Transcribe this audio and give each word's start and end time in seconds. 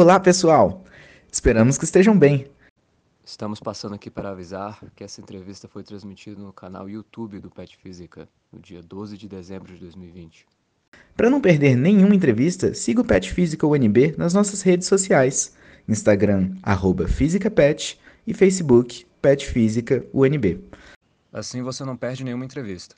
Olá, 0.00 0.18
pessoal! 0.18 0.82
Esperamos 1.30 1.76
que 1.76 1.84
estejam 1.84 2.18
bem. 2.18 2.46
Estamos 3.22 3.60
passando 3.60 3.94
aqui 3.94 4.08
para 4.08 4.30
avisar 4.30 4.82
que 4.96 5.04
essa 5.04 5.20
entrevista 5.20 5.68
foi 5.68 5.82
transmitida 5.82 6.40
no 6.40 6.54
canal 6.54 6.88
YouTube 6.88 7.38
do 7.38 7.50
Pet 7.50 7.76
Física, 7.76 8.26
no 8.50 8.58
dia 8.58 8.82
12 8.82 9.18
de 9.18 9.28
dezembro 9.28 9.74
de 9.74 9.78
2020. 9.78 10.46
Para 11.14 11.28
não 11.28 11.38
perder 11.38 11.76
nenhuma 11.76 12.14
entrevista, 12.14 12.72
siga 12.72 13.02
o 13.02 13.04
Pet 13.04 13.30
Física 13.30 13.66
UNB 13.66 14.14
nas 14.16 14.32
nossas 14.32 14.62
redes 14.62 14.88
sociais: 14.88 15.54
Instagram, 15.86 16.56
arroba 16.62 17.06
FísicaPet 17.06 18.00
e 18.26 18.32
Facebook, 18.32 19.04
Pet 19.20 19.46
Física 19.46 20.02
UNB. 20.14 20.64
Assim 21.30 21.60
você 21.60 21.84
não 21.84 21.94
perde 21.94 22.24
nenhuma 22.24 22.46
entrevista. 22.46 22.96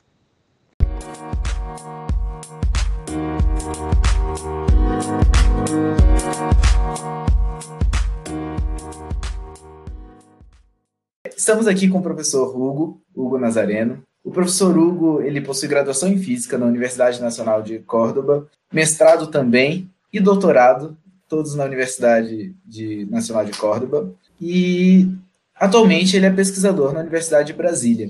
Estamos 11.43 11.67
aqui 11.67 11.89
com 11.89 11.97
o 11.97 12.01
professor 12.01 12.55
Hugo, 12.55 13.01
Hugo 13.13 13.37
Nazareno. 13.37 14.01
O 14.23 14.31
professor 14.31 14.77
Hugo, 14.77 15.21
ele 15.21 15.41
possui 15.41 15.67
graduação 15.67 16.07
em 16.07 16.17
Física 16.17 16.57
na 16.57 16.65
Universidade 16.65 17.21
Nacional 17.21 17.61
de 17.61 17.79
Córdoba, 17.79 18.47
mestrado 18.71 19.27
também 19.27 19.91
e 20.13 20.21
doutorado, 20.21 20.97
todos 21.27 21.53
na 21.53 21.65
Universidade 21.65 22.55
de, 22.65 23.05
Nacional 23.11 23.43
de 23.43 23.51
Córdoba. 23.57 24.09
E 24.39 25.09
atualmente 25.53 26.15
ele 26.15 26.27
é 26.27 26.31
pesquisador 26.31 26.93
na 26.93 27.01
Universidade 27.01 27.47
de 27.47 27.57
Brasília. 27.57 28.09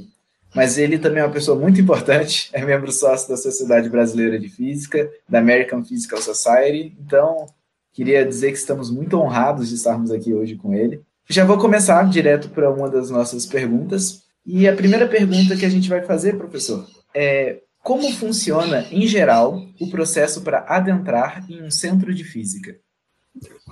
Mas 0.54 0.78
ele 0.78 1.00
também 1.00 1.24
é 1.24 1.26
uma 1.26 1.34
pessoa 1.34 1.58
muito 1.58 1.82
importante, 1.82 2.52
é 2.54 2.64
membro 2.64 2.92
sócio 2.92 3.30
da 3.30 3.36
Sociedade 3.36 3.90
Brasileira 3.90 4.40
de 4.40 4.48
Física, 4.48 5.10
da 5.28 5.40
American 5.40 5.84
Physical 5.84 6.22
Society. 6.22 6.96
Então, 7.04 7.48
queria 7.94 8.24
dizer 8.24 8.52
que 8.52 8.60
estamos 8.60 8.92
muito 8.92 9.18
honrados 9.18 9.70
de 9.70 9.74
estarmos 9.74 10.12
aqui 10.12 10.36
hoje 10.36 10.56
com 10.56 10.76
ele. 10.76 11.02
Já 11.30 11.46
vou 11.46 11.58
começar 11.58 12.04
direto 12.10 12.50
para 12.50 12.70
uma 12.70 12.90
das 12.90 13.10
nossas 13.10 13.46
perguntas. 13.46 14.24
E 14.46 14.68
a 14.68 14.76
primeira 14.76 15.08
pergunta 15.08 15.56
que 15.56 15.66
a 15.66 15.70
gente 15.70 15.88
vai 15.88 16.04
fazer, 16.04 16.38
professor, 16.38 16.86
é 17.16 17.62
como 17.82 18.12
funciona, 18.14 18.86
em 18.92 19.06
geral, 19.08 19.62
o 19.80 19.90
processo 19.90 20.42
para 20.42 20.66
adentrar 20.68 21.46
em 21.50 21.62
um 21.64 21.70
centro 21.70 22.14
de 22.14 22.24
física? 22.24 22.78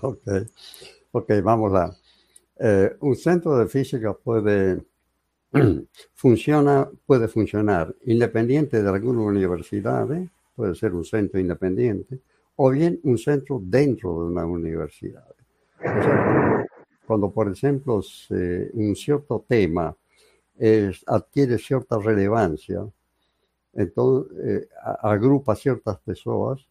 Ok, 0.02 0.48
ok, 1.14 1.42
vamos 1.42 1.72
lá. 1.72 1.96
Eh, 2.60 2.96
centro 3.16 3.58
de 3.64 3.70
física 3.70 4.14
puede, 4.14 4.82
funciona, 6.14 6.90
puede 7.06 7.28
funcionar 7.28 7.94
independiente 8.06 8.82
de 8.82 8.90
alguna 8.90 9.22
universidad, 9.22 10.12
¿eh? 10.12 10.30
puede 10.56 10.76
ser 10.76 10.94
un 10.94 11.06
centro 11.06 11.40
independiente, 11.40 12.20
o 12.58 12.70
bien 12.70 13.00
un 13.04 13.18
centro 13.18 13.62
dentro 13.64 14.10
de 14.22 14.32
una 14.32 14.46
universidad. 14.46 15.28
O 15.80 16.71
cuando, 17.12 17.30
por 17.30 17.52
ejemplo, 17.52 18.00
un 18.74 18.96
cierto 18.96 19.44
tema 19.46 19.94
adquiere 21.08 21.58
cierta 21.58 21.98
relevancia, 22.00 22.88
entonces 23.74 24.38
eh, 24.42 24.70
agrupa 25.02 25.54
ciertas 25.58 26.00
personas 26.00 26.66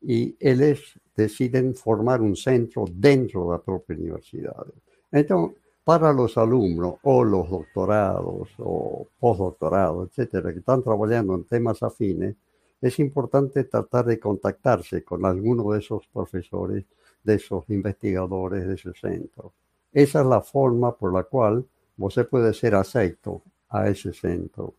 y 0.00 0.34
ellos 0.40 0.98
deciden 1.14 1.76
formar 1.76 2.20
un 2.20 2.34
centro 2.34 2.84
dentro 2.90 3.44
de 3.44 3.50
la 3.52 3.62
propia 3.62 3.96
universidad. 3.96 4.66
Entonces, 5.12 5.56
para 5.84 6.12
los 6.12 6.36
alumnos 6.36 6.96
o 7.04 7.22
los 7.22 7.48
doctorados 7.48 8.48
o 8.58 9.06
postdoctorados, 9.20 10.08
etcétera, 10.08 10.52
que 10.52 10.58
están 10.58 10.82
trabajando 10.82 11.36
en 11.36 11.44
temas 11.44 11.80
afines, 11.80 12.34
es 12.80 12.98
importante 12.98 13.62
tratar 13.62 14.06
de 14.06 14.18
contactarse 14.18 15.04
con 15.04 15.24
alguno 15.24 15.70
de 15.70 15.78
esos 15.78 16.08
profesores, 16.08 16.84
de 17.22 17.34
esos 17.36 17.70
investigadores 17.70 18.66
de 18.66 18.74
ese 18.74 18.92
centro. 18.94 19.52
Esa 19.96 20.20
es 20.20 20.26
la 20.26 20.42
forma 20.42 20.94
por 20.94 21.10
la 21.10 21.22
cual 21.22 21.64
usted 21.96 22.28
puede 22.28 22.52
ser 22.52 22.74
acepto 22.74 23.40
a 23.70 23.88
ese 23.88 24.12
centro. 24.12 24.74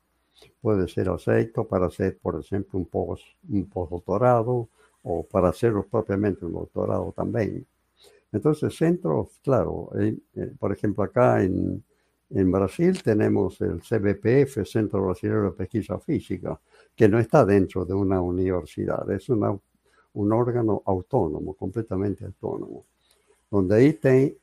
Puede 0.61 0.87
ser 0.87 1.09
acepto 1.09 1.63
para 1.63 1.87
hacer, 1.87 2.19
por 2.19 2.39
ejemplo, 2.39 2.77
un, 2.77 2.85
post, 2.85 3.23
un 3.49 3.65
postdoctorado 3.65 4.69
o 5.01 5.23
para 5.23 5.49
hacer 5.49 5.73
propiamente 5.89 6.45
un 6.45 6.53
doctorado 6.53 7.11
también. 7.17 7.65
Entonces, 8.31 8.77
centros, 8.77 9.39
claro, 9.43 9.89
eh, 9.99 10.19
por 10.59 10.71
ejemplo, 10.71 11.03
acá 11.03 11.41
en, 11.41 11.83
en 12.29 12.51
Brasil 12.51 13.01
tenemos 13.01 13.59
el 13.61 13.81
CBPF, 13.81 14.67
Centro 14.67 15.03
Brasileño 15.03 15.45
de 15.45 15.51
Pesquisa 15.53 15.97
Física, 15.97 16.61
que 16.95 17.09
no 17.09 17.17
está 17.17 17.43
dentro 17.43 17.85
de 17.85 17.95
una 17.95 18.21
universidad, 18.21 19.09
es 19.09 19.29
una, 19.29 19.57
un 20.13 20.31
órgano 20.31 20.83
autónomo, 20.85 21.55
completamente 21.55 22.23
autónomo, 22.23 22.85
donde 23.49 23.77
ahí 23.77 23.99
hay 24.03 24.37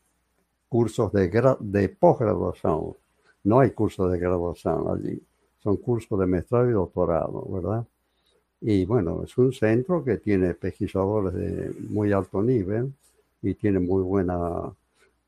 cursos 0.74 1.12
de, 1.12 1.30
de 1.60 1.88
posgraduación, 1.88 2.96
no 3.44 3.60
hay 3.60 3.70
cursos 3.70 4.10
de 4.10 4.18
graduación 4.18 4.84
allí, 4.88 5.22
son 5.62 5.76
cursos 5.76 6.18
de 6.18 6.26
maestrado 6.26 6.68
y 6.68 6.72
doctorado, 6.72 7.46
¿verdad? 7.48 7.86
Y 8.60 8.84
bueno, 8.84 9.22
es 9.22 9.38
un 9.38 9.52
centro 9.52 10.02
que 10.02 10.16
tiene 10.16 10.52
pesquisadores 10.54 11.32
de 11.32 11.72
muy 11.90 12.10
alto 12.10 12.42
nivel 12.42 12.92
y 13.40 13.54
tiene 13.54 13.78
muy 13.78 14.02
buena, 14.02 14.74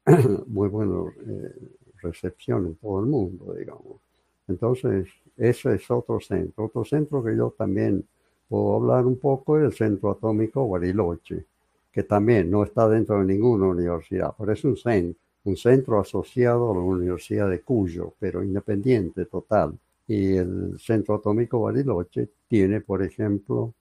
muy 0.48 0.68
buena 0.68 1.12
eh, 1.28 1.54
recepción 2.02 2.66
en 2.66 2.74
todo 2.74 2.98
el 2.98 3.06
mundo, 3.06 3.54
digamos. 3.54 4.00
Entonces, 4.48 5.06
ese 5.36 5.76
es 5.76 5.88
otro 5.92 6.18
centro. 6.18 6.64
Otro 6.64 6.84
centro 6.84 7.22
que 7.22 7.36
yo 7.36 7.54
también 7.56 8.04
puedo 8.48 8.74
hablar 8.74 9.06
un 9.06 9.16
poco 9.16 9.60
es 9.60 9.66
el 9.66 9.72
Centro 9.74 10.10
Atómico 10.10 10.68
Bariloche, 10.68 11.44
que 11.92 12.02
también 12.02 12.50
no 12.50 12.64
está 12.64 12.88
dentro 12.88 13.20
de 13.20 13.26
ninguna 13.26 13.66
universidad, 13.68 14.34
pero 14.36 14.52
es 14.52 14.64
un 14.64 14.76
centro, 14.76 15.25
un 15.46 15.56
centro 15.56 16.00
asociado 16.00 16.70
a 16.70 16.74
la 16.74 16.80
Universidad 16.80 17.48
de 17.48 17.60
Cuyo, 17.62 18.14
pero 18.18 18.42
independiente 18.42 19.26
total. 19.26 19.78
Y 20.08 20.36
el 20.36 20.78
Centro 20.78 21.16
Atómico 21.16 21.60
Bariloche 21.60 22.28
tiene, 22.48 22.80
por 22.80 23.02
ejemplo, 23.02 23.74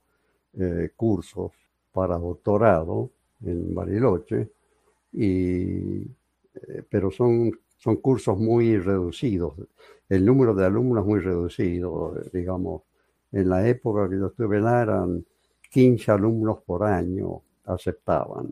eh, 0.54 0.92
cursos 0.96 1.52
para 1.92 2.18
doctorado 2.18 3.10
en 3.44 3.74
Bariloche, 3.74 4.50
y, 5.14 6.02
eh, 6.04 6.84
pero 6.90 7.12
son, 7.12 7.52
son 7.78 7.98
cursos 7.98 8.38
muy 8.38 8.78
reducidos. 8.78 9.54
El 10.08 10.26
número 10.26 10.54
de 10.54 10.66
alumnos 10.66 11.04
es 11.04 11.08
muy 11.08 11.20
reducido, 11.20 12.16
digamos. 12.32 12.84
En 13.32 13.50
la 13.50 13.68
época 13.68 14.10
que 14.10 14.18
yo 14.18 14.28
estuve 14.28 14.58
en 14.58 14.68
eran 14.68 15.26
15 15.72 16.12
alumnos 16.12 16.60
por 16.66 16.84
año 16.84 17.42
aceptaban. 17.66 18.52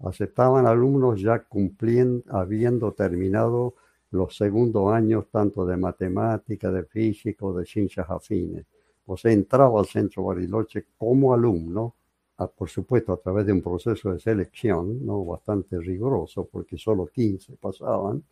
Aceptaban 0.00 0.66
alumnos 0.66 1.20
ya 1.20 1.40
cumpliendo, 1.40 2.22
habiendo 2.30 2.92
terminado 2.92 3.74
los 4.10 4.36
segundos 4.36 4.92
años 4.92 5.26
tanto 5.30 5.66
de 5.66 5.76
matemática, 5.76 6.70
de 6.70 6.84
física, 6.84 7.46
de 7.52 7.64
ciencias 7.64 8.06
afines. 8.08 8.66
O 9.06 9.16
sea, 9.16 9.32
entraba 9.32 9.80
al 9.80 9.86
centro 9.86 10.24
Bariloche 10.24 10.86
como 10.98 11.32
alumno 11.32 11.94
por 12.44 12.68
supuesto 12.68 13.12
a 13.12 13.16
través 13.16 13.46
de 13.46 13.52
un 13.52 13.62
proceso 13.62 14.12
de 14.12 14.20
selección 14.20 15.04
¿no? 15.04 15.24
bastante 15.24 15.78
riguroso, 15.78 16.44
porque 16.44 16.76
solo 16.76 17.06
15 17.06 17.56
pasaban, 17.56 18.22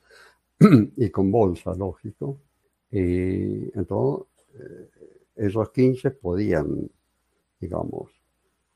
y 0.97 1.11
con 1.11 1.31
bolsa, 1.31 1.75
lógico. 1.75 2.39
Y 2.91 3.77
entonces, 3.77 4.27
eh, 4.55 4.91
esos 5.37 5.71
15 5.71 6.11
podían, 6.13 6.89
digamos, 7.59 8.11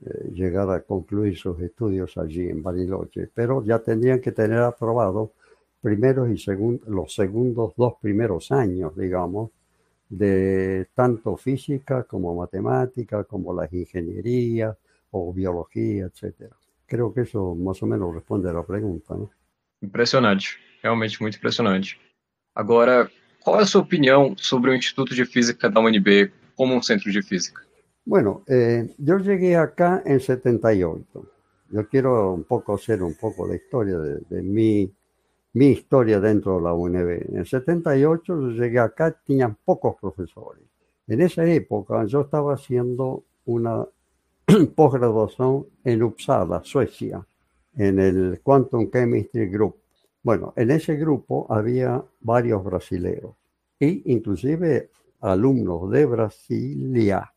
eh, 0.05 0.31
llegar 0.33 0.71
a 0.71 0.83
concluir 0.83 1.37
sus 1.37 1.61
estudios 1.61 2.17
allí 2.17 2.49
en 2.49 2.62
Bariloche, 2.62 3.29
pero 3.35 3.65
ya 3.65 3.79
tendrían 3.81 4.21
que 4.21 4.33
tener 4.33 4.61
aprobado 4.61 5.33
primeros 5.81 6.31
y 6.31 6.39
segundos, 6.39 6.89
los 6.89 7.15
segundos 7.15 7.75
dos 7.77 7.95
primeros 8.00 8.50
años, 8.53 8.97
digamos, 8.97 9.50
de 10.09 10.89
tanto 10.95 11.37
física 11.37 12.05
como 12.05 12.35
matemática, 12.35 13.25
como 13.25 13.53
las 13.53 13.73
ingenierías, 13.73 14.77
o 15.11 15.33
biologia, 15.33 16.06
etc. 16.06 16.53
Creio 16.87 17.12
que 17.12 17.23
isso 17.23 17.55
mais 17.55 17.83
ou 17.83 17.89
menos 17.89 18.15
responde 18.15 18.49
a 18.49 18.62
pergunta? 18.62 19.15
Impressionante, 19.83 20.59
realmente 20.83 21.21
muito 21.21 21.37
impressionante. 21.37 22.00
Agora, 22.55 23.11
qual 23.43 23.61
é 23.61 23.62
a 23.62 23.67
sua 23.67 23.83
opinião 23.83 24.35
sobre 24.37 24.71
o 24.71 24.75
Instituto 24.75 25.15
de 25.15 25.25
Física 25.25 25.71
da 25.71 25.81
UNB 25.81 26.33
como 26.56 26.75
um 26.75 26.83
centro 26.83 27.11
de 27.11 27.23
física? 27.23 27.68
Bueno, 28.09 28.43
eh, 28.47 28.95
yo 28.97 29.19
llegué 29.19 29.55
acá 29.55 30.03
en 30.07 30.19
78. 30.19 31.27
Yo 31.69 31.89
quiero 31.91 32.33
un 32.33 32.45
poco 32.45 32.77
hacer 32.77 33.03
un 33.03 33.13
poco 33.13 33.47
la 33.47 33.57
historia 33.57 33.99
de, 33.99 34.21
de 34.31 34.43
mi, 34.43 34.91
mi, 35.53 35.67
historia 35.67 36.19
dentro 36.19 36.57
de 36.57 36.63
la 36.63 36.73
UNB. 36.73 37.37
En 37.37 37.45
78 37.45 38.41
yo 38.41 38.49
llegué 38.49 38.79
acá, 38.79 39.13
tenían 39.13 39.59
pocos 39.63 39.97
profesores. 40.01 40.65
En 41.07 41.21
esa 41.21 41.45
época 41.45 42.07
yo 42.07 42.23
estaba 42.23 42.55
haciendo 42.55 43.25
una 43.45 43.87
posgraduación 44.75 45.67
en 45.85 46.03
Uppsala, 46.03 46.63
Suecia, 46.65 47.27
en 47.77 47.99
el 47.99 48.41
Quantum 48.43 48.91
Chemistry 48.91 49.51
Group. 49.51 49.77
Bueno, 50.23 50.55
en 50.57 50.71
ese 50.71 50.97
grupo 50.97 51.47
había 51.51 52.03
varios 52.23 52.65
brasileros 52.65 53.35
e 53.79 54.01
inclusive 54.07 54.89
alumnos 55.21 55.91
de 55.91 56.07
Brasilia, 56.07 57.35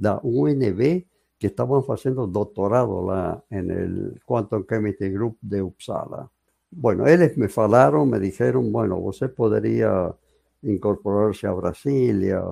la 0.00 0.18
UNB 0.22 1.06
que 1.38 1.46
estaban 1.46 1.82
haciendo 1.88 2.26
doctorado 2.26 3.06
lá 3.06 3.42
en 3.50 3.70
el 3.70 4.20
Quantum 4.26 4.66
Chemistry 4.66 5.10
Group 5.10 5.38
de 5.40 5.62
Uppsala. 5.62 6.30
Bueno, 6.70 7.06
ellos 7.06 7.36
me 7.36 7.48
falaron, 7.48 8.10
me 8.10 8.20
dijeron, 8.20 8.70
bueno, 8.70 8.98
usted 8.98 9.32
podría 9.32 10.14
incorporarse 10.62 11.46
a 11.46 11.52
Brasilia, 11.52 12.44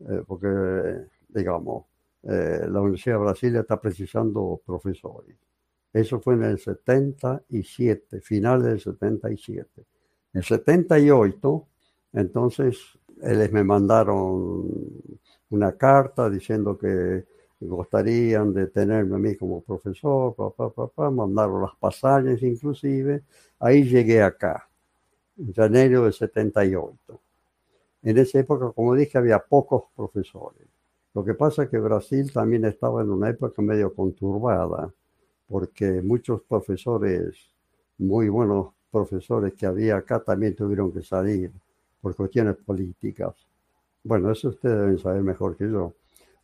eh, 0.00 0.22
porque, 0.26 1.06
digamos, 1.28 1.86
eh, 2.24 2.66
la 2.68 2.80
Universidad 2.80 3.16
de 3.16 3.22
Brasilia 3.22 3.60
está 3.60 3.80
precisando 3.80 4.60
profesores. 4.64 5.36
Eso 5.92 6.20
fue 6.20 6.34
en 6.34 6.44
el 6.44 6.58
77, 6.58 8.20
finales 8.20 8.66
del 8.66 8.80
77. 8.80 9.68
En 9.76 10.38
el 10.38 10.44
78, 10.44 11.66
entonces, 12.12 12.78
ellos 13.22 13.52
me 13.52 13.64
mandaron 13.64 14.68
una 15.54 15.72
carta 15.72 16.28
diciendo 16.30 16.76
que 16.78 17.24
gustarían 17.60 18.52
de 18.52 18.66
tenerme 18.66 19.16
a 19.16 19.18
mí 19.18 19.36
como 19.36 19.60
profesor, 19.62 20.34
mandaron 21.12 21.62
las 21.62 21.76
pasajes 21.78 22.42
inclusive. 22.42 23.22
Ahí 23.58 23.84
llegué 23.84 24.22
acá, 24.22 24.68
en 25.36 25.52
enero 25.56 26.04
del 26.04 26.12
78. 26.12 27.20
En 28.02 28.18
esa 28.18 28.40
época, 28.40 28.72
como 28.72 28.94
dije, 28.94 29.16
había 29.18 29.38
pocos 29.38 29.84
profesores. 29.94 30.66
Lo 31.14 31.24
que 31.24 31.34
pasa 31.34 31.64
es 31.64 31.68
que 31.68 31.78
Brasil 31.78 32.32
también 32.32 32.64
estaba 32.64 33.02
en 33.02 33.10
una 33.10 33.30
época 33.30 33.62
medio 33.62 33.94
conturbada, 33.94 34.92
porque 35.46 36.02
muchos 36.02 36.42
profesores, 36.42 37.36
muy 37.98 38.28
buenos 38.28 38.68
profesores 38.90 39.54
que 39.54 39.66
había 39.66 39.96
acá, 39.96 40.20
también 40.20 40.56
tuvieron 40.56 40.90
que 40.92 41.02
salir 41.02 41.52
por 42.00 42.16
cuestiones 42.16 42.56
políticas. 42.56 43.34
Bueno, 44.04 44.30
eso 44.32 44.48
ustedes 44.50 44.78
deben 44.78 44.98
saber 44.98 45.22
mejor 45.22 45.56
que 45.56 45.68
yo. 45.70 45.94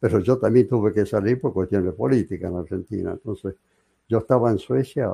Pero 0.01 0.21
yo 0.21 0.39
también 0.39 0.69
tuve 0.69 0.93
que 0.93 1.07
salir 1.07 1.41
por 1.41 1.53
cuestiones 1.53 1.95
políticas 1.95 2.51
en 2.51 2.57
Argentina. 2.57 3.13
Entonces, 3.13 3.55
yo 4.09 4.19
estaba 4.19 4.51
en 4.51 4.59
Suecia 4.59 5.11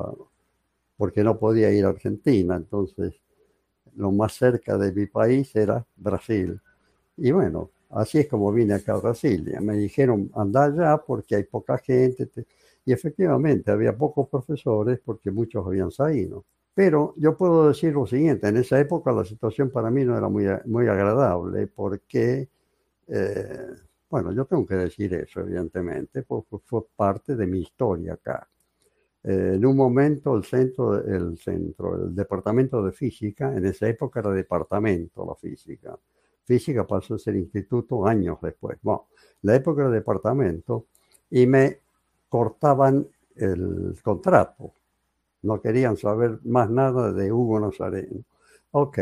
porque 0.97 1.23
no 1.23 1.37
podía 1.37 1.71
ir 1.71 1.85
a 1.85 1.89
Argentina. 1.89 2.55
Entonces, 2.55 3.13
lo 3.95 4.11
más 4.11 4.33
cerca 4.35 4.77
de 4.77 4.93
mi 4.93 5.07
país 5.07 5.55
era 5.55 5.85
Brasil. 5.97 6.59
Y 7.17 7.31
bueno, 7.31 7.71
así 7.91 8.19
es 8.19 8.27
como 8.29 8.51
vine 8.53 8.75
acá 8.75 8.93
a 8.95 8.99
Brasilia. 9.01 9.61
Me 9.61 9.75
dijeron, 9.77 10.31
anda 10.35 10.65
allá 10.65 10.97
porque 11.05 11.35
hay 11.37 11.43
poca 11.45 11.77
gente. 11.79 12.29
Y 12.85 12.93
efectivamente, 12.93 13.71
había 13.71 13.97
pocos 13.97 14.29
profesores 14.29 14.99
porque 15.05 15.31
muchos 15.31 15.65
habían 15.67 15.91
salido. 15.91 16.45
Pero 16.75 17.13
yo 17.17 17.37
puedo 17.37 17.69
decir 17.69 17.93
lo 17.93 18.05
siguiente, 18.05 18.49
en 18.49 18.57
esa 18.57 18.79
época 18.79 19.11
la 19.13 19.23
situación 19.25 19.71
para 19.71 19.89
mí 19.89 20.03
no 20.03 20.17
era 20.17 20.27
muy, 20.29 20.45
muy 20.65 20.87
agradable 20.87 21.67
porque, 21.67 22.49
eh, 23.07 23.67
bueno, 24.09 24.33
yo 24.33 24.45
tengo 24.45 24.65
que 24.65 24.75
decir 24.75 25.13
eso, 25.13 25.41
evidentemente, 25.41 26.23
porque 26.23 26.57
fue 26.65 26.83
parte 26.95 27.35
de 27.37 27.47
mi 27.47 27.61
historia 27.61 28.13
acá. 28.13 28.49
Eh, 29.23 29.53
en 29.55 29.65
un 29.65 29.77
momento 29.77 30.35
el 30.37 30.43
centro, 30.45 31.03
el 31.05 31.37
centro, 31.39 31.95
el 32.07 32.15
departamento 32.15 32.83
de 32.83 32.91
física, 32.91 33.55
en 33.55 33.65
esa 33.65 33.87
época 33.87 34.19
era 34.21 34.31
departamento 34.31 35.25
la 35.25 35.35
física. 35.35 35.97
Física 36.45 36.85
pasó 36.87 37.15
a 37.15 37.19
ser 37.19 37.35
instituto 37.37 38.05
años 38.07 38.37
después. 38.41 38.77
Bueno, 38.83 39.07
la 39.43 39.55
época 39.55 39.81
era 39.83 39.91
departamento 39.91 40.87
y 41.31 41.47
me 41.47 41.79
cortaban 42.29 43.07
el 43.35 43.97
contrato. 44.03 44.73
No 45.45 45.61
querían 45.61 45.95
saber 45.95 46.39
más 46.43 46.69
nada 46.69 47.13
de 47.13 47.31
Hugo 47.31 47.59
Nazareno. 47.59 48.23
Ok. 48.71 48.99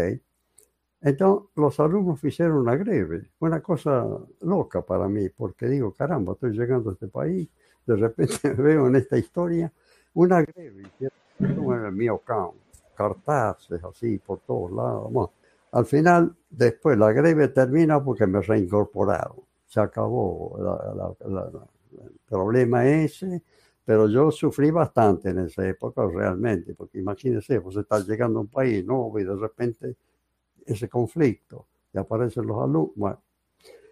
Entonces 1.02 1.50
los 1.56 1.80
alumnos 1.80 2.24
hicieron 2.24 2.58
una 2.58 2.76
greve, 2.76 3.30
una 3.40 3.62
cosa 3.62 4.06
loca 4.42 4.82
para 4.82 5.08
mí, 5.10 5.28
porque 5.30 5.68
digo, 5.68 5.92
caramba, 5.94 6.34
estoy 6.34 6.52
llegando 6.52 6.90
a 6.90 6.94
este 6.94 7.08
país, 7.08 7.50
de 7.86 7.96
repente 7.96 8.54
veo 8.58 8.88
en 8.88 8.96
esta 8.96 9.18
historia 9.18 9.72
una 10.14 10.42
greve, 10.44 10.84
en 11.40 11.86
el 11.86 11.92
mío 11.92 12.20
campo, 12.20 12.56
cartazes 12.96 13.84
así 13.84 14.18
por 14.20 14.40
todos 14.42 14.72
lados. 14.72 15.30
al 15.72 15.86
final, 15.86 16.36
después 16.50 16.98
la 16.98 17.12
greve 17.12 17.50
termina 17.50 18.02
porque 18.02 18.26
me 18.28 18.42
reincorporaron. 18.42 19.42
Se 19.68 19.82
acabó 19.82 21.16
el 21.20 22.12
problema 22.30 22.88
ese, 22.88 23.42
pero 23.86 24.08
yo 24.08 24.32
sufrí 24.32 24.72
bastante 24.72 25.30
en 25.30 25.40
esa 25.40 25.68
época 25.68 26.08
realmente, 26.08 26.74
porque 26.74 27.00
imagínense, 27.00 27.60
pues 27.62 27.76
está 27.78 28.00
llegando 28.00 28.40
a 28.40 28.42
un 28.44 28.48
país 28.48 28.86
nuevo 28.86 29.20
y 29.20 29.24
de 29.24 29.36
repente 29.36 29.96
ese 30.66 30.88
conflicto, 30.88 31.68
y 31.94 31.98
aparecen 31.98 32.48
los 32.48 32.62
alumnos. 32.62 33.18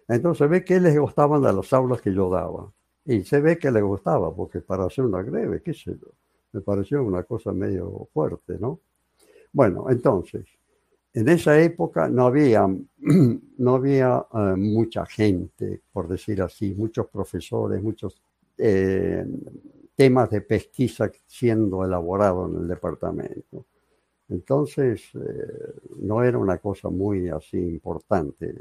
entonces 0.08 0.48
ve 0.48 0.64
que 0.64 0.80
les 0.80 0.98
gustaban 0.98 1.42
de 1.42 1.52
las 1.52 1.72
aulas 1.72 2.00
que 2.00 2.12
yo 2.12 2.30
daba. 2.30 2.72
Y 3.04 3.24
se 3.24 3.40
ve 3.40 3.58
que 3.58 3.70
le 3.70 3.82
gustaba, 3.82 4.34
porque 4.34 4.60
para 4.60 4.84
hacer 4.86 5.04
una 5.04 5.22
greve, 5.22 5.60
qué 5.62 5.74
sé 5.74 5.96
yo, 6.00 6.08
me 6.52 6.60
pareció 6.60 7.02
una 7.02 7.24
cosa 7.24 7.52
medio 7.52 8.08
fuerte, 8.12 8.58
¿no? 8.58 8.80
Bueno, 9.52 9.86
entonces, 9.90 10.46
en 11.12 11.28
esa 11.28 11.60
época 11.60 12.08
no 12.08 12.26
había, 12.26 12.66
no 13.58 13.74
había 13.74 14.24
eh, 14.32 14.38
mucha 14.56 15.04
gente, 15.04 15.82
por 15.92 16.08
decir 16.08 16.40
así, 16.42 16.74
muchos 16.74 17.08
profesores, 17.08 17.82
muchos 17.82 18.22
eh, 18.58 19.26
temas 19.94 20.30
de 20.30 20.40
pesquisa 20.40 21.10
siendo 21.26 21.84
elaborados 21.84 22.50
en 22.50 22.62
el 22.62 22.68
departamento. 22.68 23.66
Entonces, 24.28 25.02
eh, 25.14 25.74
no 26.00 26.22
era 26.22 26.38
una 26.38 26.58
cosa 26.58 26.88
muy 26.88 27.28
así 27.28 27.58
importante 27.58 28.54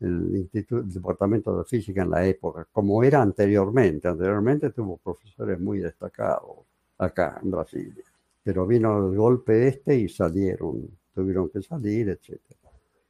el 0.00 0.36
Instituto, 0.36 0.82
el 0.82 0.92
Departamento 0.92 1.56
de 1.58 1.64
Física 1.64 2.02
en 2.02 2.10
la 2.10 2.26
época, 2.26 2.66
como 2.70 3.02
era 3.02 3.22
anteriormente. 3.22 4.08
Anteriormente 4.08 4.70
tuvo 4.70 4.98
profesores 4.98 5.58
muy 5.58 5.78
destacados 5.78 6.66
acá 6.98 7.40
en 7.42 7.50
Brasil, 7.50 7.94
pero 8.42 8.66
vino 8.66 9.08
el 9.08 9.16
golpe 9.16 9.68
este 9.68 9.96
y 9.96 10.08
salieron, 10.08 10.86
tuvieron 11.14 11.48
que 11.48 11.62
salir, 11.62 12.10
etc. 12.10 12.40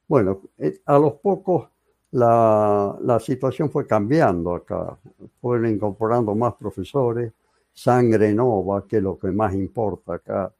Bueno, 0.07 0.41
eh, 0.57 0.79
a 0.85 0.97
los 0.97 1.15
pocos 1.15 1.69
la, 2.11 2.97
la 3.01 3.19
situación 3.19 3.69
fue 3.69 3.85
cambiando 3.85 4.55
acá, 4.55 4.97
fueron 5.41 5.69
incorporando 5.71 6.33
más 6.35 6.53
profesores, 6.55 7.31
sangre 7.73 8.33
nova, 8.33 8.85
que 8.87 8.97
es 8.97 9.03
lo 9.03 9.17
que 9.17 9.31
más 9.31 9.53
importa 9.53 10.15
acá. 10.15 10.51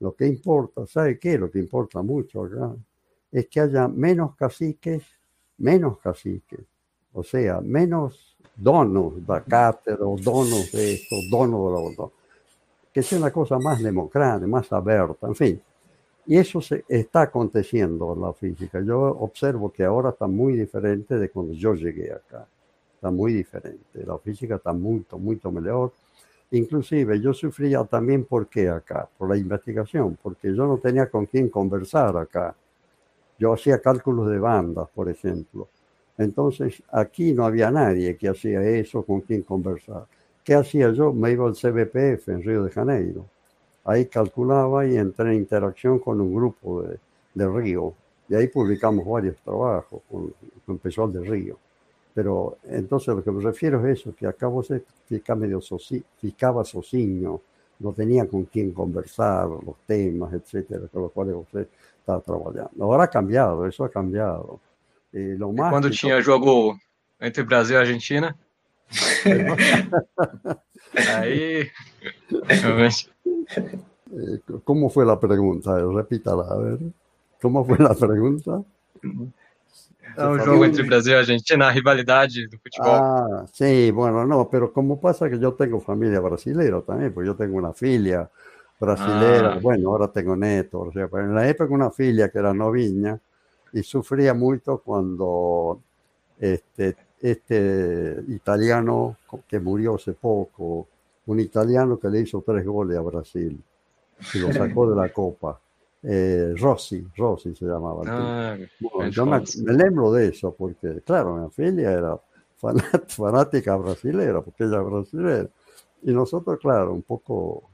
Lo 0.00 0.14
que 0.14 0.26
importa, 0.26 0.86
¿sabe 0.86 1.18
qué? 1.18 1.38
Lo 1.38 1.50
que 1.50 1.58
importa 1.58 2.02
mucho 2.02 2.44
acá 2.44 2.74
es 3.32 3.46
que 3.48 3.60
haya 3.60 3.88
menos 3.88 4.34
caciques 4.36 5.02
menos 5.58 5.98
caciques, 5.98 6.60
o 7.12 7.22
sea, 7.22 7.60
menos 7.60 8.36
donos 8.54 9.14
de 9.26 9.42
cátedra, 9.48 10.04
donos 10.22 10.70
de 10.72 10.94
esto, 10.94 11.16
donos 11.30 11.66
de 11.66 11.70
lo 11.70 11.84
otro, 11.84 12.12
que 12.92 13.02
sea 13.02 13.18
una 13.18 13.30
cosa 13.30 13.58
más 13.58 13.82
democrática, 13.82 14.46
más 14.46 14.72
abierta, 14.72 15.26
en 15.26 15.34
fin. 15.34 15.62
Y 16.26 16.36
eso 16.36 16.60
se 16.60 16.84
está 16.88 17.22
aconteciendo 17.22 18.12
en 18.12 18.20
la 18.20 18.32
física. 18.32 18.80
Yo 18.80 19.00
observo 19.00 19.70
que 19.70 19.84
ahora 19.84 20.10
está 20.10 20.26
muy 20.26 20.54
diferente 20.54 21.16
de 21.16 21.30
cuando 21.30 21.52
yo 21.52 21.74
llegué 21.74 22.12
acá. 22.12 22.46
Está 22.96 23.10
muy 23.12 23.32
diferente. 23.32 24.04
La 24.04 24.18
física 24.18 24.56
está 24.56 24.72
mucho, 24.72 25.18
mucho 25.18 25.52
mejor. 25.52 25.92
Inclusive 26.50 27.20
yo 27.20 27.32
sufría 27.32 27.84
también 27.84 28.24
por 28.24 28.48
qué 28.48 28.68
acá, 28.68 29.08
por 29.16 29.28
la 29.28 29.36
investigación, 29.36 30.18
porque 30.20 30.54
yo 30.54 30.66
no 30.66 30.78
tenía 30.78 31.08
con 31.08 31.26
quién 31.26 31.48
conversar 31.48 32.16
acá. 32.16 32.54
Yo 33.38 33.52
hacía 33.52 33.80
cálculos 33.80 34.28
de 34.28 34.38
bandas, 34.38 34.88
por 34.94 35.08
ejemplo. 35.08 35.68
Entonces, 36.18 36.82
aquí 36.90 37.32
no 37.34 37.44
había 37.44 37.70
nadie 37.70 38.16
que 38.16 38.28
hacía 38.28 38.62
eso, 38.62 39.02
con 39.02 39.20
quien 39.20 39.42
conversar. 39.42 40.06
¿Qué 40.42 40.54
hacía 40.54 40.90
yo? 40.90 41.12
Me 41.12 41.32
iba 41.32 41.46
al 41.46 41.54
CBPF 41.54 42.28
en 42.28 42.42
Río 42.42 42.64
de 42.64 42.70
Janeiro. 42.70 43.26
Ahí 43.86 44.06
calculaba 44.06 44.86
y 44.86 44.96
entré 44.96 45.30
en 45.30 45.38
interacción 45.38 45.98
con 45.98 46.20
un 46.20 46.34
grupo 46.34 46.82
de, 46.82 46.98
de 47.34 47.48
Río. 47.48 47.94
Y 48.28 48.34
ahí 48.34 48.48
publicamos 48.48 49.06
varios 49.06 49.36
trabajos 49.36 50.02
con, 50.10 50.34
con 50.66 50.78
Pessoal 50.78 51.12
de 51.12 51.20
Río. 51.20 51.58
Pero 52.12 52.58
entonces 52.64 53.14
lo 53.14 53.22
que 53.22 53.30
me 53.30 53.42
refiero 53.42 53.86
es 53.86 54.00
eso, 54.00 54.14
que 54.14 54.26
acá 54.26 54.48
vos 54.48 54.72
ficaba 55.04 55.40
medio 55.40 55.60
soci, 55.60 56.02
ficaba 56.18 56.64
socinho, 56.64 57.40
no 57.78 57.92
tenía 57.92 58.26
con 58.26 58.44
quién 58.44 58.72
conversar, 58.72 59.48
los 59.48 59.76
temas, 59.86 60.32
etcétera, 60.32 60.88
con 60.90 61.02
los 61.02 61.12
cuales 61.12 61.34
usted 61.36 61.68
está 61.98 62.18
trabajando. 62.20 62.70
Ahora 62.80 63.04
ha 63.04 63.10
cambiado, 63.10 63.66
eso 63.66 63.84
ha 63.84 63.90
cambiado. 63.90 64.60
E 65.12 65.36
lo 65.38 65.50
tinha 65.90 66.22
jogo 66.22 66.76
entre 67.20 67.42
Brasil 67.42 67.76
e 67.76 67.78
Argentina? 67.78 68.36
Aí, 71.16 71.70
realmente. 72.48 73.10
¿Cómo 74.64 74.88
fue 74.90 75.04
la 75.04 75.18
pregunta? 75.18 75.78
Repítala, 75.92 76.44
a 76.48 76.56
ver. 76.56 76.78
¿Cómo 77.40 77.64
fue 77.64 77.78
la 77.78 77.94
pregunta? 77.94 78.62
É 80.16 80.26
um 80.26 80.38
jogo 80.38 80.64
entre 80.64 80.82
Brasil 80.84 81.12
e 81.12 81.16
Argentina, 81.16 81.66
a 81.66 81.70
rivalidade 81.70 82.48
do 82.48 82.58
futebol. 82.58 82.90
Ah, 82.90 83.44
sí, 83.52 83.90
bueno, 83.90 84.24
no, 84.26 84.46
pero 84.46 84.72
como 84.72 84.98
pasa 84.98 85.28
que 85.28 85.38
yo 85.38 85.52
tengo 85.52 85.80
familia 85.80 86.20
brasileña 86.20 86.80
también, 86.80 87.12
pues 87.12 87.26
yo 87.26 87.34
tengo 87.34 87.58
una 87.58 87.74
filia 87.74 88.30
brasilera, 88.80 89.54
ah. 89.54 89.58
bueno, 89.60 89.90
ahora 89.90 90.08
tengo 90.08 90.34
netos, 90.36 90.88
o 90.88 90.92
sea, 90.92 91.08
pero 91.08 91.24
en 91.24 91.34
la 91.34 91.48
época 91.48 91.72
una 91.72 91.90
filia 91.90 92.30
que 92.30 92.38
era 92.38 92.54
noviña 92.54 93.18
y 93.72 93.82
sufría 93.82 94.32
mucho 94.32 94.78
cuando 94.78 95.80
este, 96.38 96.96
este 97.30 98.24
italiano 98.28 99.16
que 99.48 99.58
murió 99.58 99.96
hace 99.96 100.12
poco, 100.12 100.86
un 101.26 101.40
italiano 101.40 101.98
que 101.98 102.08
le 102.08 102.20
hizo 102.20 102.42
tres 102.46 102.64
goles 102.64 102.96
a 102.96 103.00
Brasil 103.00 103.60
y 104.34 104.38
lo 104.38 104.52
sacó 104.52 104.88
de 104.88 104.96
la 104.96 105.12
Copa. 105.12 105.60
Eh, 106.02 106.54
Rossi, 106.56 107.04
Rossi 107.16 107.54
se 107.54 107.64
llamaba. 107.64 108.02
Ah, 108.06 108.56
yo 109.10 109.26
me, 109.26 109.42
me, 109.64 109.72
lembro 109.72 110.12
de 110.12 110.28
eso, 110.28 110.54
porque 110.56 111.00
claro, 111.04 111.36
mi 111.36 111.50
familia 111.50 111.90
era 111.92 112.20
fanática 113.08 113.76
brasilera, 113.76 114.40
porque 114.40 114.64
ella 114.64 114.80
es 114.80 114.86
brasilera. 114.86 115.48
Y 116.02 116.12
nosotros, 116.12 116.58
claro, 116.60 116.92
un 116.92 117.02
poco 117.02 117.70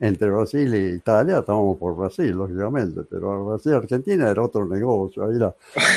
entre 0.00 0.30
Brasil 0.30 0.72
e 0.74 0.94
Italia, 0.94 1.38
estábamos 1.38 1.76
por 1.76 1.96
Brasil, 1.96 2.30
lógicamente, 2.30 3.02
pero 3.02 3.44
Brasil 3.46 3.72
y 3.72 3.74
Argentina 3.74 4.30
era 4.30 4.42
otro 4.42 4.64
negocio, 4.66 5.24
ahí 5.24 5.34
la, 5.34 5.54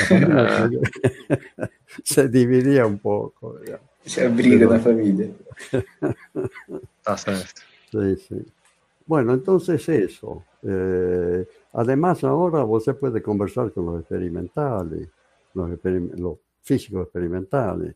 la 0.10 0.70
se 2.04 2.28
dividía 2.28 2.86
un 2.86 2.98
poco. 2.98 3.60
Se 4.04 4.26
abriga 4.26 4.68
la 4.72 4.80
familia. 4.80 5.30
sí, 7.92 8.16
sí. 8.28 8.46
Bueno, 9.06 9.34
entonces 9.34 9.88
eso. 9.90 10.44
Eh, 10.64 11.46
además, 11.74 12.24
ahora 12.24 12.66
usted 12.66 12.96
puede 12.96 13.22
conversar 13.22 13.72
con 13.72 13.86
los 13.86 14.00
experimentales, 14.00 15.10
los, 15.54 15.70
los 16.18 16.38
físicos 16.64 17.04
experimentales. 17.04 17.96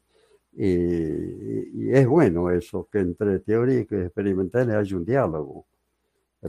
Y, 0.58 0.68
y, 0.68 1.90
es 1.92 2.08
bueno 2.08 2.50
eso, 2.50 2.88
que 2.92 3.00
entre 3.00 3.40
teoría 3.40 3.80
y 3.80 3.82
experimentales 3.82 4.76
haya 4.76 4.96
un 4.96 5.04
diálogo 5.04 5.66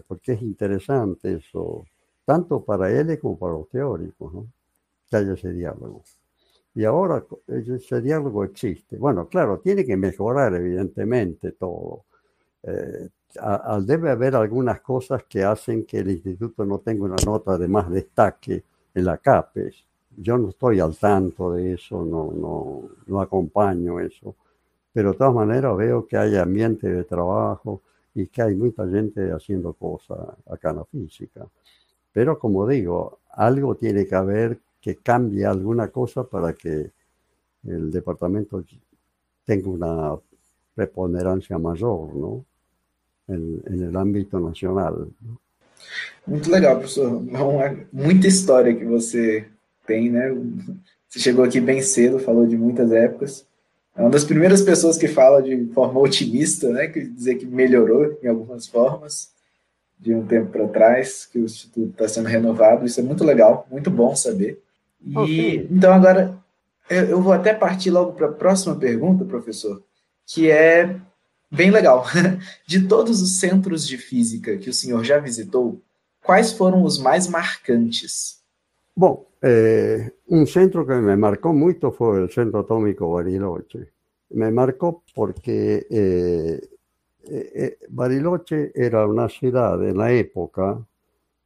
porque 0.00 0.32
es 0.32 0.42
interesante 0.42 1.34
eso, 1.34 1.84
tanto 2.24 2.64
para 2.64 2.90
él 2.90 3.18
como 3.20 3.38
para 3.38 3.52
los 3.54 3.68
teóricos, 3.68 4.32
¿no? 4.32 4.46
que 5.08 5.16
haya 5.16 5.34
ese 5.34 5.52
diálogo. 5.52 6.02
Y 6.74 6.84
ahora 6.84 7.24
ese 7.46 8.02
diálogo 8.02 8.44
existe. 8.44 8.98
Bueno, 8.98 9.28
claro, 9.28 9.60
tiene 9.60 9.84
que 9.84 9.96
mejorar 9.96 10.54
evidentemente 10.54 11.52
todo. 11.52 12.04
Eh, 12.62 13.08
debe 13.82 14.10
haber 14.10 14.36
algunas 14.36 14.80
cosas 14.80 15.24
que 15.24 15.42
hacen 15.44 15.84
que 15.84 15.98
el 15.98 16.10
instituto 16.10 16.64
no 16.64 16.78
tenga 16.78 17.04
una 17.04 17.16
nota 17.24 17.56
de 17.56 17.68
más 17.68 17.90
destaque 17.90 18.62
en 18.94 19.04
la 19.04 19.18
CAPES. 19.18 19.84
Yo 20.18 20.38
no 20.38 20.50
estoy 20.50 20.80
al 20.80 20.96
tanto 20.96 21.52
de 21.52 21.74
eso, 21.74 22.04
no, 22.04 22.32
no, 22.32 22.88
no 23.06 23.20
acompaño 23.20 24.00
eso, 24.00 24.34
pero 24.92 25.12
de 25.12 25.18
todas 25.18 25.34
maneras 25.34 25.76
veo 25.76 26.06
que 26.06 26.16
hay 26.16 26.36
ambiente 26.36 26.88
de 26.88 27.04
trabajo, 27.04 27.82
y 28.16 28.28
que 28.28 28.40
hay 28.40 28.54
mucha 28.54 28.88
gente 28.88 29.30
haciendo 29.30 29.74
cosas 29.74 30.18
acá 30.50 30.70
en 30.70 30.76
la 30.76 30.84
física. 30.86 31.46
Pero 32.12 32.38
como 32.38 32.66
digo, 32.66 33.18
algo 33.30 33.74
tiene 33.74 34.06
que 34.06 34.14
haber 34.14 34.58
que 34.80 34.96
cambie 34.96 35.44
alguna 35.44 35.88
cosa 35.88 36.24
para 36.24 36.54
que 36.54 36.92
el 37.64 37.90
departamento 37.90 38.64
tenga 39.44 39.68
una 39.68 40.16
preponderancia 40.74 41.58
mayor, 41.58 42.14
¿no? 42.16 42.44
En, 43.28 43.62
en 43.66 43.82
el 43.82 43.96
ámbito 43.96 44.40
nacional. 44.40 45.08
¿no? 45.20 45.38
Muito 46.26 46.50
legal, 46.50 46.78
professor. 46.78 47.22
Muita 47.92 48.26
história 48.26 48.74
que 48.74 48.84
você 48.84 49.46
tem, 49.86 50.10
né? 50.10 50.34
Você 51.06 51.18
chegou 51.18 51.44
aqui 51.44 51.60
bem 51.60 51.82
cedo, 51.82 52.18
falou 52.18 52.46
de 52.46 52.56
muitas 52.56 52.90
épocas. 52.92 53.46
É 53.96 54.02
uma 54.02 54.10
das 54.10 54.24
primeiras 54.24 54.60
pessoas 54.60 54.98
que 54.98 55.08
fala 55.08 55.42
de 55.42 55.66
forma 55.72 55.98
otimista, 56.00 56.68
né, 56.68 56.86
que 56.86 57.00
dizer 57.00 57.36
que 57.36 57.46
melhorou 57.46 58.18
em 58.22 58.28
algumas 58.28 58.66
formas 58.66 59.30
de 59.98 60.14
um 60.14 60.26
tempo 60.26 60.50
para 60.50 60.68
trás, 60.68 61.24
que 61.24 61.38
o 61.38 61.44
instituto 61.44 61.90
está 61.90 62.06
sendo 62.06 62.28
renovado. 62.28 62.84
Isso 62.84 63.00
é 63.00 63.02
muito 63.02 63.24
legal, 63.24 63.66
muito 63.70 63.90
bom 63.90 64.14
saber. 64.14 64.60
E 65.02 65.16
okay. 65.16 65.68
então 65.70 65.92
agora 65.92 66.38
eu, 66.90 67.04
eu 67.04 67.22
vou 67.22 67.32
até 67.32 67.54
partir 67.54 67.90
logo 67.90 68.12
para 68.12 68.26
a 68.26 68.32
próxima 68.32 68.76
pergunta, 68.76 69.24
professor, 69.24 69.82
que 70.26 70.50
é 70.50 70.96
bem 71.50 71.70
legal. 71.70 72.04
De 72.66 72.86
todos 72.86 73.22
os 73.22 73.38
centros 73.38 73.86
de 73.86 73.96
física 73.96 74.56
que 74.58 74.68
o 74.68 74.74
senhor 74.74 75.04
já 75.04 75.18
visitou, 75.18 75.80
quais 76.22 76.52
foram 76.52 76.82
os 76.82 76.98
mais 76.98 77.26
marcantes? 77.26 78.40
Bom, 78.98 79.26
eh, 79.42 80.10
un 80.28 80.46
centro 80.46 80.86
que 80.86 80.94
me 80.94 81.18
marcó 81.18 81.52
mucho 81.52 81.92
fue 81.92 82.22
el 82.22 82.30
Centro 82.30 82.60
Atómico 82.60 83.10
Bariloche. 83.10 83.92
Me 84.30 84.50
marcó 84.50 85.02
porque 85.14 85.86
eh, 85.90 86.60
eh, 87.28 87.78
Bariloche 87.90 88.72
era 88.74 89.06
una 89.06 89.28
ciudad 89.28 89.86
en 89.86 89.98
la 89.98 90.12
época 90.12 90.82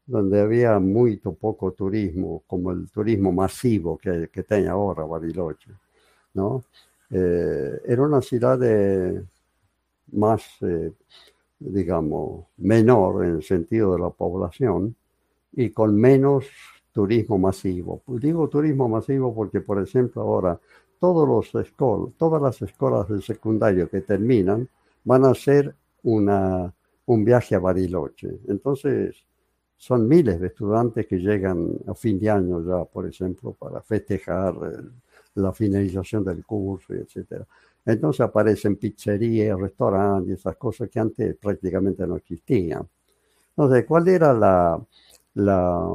donde 0.06 0.40
había 0.40 0.78
muy 0.78 1.16
poco 1.16 1.72
turismo, 1.72 2.44
como 2.46 2.70
el 2.70 2.88
turismo 2.88 3.32
masivo 3.32 3.98
que, 3.98 4.28
que 4.32 4.44
tiene 4.44 4.68
ahora 4.68 5.02
Bariloche. 5.04 5.72
¿no? 6.34 6.62
era 7.10 8.02
una 8.02 8.22
ciudad 8.22 8.60
más, 10.12 10.44
digamos, 11.58 12.44
menor 12.58 13.24
en 13.24 13.34
el 13.36 13.42
sentido 13.42 13.94
de 13.94 13.98
la 13.98 14.10
población 14.10 14.94
y 15.52 15.70
con 15.70 15.96
menos 15.96 16.46
turismo 17.00 17.38
masivo. 17.38 18.02
Digo 18.06 18.46
turismo 18.50 18.86
masivo 18.86 19.34
porque, 19.34 19.62
por 19.62 19.80
ejemplo, 19.80 20.20
ahora 20.20 20.60
todos 20.98 21.26
los 21.26 21.64
escuelas, 21.64 22.12
todas 22.18 22.42
las 22.42 22.60
escuelas 22.60 23.08
de 23.08 23.22
secundario 23.22 23.88
que 23.88 24.02
terminan 24.02 24.68
van 25.02 25.24
a 25.24 25.30
hacer 25.30 25.74
una, 26.02 26.70
un 27.06 27.24
viaje 27.24 27.54
a 27.54 27.58
Bariloche. 27.58 28.40
Entonces, 28.48 29.16
son 29.78 30.06
miles 30.06 30.38
de 30.40 30.48
estudiantes 30.48 31.06
que 31.06 31.16
llegan 31.16 31.70
a 31.86 31.94
fin 31.94 32.18
de 32.18 32.28
año 32.28 32.62
ya, 32.62 32.84
por 32.84 33.06
ejemplo, 33.06 33.54
para 33.54 33.80
festejar 33.80 34.54
la 35.36 35.52
finalización 35.54 36.22
del 36.22 36.44
curso, 36.44 36.92
etc. 36.92 37.44
Entonces 37.86 38.20
aparecen 38.20 38.76
pizzerías, 38.76 39.58
restaurantes, 39.58 40.40
esas 40.40 40.56
cosas 40.56 40.90
que 40.90 41.00
antes 41.00 41.34
prácticamente 41.36 42.06
no 42.06 42.16
existían. 42.16 42.86
Entonces, 43.56 43.86
¿cuál 43.86 44.06
era 44.08 44.34
la, 44.34 44.78
la, 45.34 45.86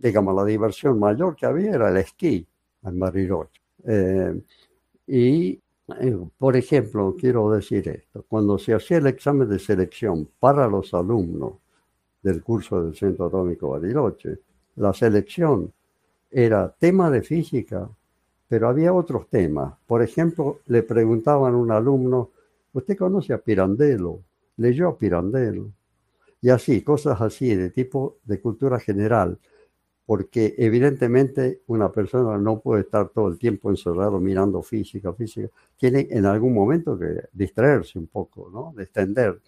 digamos, 0.00 0.34
la 0.34 0.44
diversión 0.44 0.98
mayor 0.98 1.36
que 1.36 1.46
había 1.46 1.72
era 1.72 1.88
el 1.90 1.96
esquí 1.96 2.46
en 2.84 2.98
Bariloche. 2.98 3.60
Eh, 3.84 4.40
y, 5.06 5.60
eh, 6.00 6.18
por 6.38 6.56
ejemplo, 6.56 7.16
quiero 7.18 7.50
decir 7.50 7.88
esto, 7.88 8.24
cuando 8.28 8.58
se 8.58 8.74
hacía 8.74 8.98
el 8.98 9.06
examen 9.08 9.48
de 9.48 9.58
selección 9.58 10.28
para 10.38 10.66
los 10.68 10.94
alumnos 10.94 11.54
del 12.22 12.42
curso 12.42 12.82
del 12.82 12.94
Centro 12.94 13.26
Atómico 13.26 13.70
Bariloche, 13.70 14.38
la 14.76 14.92
selección 14.92 15.72
era 16.30 16.72
tema 16.78 17.10
de 17.10 17.22
física, 17.22 17.88
pero 18.48 18.68
había 18.68 18.92
otros 18.92 19.28
temas. 19.28 19.74
Por 19.86 20.02
ejemplo, 20.02 20.60
le 20.66 20.82
preguntaban 20.82 21.54
a 21.54 21.56
un 21.56 21.70
alumno, 21.70 22.30
¿usted 22.72 22.96
conoce 22.96 23.32
a 23.32 23.38
Pirandello? 23.38 24.20
¿Leyó 24.56 24.88
a 24.88 24.96
Pirandello? 24.96 25.68
Y 26.42 26.50
así, 26.50 26.82
cosas 26.82 27.20
así 27.20 27.54
de 27.54 27.70
tipo 27.70 28.18
de 28.24 28.40
cultura 28.40 28.80
general, 28.80 29.38
porque 30.04 30.54
evidentemente 30.58 31.62
una 31.68 31.92
persona 31.92 32.36
no 32.36 32.60
puede 32.60 32.82
estar 32.82 33.10
todo 33.10 33.28
el 33.28 33.38
tiempo 33.38 33.70
encerrado 33.70 34.18
mirando 34.20 34.60
física, 34.62 35.12
física, 35.14 35.48
tiene 35.76 36.08
en 36.10 36.26
algún 36.26 36.52
momento 36.52 36.98
que 36.98 37.22
distraerse 37.32 37.98
un 37.98 38.08
poco, 38.08 38.50
¿no? 38.52 38.74
Destender. 38.76 39.40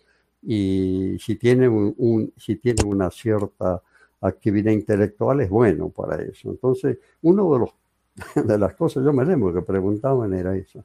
Y 0.42 1.16
si 1.18 1.36
tiene, 1.36 1.68
un, 1.68 2.32
si 2.36 2.56
tiene 2.56 2.84
una 2.84 3.10
cierta 3.10 3.82
actividad 4.20 4.70
intelectual 4.72 5.40
es 5.40 5.50
bueno 5.50 5.88
para 5.90 6.22
eso. 6.22 6.50
Entonces, 6.50 6.98
uno 7.22 7.52
de, 7.52 7.58
los, 7.58 7.70
de 8.46 8.58
las 8.58 8.74
cosas, 8.74 9.04
yo 9.04 9.12
me 9.12 9.24
lembro 9.24 9.52
que 9.52 9.62
preguntaban 9.62 10.32
era 10.32 10.56
eso. 10.56 10.84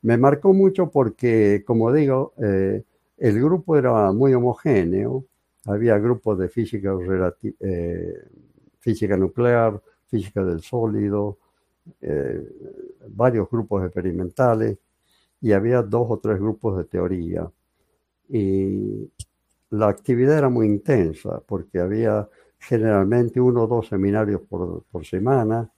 Me 0.00 0.16
marcó 0.16 0.52
mucho 0.54 0.90
porque, 0.90 1.62
como 1.66 1.92
digo, 1.92 2.32
eh, 2.38 2.82
el 3.18 3.40
grupo 3.40 3.76
era 3.76 4.12
muy 4.12 4.34
homogéneo, 4.34 5.24
había 5.66 5.98
grupos 5.98 6.38
de 6.38 6.48
física, 6.48 6.96
eh, 7.60 8.24
física 8.80 9.16
nuclear, 9.16 9.80
física 10.06 10.44
del 10.44 10.60
sólido, 10.60 11.38
eh, 12.00 12.48
varios 13.08 13.48
grupos 13.50 13.84
experimentales 13.84 14.78
y 15.40 15.52
había 15.52 15.82
dos 15.82 16.06
o 16.10 16.18
tres 16.18 16.38
grupos 16.38 16.78
de 16.78 16.84
teoría. 16.84 17.50
Y 18.28 19.10
la 19.70 19.88
actividad 19.88 20.38
era 20.38 20.48
muy 20.48 20.66
intensa 20.66 21.40
porque 21.46 21.80
había 21.80 22.28
generalmente 22.58 23.40
uno 23.40 23.64
o 23.64 23.66
dos 23.66 23.88
seminarios 23.88 24.42
por, 24.42 24.84
por 24.90 25.04
semana, 25.04 25.70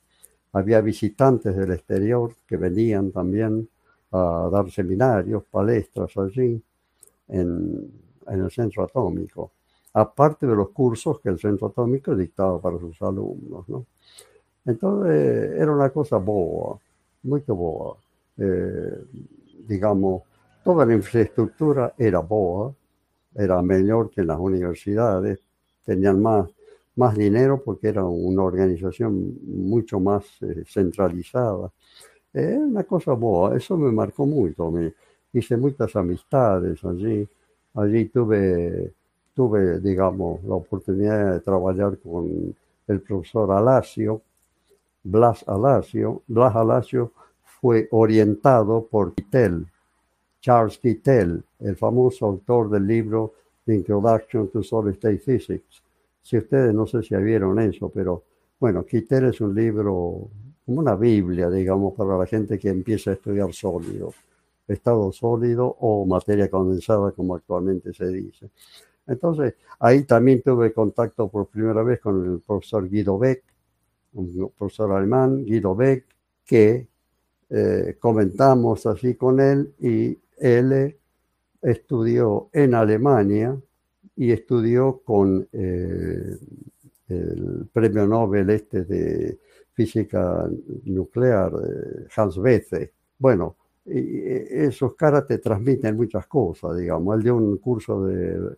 había 0.53 0.81
visitantes 0.81 1.57
del 1.57 1.73
exterior 1.73 2.35
que 2.47 2.57
venían 2.57 3.11
también 3.11 3.69
a 4.13 4.49
dar 4.53 4.71
seminarios, 4.71 5.45
palestras 5.51 6.17
allí 6.17 6.63
en, 7.29 7.91
en 8.29 8.41
el 8.41 8.51
centro 8.51 8.85
atómico 8.85 9.54
aparte 9.95 10.47
de 10.47 10.55
los 10.55 10.71
cursos 10.71 11.21
que 11.21 11.31
el 11.31 11.39
centro 11.39 11.69
atómico 11.69 12.15
dictaba 12.15 12.61
para 12.61 12.79
sus 12.79 13.01
alumnos. 13.03 13.69
¿no? 13.69 13.87
Entonces 14.65 15.53
era 15.59 15.73
una 15.73 15.91
cosa 15.91 16.19
boa, 16.19 16.79
muy 17.23 17.43
boa. 17.47 17.97
Eh, 18.37 19.05
digamos, 19.67 20.23
toda 20.63 20.85
la 20.85 20.95
infraestructura 20.95 21.95
era 21.97 22.19
boa, 22.19 22.75
era 23.35 23.63
mejor 23.63 24.11
que 24.11 24.21
en 24.23 24.29
las 24.29 24.39
universidades, 24.39 25.41
tenían 25.85 26.21
más, 26.21 26.49
más 26.97 27.17
dinero 27.17 27.63
porque 27.63 27.89
era 27.89 28.05
una 28.05 28.43
organización 28.43 29.39
mucho 29.45 30.01
más 30.01 30.25
eh, 30.43 30.65
centralizada. 30.67 31.71
Es 32.33 32.57
una 32.59 32.85
cosa 32.85 33.13
boa, 33.13 33.57
eso 33.57 33.77
me 33.77 33.93
marcó 33.93 34.27
mucho, 34.27 34.71
me 34.71 34.93
hice 35.33 35.57
muchas 35.57 35.95
amistades 35.97 36.85
allí, 36.85 37.29
allí 37.75 38.07
tuve, 38.07 38.93
tuve, 39.35 39.81
digamos, 39.81 40.43
la 40.45 40.55
oportunidad 40.55 41.33
de 41.35 41.41
trabajar 41.41 41.99
con 41.99 42.55
el 42.87 43.01
profesor 43.01 43.51
Alacio, 43.53 44.23
Blas 45.03 45.45
Alacio. 45.47 46.23
Blas 46.27 46.55
Alacio 46.55 47.13
fue 47.61 47.89
orientado 47.91 48.87
por 48.87 49.15
Kittel, 49.15 49.67
Charles 50.41 50.79
Kittel, 50.79 51.43
el 51.61 51.77
famoso 51.77 52.27
autor 52.27 52.71
del 52.71 52.87
libro 52.87 53.35
The 53.67 53.75
Introduction 53.75 54.49
to 54.49 54.63
Solid 54.63 54.95
State 54.95 55.19
Physics. 55.19 55.83
Si 56.23 56.39
ustedes 56.39 56.75
no 56.75 56.87
sé 56.87 57.03
si 57.03 57.17
vieron 57.17 57.59
eso, 57.59 57.89
pero 57.89 58.23
bueno, 58.61 58.85
Kittel 58.85 59.27
es 59.27 59.41
un 59.41 59.55
libro 59.55 60.29
como 60.65 60.81
una 60.81 60.95
Biblia, 60.97 61.51
digamos, 61.51 61.95
para 61.95 62.17
la 62.17 62.27
gente 62.27 62.59
que 62.59 62.69
empieza 62.69 63.11
a 63.11 63.15
estudiar 63.15 63.53
sólido, 63.53 64.13
estado 64.67 65.13
sólido 65.13 65.77
o 65.81 66.07
materia 66.07 66.49
condensada, 66.49 67.13
como 67.13 67.35
actualmente 67.35 67.93
se 67.93 68.07
dice. 68.09 68.51
Entonces, 69.07 69.55
ahí 69.79 70.05
también 70.05 70.43
tuve 70.43 70.73
contacto 70.73 71.29
por 71.29 71.49
primera 71.49 71.83
vez 71.83 72.01
con 72.01 72.25
el 72.25 72.41
profesor 72.41 72.89
Guido 72.89 73.19
Beck, 73.19 73.43
un 74.15 74.51
profesor 74.57 74.93
alemán, 74.93 75.45
Guido 75.45 75.75
Beck, 75.75 76.07
que 76.47 76.89
eh, 77.51 77.97
comentamos 77.99 78.87
así 78.87 79.15
con 79.15 79.41
él 79.41 79.75
y 79.79 80.19
él 80.39 80.97
estudió 81.61 82.49
en 82.53 82.75
Alemania 82.75 83.57
y 84.17 84.33
estudió 84.33 85.01
con 85.05 85.47
eh, 85.53 86.37
el 87.09 87.69
premio 87.73 88.07
Nobel 88.07 88.51
este 88.51 88.85
de 88.85 89.39
física 89.73 90.49
nuclear, 90.85 91.53
Hans 92.17 92.39
Bethe. 92.41 92.93
Bueno, 93.19 93.57
esos 93.85 94.95
caras 94.95 95.27
te 95.27 95.39
transmiten 95.39 95.97
muchas 95.97 96.27
cosas, 96.27 96.77
digamos. 96.77 97.17
Él 97.17 97.23
dio 97.23 97.37
un 97.37 97.57
curso 97.59 98.05
de, 98.07 98.57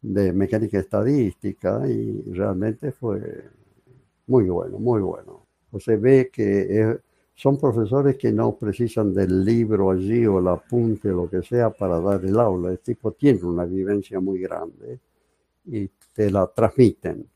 de 0.00 0.32
mecánica 0.32 0.78
estadística 0.78 1.82
y 1.88 2.22
realmente 2.32 2.92
fue 2.92 3.44
muy 4.26 4.48
bueno, 4.48 4.78
muy 4.78 5.00
bueno. 5.00 5.46
O 5.70 5.80
se 5.80 5.96
ve 5.96 6.30
que 6.32 6.98
son 7.34 7.58
profesores 7.58 8.16
que 8.16 8.32
no 8.32 8.56
precisan 8.56 9.12
del 9.14 9.44
libro 9.44 9.90
allí 9.90 10.26
o 10.26 10.38
el 10.38 10.48
apunte, 10.48 11.08
lo 11.08 11.28
que 11.28 11.42
sea, 11.42 11.70
para 11.70 12.00
dar 12.00 12.24
el 12.24 12.38
aula. 12.38 12.70
El 12.70 12.80
tipo 12.80 13.12
tiene 13.12 13.44
una 13.44 13.64
vivencia 13.64 14.18
muy 14.18 14.40
grande 14.40 14.98
y 15.66 15.88
te 16.12 16.30
la 16.30 16.46
transmiten. 16.46 17.28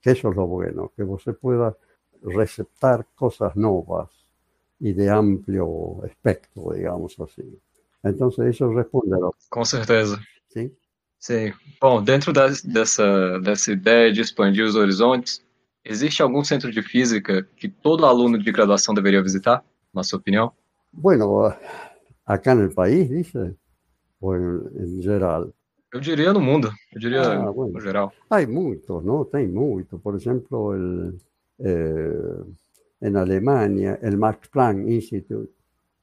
Que 0.00 0.12
eso 0.12 0.30
es 0.30 0.36
lo 0.36 0.46
bueno, 0.46 0.92
que 0.94 1.02
usted 1.02 1.34
pueda 1.34 1.76
receptar 2.22 3.06
cosas 3.14 3.56
nuevas 3.56 4.10
y 4.78 4.92
de 4.92 5.10
amplio 5.10 6.04
espectro, 6.04 6.72
digamos 6.72 7.18
así. 7.18 7.58
Entonces, 8.02 8.46
eso 8.46 8.72
responde 8.72 9.16
a 9.16 9.18
lo... 9.18 9.34
Com 9.48 9.64
certeza. 9.64 10.18
Sim? 10.48 10.70
Sim. 11.18 11.52
Bom, 11.80 12.02
dentro 12.02 12.32
das, 12.32 12.62
dessa, 12.62 13.38
dessa 13.40 13.72
ideia 13.72 14.12
de 14.12 14.20
expandir 14.20 14.64
os 14.64 14.76
horizontes, 14.76 15.44
existe 15.84 16.22
algum 16.22 16.44
centro 16.44 16.70
de 16.70 16.82
física 16.82 17.42
que 17.56 17.68
todo 17.68 18.06
aluno 18.06 18.38
de 18.38 18.52
graduação 18.52 18.94
deveria 18.94 19.22
visitar, 19.22 19.64
na 19.92 20.02
sua 20.02 20.18
opinião? 20.18 20.52
Bueno, 20.92 21.52
acá 22.24 22.52
el 22.52 22.72
país, 22.72 23.08
dice, 23.08 23.54
o 24.20 24.34
en, 24.34 24.60
en 24.76 25.02
geral. 25.02 25.52
Eu 25.92 26.00
diria 26.00 26.32
no 26.32 26.40
mundo, 26.40 26.70
eu 26.92 27.00
diria 27.00 27.22
Ah, 27.22 27.50
bueno. 27.50 27.72
no 27.72 27.80
geral. 27.80 28.12
Hay 28.30 28.46
muchos, 28.46 29.02
¿no? 29.04 29.26
Hay 29.32 29.46
muchos. 29.46 30.00
Por 30.00 30.16
ejemplo, 30.16 30.74
el, 30.74 31.18
eh, 31.60 32.44
en 33.00 33.16
Alemania, 33.16 33.98
el 34.02 34.16
Max 34.18 34.48
Planck 34.48 34.86
Institute, 34.88 35.50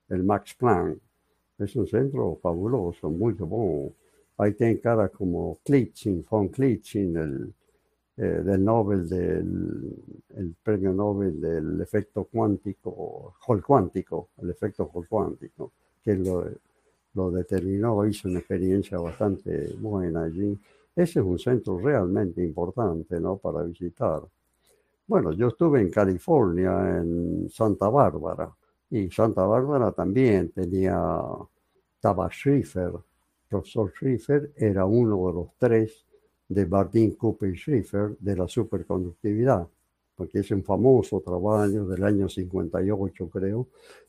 el 0.10 0.24
Max 0.24 0.56
Planck, 0.56 0.98
es 1.60 1.76
un 1.76 1.88
centro 1.88 2.38
fabuloso, 2.42 3.10
muy 3.10 3.34
bueno. 3.34 3.94
Ahí 4.38 4.54
tienen 4.54 4.78
caras 4.78 5.12
como 5.12 5.60
Klitzing, 5.64 6.26
von 6.30 6.50
Klitzing, 6.50 7.16
el, 7.16 7.54
eh, 8.18 8.42
del 8.44 8.64
Nobel, 8.64 9.08
el 9.12 10.56
premio 10.64 10.94
Nobel 10.94 11.42
del 11.42 11.82
efecto 11.82 12.24
cuántico, 12.26 13.36
Hall 13.46 13.62
cuántico, 13.62 14.30
el 14.42 14.50
efecto 14.52 14.90
Hall 14.94 15.06
cuántico, 15.08 15.74
que 16.02 16.16
lo, 16.16 17.32
determinó, 17.32 18.06
hizo 18.06 18.30
una 18.30 18.40
experiencia 18.40 18.98
bastante 19.00 19.74
buena 19.80 20.24
allí. 20.24 20.58
Ese 20.96 21.20
es 21.20 21.26
un 21.26 21.38
centro 21.38 21.78
realmente 21.78 22.42
importante, 22.42 23.20
¿no? 23.20 23.36
Para 23.38 23.64
visitar. 23.64 24.22
Bueno, 25.08 25.34
yo 25.34 25.50
estuve 25.50 25.82
en 25.82 25.90
California, 25.92 26.98
en 26.98 27.50
Santa 27.50 27.90
Bárbara, 27.90 28.50
y 28.90 29.10
Santa 29.12 29.46
Bárbara 29.46 29.92
también 29.92 30.52
tenía, 30.52 31.22
estaba 31.96 32.30
Schrieffer, 32.30 32.94
profesor 33.50 33.92
Schrieffer 33.92 34.52
era 34.56 34.86
uno 34.86 35.28
de 35.28 35.34
los 35.34 35.48
tres 35.58 36.06
de 36.48 36.66
Martin 36.66 37.16
Cooper 37.16 37.50
y 37.50 37.58
Schrieffer 37.58 38.16
de 38.20 38.36
la 38.36 38.48
superconductividad, 38.48 39.68
porque 40.16 40.40
es 40.40 40.52
un 40.52 40.64
famoso 40.64 41.22
trabajo 41.22 41.86
del 41.86 42.04
año 42.04 42.30
58, 42.30 43.30
creo, 43.30 43.68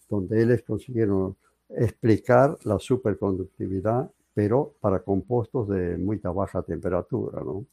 donde 0.08 0.42
ellos 0.42 0.62
consiguieron 0.66 1.36
explicar 1.68 2.56
la 2.64 2.78
superconductividad, 2.78 4.10
pero 4.34 4.74
para 4.80 5.00
compuestos 5.00 5.68
de 5.68 5.96
muy 5.96 6.18
baja 6.18 6.62
temperatura, 6.62 7.40
¿no? 7.42 7.66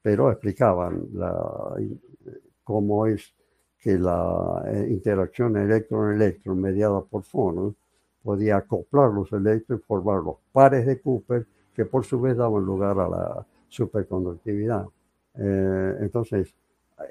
Pero 0.00 0.30
explicaban 0.30 1.08
la, 1.12 1.74
cómo 2.62 3.06
es 3.06 3.34
que 3.78 3.98
la 3.98 4.64
eh, 4.66 4.86
interacción 4.90 5.56
electron-electron 5.56 6.60
mediada 6.60 7.00
por 7.02 7.24
fonos 7.24 7.74
podía 8.26 8.56
acoplar 8.56 9.12
los 9.12 9.32
electrones 9.32 9.84
y 9.84 9.86
formar 9.86 10.20
los 10.20 10.38
pares 10.50 10.84
de 10.84 11.00
Cooper 11.00 11.46
que 11.72 11.84
por 11.84 12.04
su 12.04 12.20
vez 12.20 12.36
daban 12.36 12.64
lugar 12.64 12.98
a 12.98 13.08
la 13.08 13.46
superconductividad. 13.68 14.84
Eh, 15.38 15.96
entonces, 16.00 16.52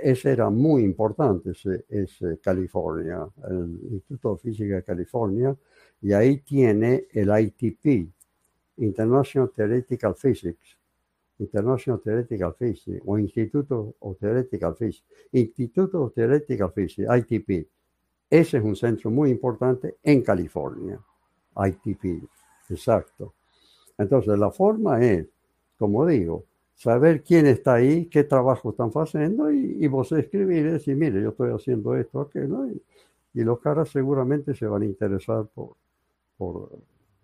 ese 0.02 0.32
era 0.32 0.50
muy 0.50 0.84
importante, 0.84 1.52
ese, 1.52 1.86
ese 1.88 2.38
California, 2.40 3.26
el 3.50 3.80
Instituto 3.94 4.34
de 4.34 4.40
Física 4.40 4.76
de 4.76 4.84
California, 4.84 5.56
y 6.02 6.12
ahí 6.12 6.40
tiene 6.42 7.06
el 7.14 7.30
ITP, 7.30 8.10
International 8.78 9.50
Theoretical 9.56 10.16
Physics, 10.16 10.78
International 11.40 12.02
Theoretical 12.02 12.56
Physics, 12.60 13.02
o 13.06 13.18
Instituto 13.18 13.96
of 14.02 14.18
Theoretical 14.20 14.76
Physics, 14.76 15.06
Instituto 15.32 16.12
Theoretical 16.14 16.74
Physics, 16.74 17.08
ITP. 17.10 17.70
Ese 18.36 18.58
es 18.58 18.64
un 18.66 18.76
centro 18.76 19.10
muy 19.10 19.30
importante 19.32 19.96
en 20.04 20.22
California, 20.22 21.00
ITP, 21.56 22.22
exacto. 22.70 23.34
Entonces, 23.98 24.38
la 24.38 24.52
forma 24.52 25.02
es, 25.02 25.26
como 25.78 26.06
digo, 26.06 26.44
saber 26.74 27.24
quién 27.24 27.46
está 27.46 27.76
ahí, 27.76 28.08
qué 28.08 28.26
trabajo 28.26 28.72
están 28.72 28.92
haciendo 28.94 29.50
y, 29.50 29.88
vos 29.88 30.12
escribir 30.12 30.66
y 30.66 30.72
decir, 30.72 30.98
mire, 30.98 31.22
yo 31.22 31.30
estoy 31.30 31.54
haciendo 31.54 31.96
esto, 31.96 32.20
aquello, 32.20 32.68
y, 32.68 32.82
y 33.36 33.44
los 33.46 33.58
caras 33.62 33.88
seguramente 33.88 34.54
se 34.54 34.66
van 34.66 34.82
a 34.82 34.86
interesar 34.86 35.46
por, 35.56 35.78
por 36.38 36.72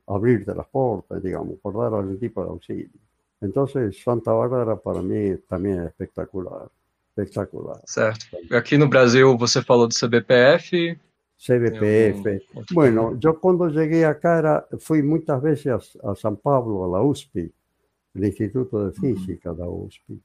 abrirte 0.08 0.56
las 0.56 0.67
puertas, 0.67 1.21
digamos, 1.21 1.60
por 1.60 1.74
dar 1.74 1.93
algún 1.93 2.19
tipo 2.19 2.41
de 2.41 2.52
auxilio. 2.52 3.02
Entonces, 3.41 4.02
Santa 4.02 4.32
Bárbara 4.32 4.78
para 4.78 5.02
mí 5.02 5.36
también 5.45 5.82
es 5.82 5.88
espectacular, 5.88 6.69
espectacular. 7.15 7.82
Certo. 7.86 8.26
Aqui 8.52 8.78
no 8.78 8.88
Brasil, 8.88 9.38
você 9.38 9.62
falou 9.62 9.88
do 9.88 9.93
CBPF. 9.93 10.97
CBPF. 11.38 12.47
Outro 12.56 12.76
Bueno, 12.76 13.17
yo 13.17 13.34
cuando 13.39 13.67
llegué 13.67 14.06
acá 14.06 14.38
era, 14.38 14.67
fui 14.80 15.02
muchas 15.02 15.41
veces 15.41 15.67
a, 15.67 16.12
a 16.12 16.15
San 16.15 16.38
Pablo, 16.38 16.86
a 16.86 16.88
la 16.88 17.04
USPI, 17.04 17.52
el 18.15 18.26
Instituto 18.26 18.86
de 18.86 18.93
Física 18.93 19.52
de 19.54 19.60
la 19.60 19.69
USPI. 19.69 20.21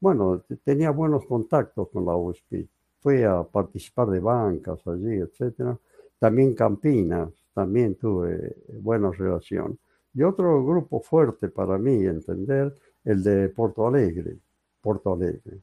Bueno, 0.00 0.42
tenía 0.64 0.90
buenos 0.90 1.24
contactos 1.26 1.88
con 1.90 2.04
la 2.04 2.16
USPI. 2.16 2.68
Fui 3.00 3.22
a 3.22 3.42
participar 3.42 4.08
de 4.08 4.20
bancas 4.20 4.80
allí, 4.86 5.16
etcétera. 5.16 5.78
También 6.18 6.54
Campinas, 6.54 7.30
también 7.54 7.94
tuve 7.94 8.56
buena 8.80 9.10
relación. 9.12 9.78
Y 10.12 10.22
otro 10.22 10.64
grupo 10.64 11.00
fuerte 11.00 11.48
para 11.48 11.78
mí, 11.78 12.04
entender, 12.04 12.74
el 13.04 13.22
de 13.22 13.48
Porto 13.50 13.86
Alegre, 13.86 14.38
Porto 14.80 15.14
Alegre, 15.14 15.60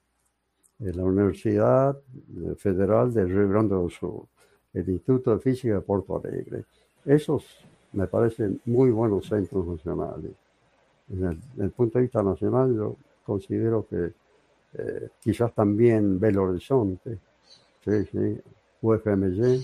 en 0.79 0.97
la 0.97 1.03
Universidad 1.03 1.97
Federal 2.57 3.13
del 3.13 3.29
Río 3.29 3.49
Grande 3.49 3.75
do 3.75 3.89
Sur, 3.89 4.25
el 4.73 4.89
Instituto 4.89 5.35
de 5.35 5.39
Física 5.39 5.75
de 5.75 5.81
Porto 5.81 6.17
Alegre. 6.17 6.65
Esos 7.05 7.45
me 7.93 8.07
parecen 8.07 8.59
muy 8.65 8.91
buenos 8.91 9.27
centros 9.27 9.65
nacionales. 9.65 10.31
Desde 11.07 11.27
el, 11.29 11.39
desde 11.39 11.63
el 11.63 11.71
punto 11.71 11.97
de 11.97 12.03
vista 12.03 12.21
nacional, 12.21 12.75
yo 12.75 12.95
considero 13.23 13.87
que 13.87 14.13
eh, 14.77 15.09
quizás 15.21 15.53
también 15.53 16.19
Belo 16.19 16.43
Horizonte, 16.43 17.19
sí, 17.83 18.05
sí, 18.11 18.41
UFMG, 18.81 19.63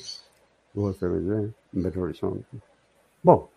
UFMG, 0.76 1.54
Belo 1.74 2.02
Horizonte. 2.02 2.58
Bueno, 3.22 3.50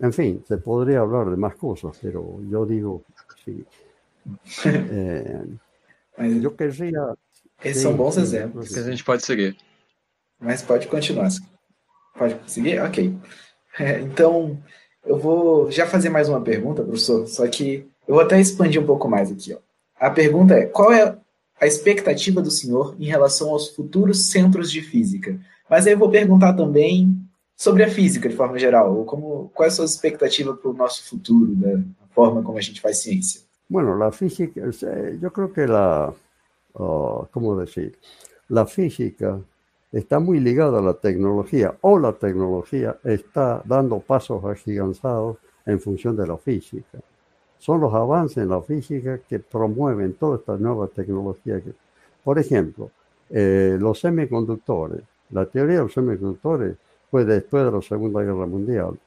en 0.00 0.12
fin, 0.12 0.44
se 0.46 0.58
podría 0.58 1.00
hablar 1.00 1.30
de 1.30 1.36
más 1.36 1.56
cosas, 1.56 1.98
pero 2.02 2.40
yo 2.48 2.66
digo, 2.66 3.02
sí. 3.44 3.64
Eh, 4.64 5.44
Mas 6.16 6.42
eu 6.42 6.50
queria. 6.50 7.14
Esses 7.62 7.82
são 7.82 7.96
bons 7.96 8.16
exemplos. 8.16 8.68
Que 8.68 8.78
a 8.78 8.82
gente 8.82 9.04
pode 9.04 9.24
seguir. 9.24 9.56
Mas 10.40 10.62
pode 10.62 10.86
continuar. 10.86 11.28
Pode 12.16 12.38
seguir? 12.46 12.80
Ok. 12.80 13.16
É, 13.78 14.00
então, 14.00 14.58
eu 15.04 15.18
vou 15.18 15.70
já 15.70 15.86
fazer 15.86 16.08
mais 16.08 16.28
uma 16.28 16.40
pergunta, 16.40 16.82
professor, 16.82 17.26
só 17.26 17.46
que 17.48 17.86
eu 18.06 18.14
vou 18.14 18.22
até 18.22 18.40
expandir 18.40 18.80
um 18.80 18.86
pouco 18.86 19.08
mais 19.08 19.30
aqui. 19.30 19.54
Ó. 19.54 19.58
A 19.98 20.10
pergunta 20.10 20.54
é: 20.54 20.66
qual 20.66 20.92
é 20.92 21.16
a 21.60 21.66
expectativa 21.66 22.42
do 22.42 22.50
senhor 22.50 22.94
em 22.98 23.06
relação 23.06 23.50
aos 23.50 23.70
futuros 23.70 24.26
centros 24.26 24.70
de 24.70 24.82
física? 24.82 25.38
Mas 25.68 25.86
aí 25.86 25.94
eu 25.94 25.98
vou 25.98 26.10
perguntar 26.10 26.52
também 26.52 27.16
sobre 27.56 27.82
a 27.82 27.90
física 27.90 28.28
de 28.28 28.36
forma 28.36 28.58
geral, 28.58 28.96
ou 28.96 29.04
como, 29.04 29.50
qual 29.54 29.64
é 29.64 29.68
a 29.68 29.74
sua 29.74 29.84
expectativa 29.84 30.54
para 30.54 30.70
o 30.70 30.74
nosso 30.74 31.08
futuro, 31.08 31.54
da 31.54 31.76
né? 31.76 31.84
forma 32.10 32.42
como 32.42 32.58
a 32.58 32.60
gente 32.60 32.80
faz 32.80 32.98
ciência? 32.98 33.42
Bueno, 33.68 33.96
la 33.96 34.12
física, 34.12 34.62
yo 35.20 35.32
creo 35.32 35.52
que 35.52 35.66
la, 35.66 36.12
oh, 36.74 37.28
¿cómo 37.30 37.56
decir? 37.56 37.98
La 38.48 38.66
física 38.66 39.40
está 39.90 40.18
muy 40.18 40.40
ligada 40.40 40.80
a 40.80 40.82
la 40.82 40.94
tecnología 40.94 41.74
o 41.80 41.98
la 41.98 42.12
tecnología 42.12 42.98
está 43.04 43.62
dando 43.64 44.00
pasos 44.00 44.44
agigantados 44.44 45.38
en 45.64 45.80
función 45.80 46.16
de 46.16 46.26
la 46.26 46.36
física. 46.36 46.98
Son 47.58 47.80
los 47.80 47.94
avances 47.94 48.38
en 48.38 48.50
la 48.50 48.60
física 48.60 49.18
que 49.26 49.38
promueven 49.38 50.14
toda 50.14 50.36
esta 50.36 50.56
nueva 50.58 50.86
tecnología. 50.88 51.62
Por 52.22 52.38
ejemplo, 52.38 52.90
eh, 53.30 53.78
los 53.80 54.00
semiconductores. 54.00 55.00
La 55.30 55.46
teoría 55.46 55.76
de 55.76 55.82
los 55.84 55.92
semiconductores 55.94 56.76
fue 57.10 57.24
después 57.24 57.64
de 57.64 57.72
la 57.72 57.80
Segunda 57.80 58.20
Guerra 58.20 58.46
Mundial. 58.46 58.98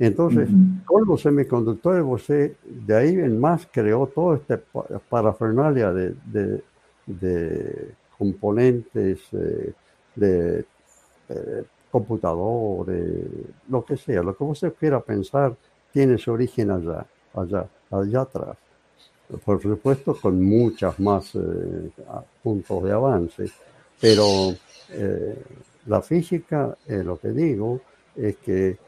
Entonces, 0.00 0.48
con 0.86 1.06
los 1.06 1.20
semiconductores, 1.20 2.02
usted 2.06 2.56
de 2.64 2.96
ahí 2.96 3.14
en 3.16 3.38
más 3.38 3.68
creó 3.70 4.06
todo 4.06 4.34
este 4.34 4.58
parafernalia 5.10 5.92
de, 5.92 6.14
de, 6.24 6.62
de 7.04 7.90
componentes 8.16 9.20
eh, 9.32 9.74
de 10.16 10.64
eh, 11.28 11.64
computadores, 11.90 13.04
lo 13.68 13.84
que 13.84 13.98
sea, 13.98 14.22
lo 14.22 14.34
que 14.34 14.42
usted 14.42 14.72
quiera 14.72 15.00
pensar 15.00 15.54
tiene 15.92 16.16
su 16.16 16.32
origen 16.32 16.70
allá, 16.70 17.04
allá, 17.34 17.66
allá 17.90 18.20
atrás. 18.22 18.56
Por 19.44 19.60
supuesto, 19.60 20.16
con 20.18 20.42
muchas 20.42 20.98
más 20.98 21.34
eh, 21.34 21.90
puntos 22.42 22.84
de 22.84 22.92
avance, 22.92 23.50
pero 24.00 24.24
eh, 24.88 25.42
la 25.86 26.00
física, 26.00 26.74
lo 26.88 27.18
que 27.18 27.28
digo, 27.28 27.82
es 28.16 28.38
que 28.38 28.78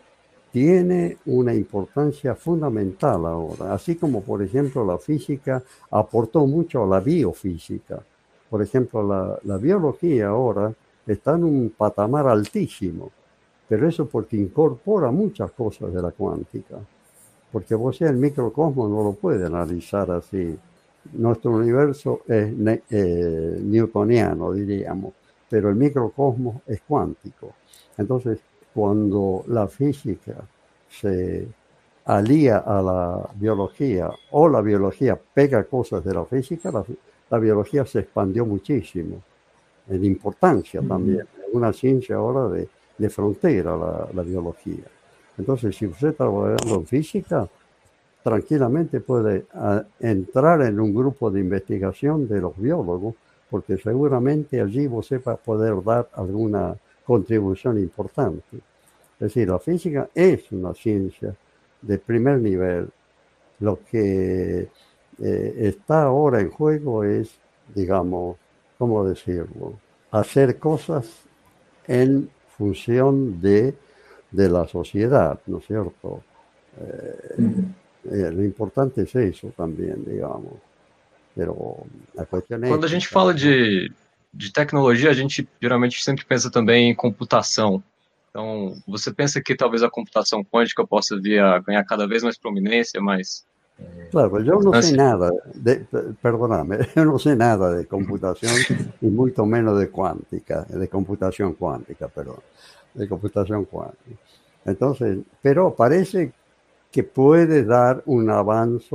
tiene 0.53 1.17
una 1.27 1.55
importancia 1.55 2.35
fundamental 2.35 3.25
ahora, 3.25 3.73
así 3.73 3.97
como 3.97 4.21
por 4.21 4.43
ejemplo 4.43 4.85
la 4.85 4.99
física 4.99 5.63
aportó 5.91 6.47
mucho 6.47 6.85
a 6.85 6.87
la 6.87 7.01
biofísica. 7.01 8.01
Por 8.51 8.61
ejemplo, 8.61 9.03
la, 9.03 9.39
la 9.45 9.57
biología 9.57 10.29
ahora 10.29 10.71
está 11.07 11.37
en 11.37 11.45
un 11.45 11.71
patamar 11.71 12.29
altísimo, 12.29 13.11
pero 13.67 13.89
eso 13.89 14.07
porque 14.07 14.37
incorpora 14.37 15.11
muchas 15.11 15.51
cosas 15.53 15.93
de 15.93 16.03
la 16.03 16.11
cuántica, 16.11 16.77
porque 17.51 17.75
vos 17.75 17.99
el 18.03 18.17
microcosmos 18.17 18.91
no 18.91 19.03
lo 19.03 19.13
puede 19.15 19.47
analizar 19.47 20.11
así. 20.11 20.55
Nuestro 21.15 21.53
universo 21.53 22.21
es 22.29 22.53
eh, 22.91 23.59
newtoniano, 23.63 24.53
diríamos, 24.53 25.15
pero 25.49 25.71
el 25.71 25.77
microcosmos 25.77 26.57
es 26.67 26.83
cuántico. 26.83 27.55
Entonces, 27.97 28.39
cuando 28.75 29.45
la 29.49 29.69
física 29.69 30.37
se 30.89 31.47
alía 32.05 32.59
a 32.59 32.83
la 32.83 33.31
biología 33.35 34.11
o 34.31 34.49
la 34.49 34.61
biología 34.61 35.19
pega 35.35 35.65
cosas 35.65 36.05
de 36.05 36.15
la 36.15 36.25
física, 36.25 36.71
la, 36.71 36.85
la 37.31 37.39
biología 37.39 37.85
se 37.87 38.01
expandió 38.01 38.45
muchísimo 38.45 39.23
en 39.89 40.05
importancia 40.05 40.81
también. 40.83 41.21
Es 41.21 41.55
una 41.55 41.73
ciencia 41.73 42.17
ahora 42.17 42.49
de, 42.49 42.69
de 42.99 43.11
frontera 43.11 43.77
la, 43.77 44.09
la, 44.13 44.23
biología. 44.23 44.85
Entonces, 45.39 45.77
si 45.77 45.87
usted 45.87 46.09
está 46.09 46.25
trabajando 46.25 46.75
en 46.75 46.87
física, 46.87 47.49
tranquilamente 48.23 49.01
puede 49.01 49.47
a, 49.55 49.83
entrar 50.01 50.63
en 50.63 50.79
un 50.79 50.95
grupo 50.95 51.31
de 51.31 51.41
investigación 51.41 52.29
de 52.29 52.41
los 52.41 52.57
biólogos, 52.57 53.15
porque 53.51 53.77
seguramente 53.77 54.61
allí 54.61 54.87
usted 54.89 55.23
va 55.27 55.33
a 55.33 55.37
poder 55.37 55.83
dar 55.83 56.09
alguna 56.15 56.77
contribución 57.05 57.79
importante. 57.79 58.57
Es 58.57 59.35
decir, 59.35 59.49
la 59.49 59.59
física 59.59 60.09
es 60.15 60.51
una 60.53 60.75
ciencia 60.75 61.35
de 61.81 61.99
primer 61.99 62.39
nivel. 62.39 62.89
Lo 63.61 63.79
que 63.91 64.69
eh, 65.23 65.55
está 65.59 66.05
ahora 66.05 66.41
en 66.41 66.51
juego 66.51 67.05
es, 67.05 67.31
digamos, 67.75 68.37
¿cómo 68.79 69.05
decirlo? 69.05 69.75
Hacer 70.11 70.59
cosas 70.59 71.07
en 71.87 72.29
función 72.57 73.41
de, 73.41 73.75
de 74.31 74.49
la 74.49 74.67
sociedad, 74.67 75.39
¿no 75.47 75.59
es 75.59 75.67
cierto? 75.67 76.23
Eh, 76.81 77.45
eh, 78.11 78.31
lo 78.33 78.43
importante 78.43 79.03
es 79.03 79.15
eso 79.15 79.53
también, 79.57 80.05
digamos. 80.05 80.55
Pero 81.35 81.77
a 82.19 82.25
cuestión 82.25 82.63
Quando 82.63 82.87
a 82.87 82.91
gente 82.91 83.07
fala 83.07 83.33
de, 83.33 83.91
de 84.33 84.53
tecnologia, 84.53 85.11
a 85.11 85.15
gente 85.15 85.49
geralmente 85.61 86.03
sempre 86.03 86.25
pensa 86.25 86.51
também 86.51 86.91
em 86.91 86.95
computação. 86.95 87.83
Então, 88.31 88.75
você 88.87 89.13
pensa 89.13 89.43
que 89.43 89.55
talvez 89.55 89.83
a 89.83 89.91
computação 89.91 90.43
quântica 90.43 90.87
possa 90.87 91.21
vir 91.21 91.41
a 91.41 91.59
ganhar 91.59 91.85
cada 91.85 92.07
vez 92.07 92.23
mais 92.23 92.39
prominência, 92.39 93.01
mas 93.01 93.45
Claro, 94.11 94.41
yo 94.45 94.61
no 94.61 94.81
sé 94.83 94.93
nada, 94.93 95.31
de, 95.55 95.87
perdóname, 96.21 96.79
yo 96.95 97.05
no 97.05 97.19
sé 97.19 97.35
nada 97.35 97.73
de 97.73 97.87
computación 97.87 98.53
y 99.01 99.07
mucho 99.07 99.47
menos 99.47 99.79
de 99.79 99.89
cuántica, 99.89 100.65
de 100.69 100.87
computación 100.87 101.55
cuántica, 101.55 102.09
perdón, 102.09 102.41
de 102.93 103.09
computación 103.09 103.65
cuántica. 103.65 104.21
Entonces, 104.67 105.19
pero 105.41 105.75
parece 105.75 106.33
que 106.91 107.03
puede 107.03 107.65
dar 107.65 108.03
un 108.05 108.29
avance 108.29 108.95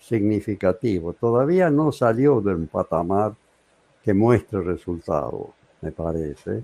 significativo. 0.00 1.12
Todavía 1.12 1.68
no 1.68 1.90
salió 1.90 2.40
de 2.40 2.54
un 2.54 2.68
patamar 2.68 3.34
que 4.02 4.14
muestre 4.14 4.60
resultados, 4.62 5.48
me 5.82 5.92
parece, 5.92 6.62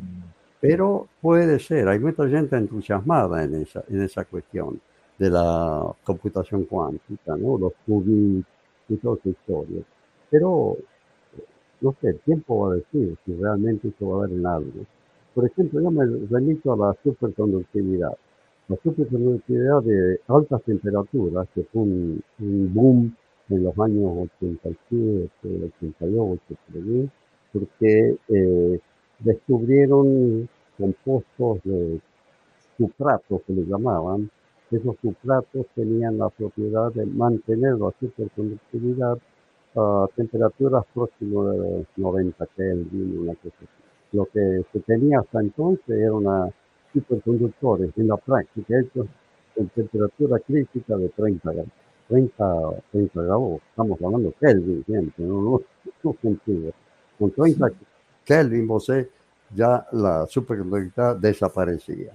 pero 0.60 1.08
puede 1.20 1.58
ser. 1.58 1.88
Hay 1.88 1.98
mucha 1.98 2.28
gente 2.28 2.56
entusiasmada 2.56 3.44
en 3.44 3.62
esa, 3.62 3.84
en 3.88 4.02
esa 4.02 4.24
cuestión 4.24 4.80
de 5.18 5.30
la 5.30 5.94
computación 6.04 6.64
cuántica, 6.64 7.36
¿no? 7.36 7.58
Los 7.58 7.72
qubits 7.86 8.46
y 8.88 8.96
todas 8.96 9.24
historias. 9.24 9.84
Pero, 10.30 10.76
no 11.80 11.94
sé, 12.00 12.08
el 12.08 12.18
tiempo 12.20 12.66
va 12.66 12.72
a 12.72 12.76
decir 12.76 13.16
si 13.24 13.34
realmente 13.34 13.88
eso 13.88 14.08
va 14.08 14.18
a 14.18 14.20
dar 14.26 14.36
en 14.36 14.46
algo. 14.46 14.86
Por 15.34 15.46
ejemplo, 15.46 15.80
yo 15.80 15.90
me 15.90 16.04
remito 16.30 16.72
a 16.72 16.76
la 16.76 16.96
superconductividad. 17.02 18.16
La 18.68 18.76
superconductividad 18.82 19.82
de 19.82 20.20
altas 20.28 20.62
temperaturas, 20.62 21.46
que 21.54 21.62
fue 21.72 21.82
un, 21.82 22.22
boom 22.38 23.14
en 23.50 23.62
los 23.62 23.78
años 23.78 24.28
87, 24.40 25.70
88, 25.78 26.42
porque 27.58 28.16
eh, 28.28 28.80
descubrieron 29.20 30.48
compuestos 30.76 31.60
de 31.64 32.00
sustratos 32.76 33.40
que 33.46 33.52
le 33.54 33.64
llamaban, 33.64 34.30
esos 34.70 34.96
sustratos 35.00 35.66
tenían 35.74 36.18
la 36.18 36.28
propiedad 36.28 36.92
de 36.92 37.06
mantener 37.06 37.74
la 37.78 37.92
superconductividad 37.98 39.18
a 39.76 40.06
temperaturas 40.16 40.84
próximas 40.92 41.56
de 41.58 41.86
90 41.96 42.46
Kelvin, 42.56 43.18
una 43.18 43.34
cosa. 43.34 43.56
Lo 44.12 44.26
que 44.26 44.64
se 44.72 44.80
tenía 44.80 45.20
hasta 45.20 45.40
entonces 45.40 45.88
era 45.88 46.12
una 46.12 46.50
superconductores 46.92 47.90
en 47.96 48.08
la 48.08 48.16
práctica 48.16 48.78
hechos 48.78 49.06
con 49.54 49.68
temperatura 49.68 50.38
crítica 50.40 50.96
de 50.96 51.08
30 51.10 51.52
grados. 51.52 51.72
30, 52.08 52.82
30 52.92 53.22
grados, 53.22 53.60
estamos 53.68 54.00
hablando 54.00 54.32
Kelvin 54.40 54.84
siempre, 54.84 55.24
no, 55.24 55.42
no, 55.42 55.60
no. 56.02 56.85
30 57.18 57.70
Kelvin, 58.24 58.66
vos 58.66 58.90
ya 59.54 59.86
la 59.92 60.26
superconductividad 60.26 61.16
desaparecía. 61.16 62.12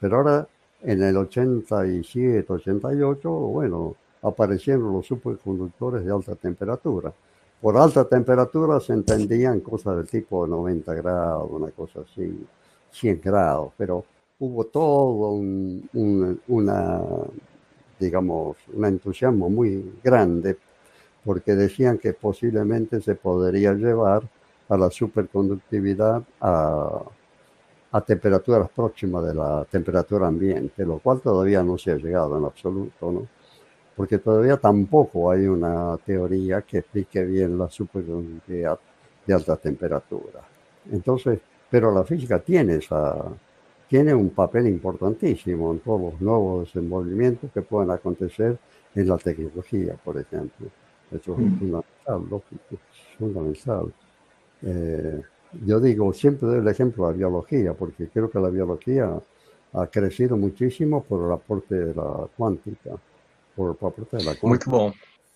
Pero 0.00 0.16
ahora 0.16 0.46
en 0.82 1.02
el 1.02 1.16
87, 1.16 2.52
88, 2.52 3.30
bueno, 3.30 3.94
aparecieron 4.22 4.92
los 4.92 5.06
superconductores 5.06 6.04
de 6.04 6.12
alta 6.12 6.34
temperatura. 6.34 7.12
Por 7.60 7.76
alta 7.76 8.04
temperatura 8.04 8.80
se 8.80 8.92
entendían 8.92 9.60
cosas 9.60 9.96
del 9.96 10.08
tipo 10.08 10.46
90 10.46 10.94
grados, 10.94 11.48
una 11.50 11.70
cosa 11.70 12.00
así, 12.00 12.44
100 12.90 13.20
grados, 13.22 13.72
pero 13.76 14.04
hubo 14.40 14.64
todo 14.64 15.30
un, 15.30 15.88
una, 16.48 17.00
digamos, 18.00 18.56
un 18.72 18.84
entusiasmo 18.84 19.48
muy 19.48 19.92
grande 20.02 20.58
porque 21.24 21.54
decían 21.54 21.98
que 21.98 22.12
posiblemente 22.12 23.00
se 23.00 23.14
podría 23.14 23.72
llevar 23.74 24.24
a 24.72 24.76
la 24.76 24.90
superconductividad 24.90 26.22
a 26.40 27.02
a 27.92 28.00
temperaturas 28.00 28.70
próximas 28.70 29.24
de 29.26 29.34
la 29.34 29.66
temperatura 29.70 30.26
ambiente, 30.26 30.84
lo 30.84 30.98
cual 30.98 31.20
todavía 31.20 31.62
no 31.62 31.76
se 31.76 31.92
ha 31.92 31.96
llegado 31.96 32.38
en 32.38 32.44
absoluto, 32.44 33.12
¿no? 33.12 33.26
Porque 33.94 34.16
todavía 34.18 34.56
tampoco 34.56 35.30
hay 35.30 35.46
una 35.46 35.98
teoría 35.98 36.62
que 36.62 36.78
explique 36.78 37.22
bien 37.22 37.58
la 37.58 37.68
superconductividad 37.68 38.78
de 39.26 39.34
alta 39.34 39.56
temperatura. 39.58 40.40
Entonces, 40.90 41.38
pero 41.70 41.92
la 41.92 42.02
física 42.02 42.38
tiene 42.38 42.76
esa, 42.76 43.14
tiene 43.86 44.14
un 44.14 44.30
papel 44.30 44.68
importantísimo 44.68 45.72
en 45.72 45.80
todos 45.80 46.12
los 46.12 46.20
nuevos 46.22 46.64
desenvolvimientos 46.64 47.50
que 47.52 47.60
puedan 47.60 47.90
acontecer 47.90 48.56
en 48.94 49.06
la 49.06 49.18
tecnología, 49.18 49.94
por 50.02 50.18
ejemplo. 50.18 50.68
Eso 51.10 51.32
es 51.34 51.38
mm. 51.38 51.58
fundamental, 51.58 52.30
lógico, 52.30 52.78
fundamental. 53.18 53.92
Eh, 54.64 55.20
yo 55.64 55.80
digo, 55.80 56.12
siempre 56.12 56.48
doy 56.48 56.58
el 56.58 56.68
ejemplo 56.68 57.06
de 57.06 57.12
la 57.12 57.16
biología, 57.18 57.74
porque 57.74 58.08
creo 58.08 58.30
que 58.30 58.38
la 58.38 58.48
biología 58.48 59.10
ha 59.72 59.86
crecido 59.86 60.36
muchísimo 60.36 61.02
por 61.02 61.26
el 61.26 61.32
aporte 61.32 61.74
de 61.74 61.94
la 61.94 62.28
cuántica. 62.36 62.90
Por 63.54 63.70
el 63.70 63.76
aporte 63.88 64.16
de 64.16 64.24
la 64.24 64.34
cuántica. 64.34 64.46
Muito 64.46 64.70
bom. 64.70 64.92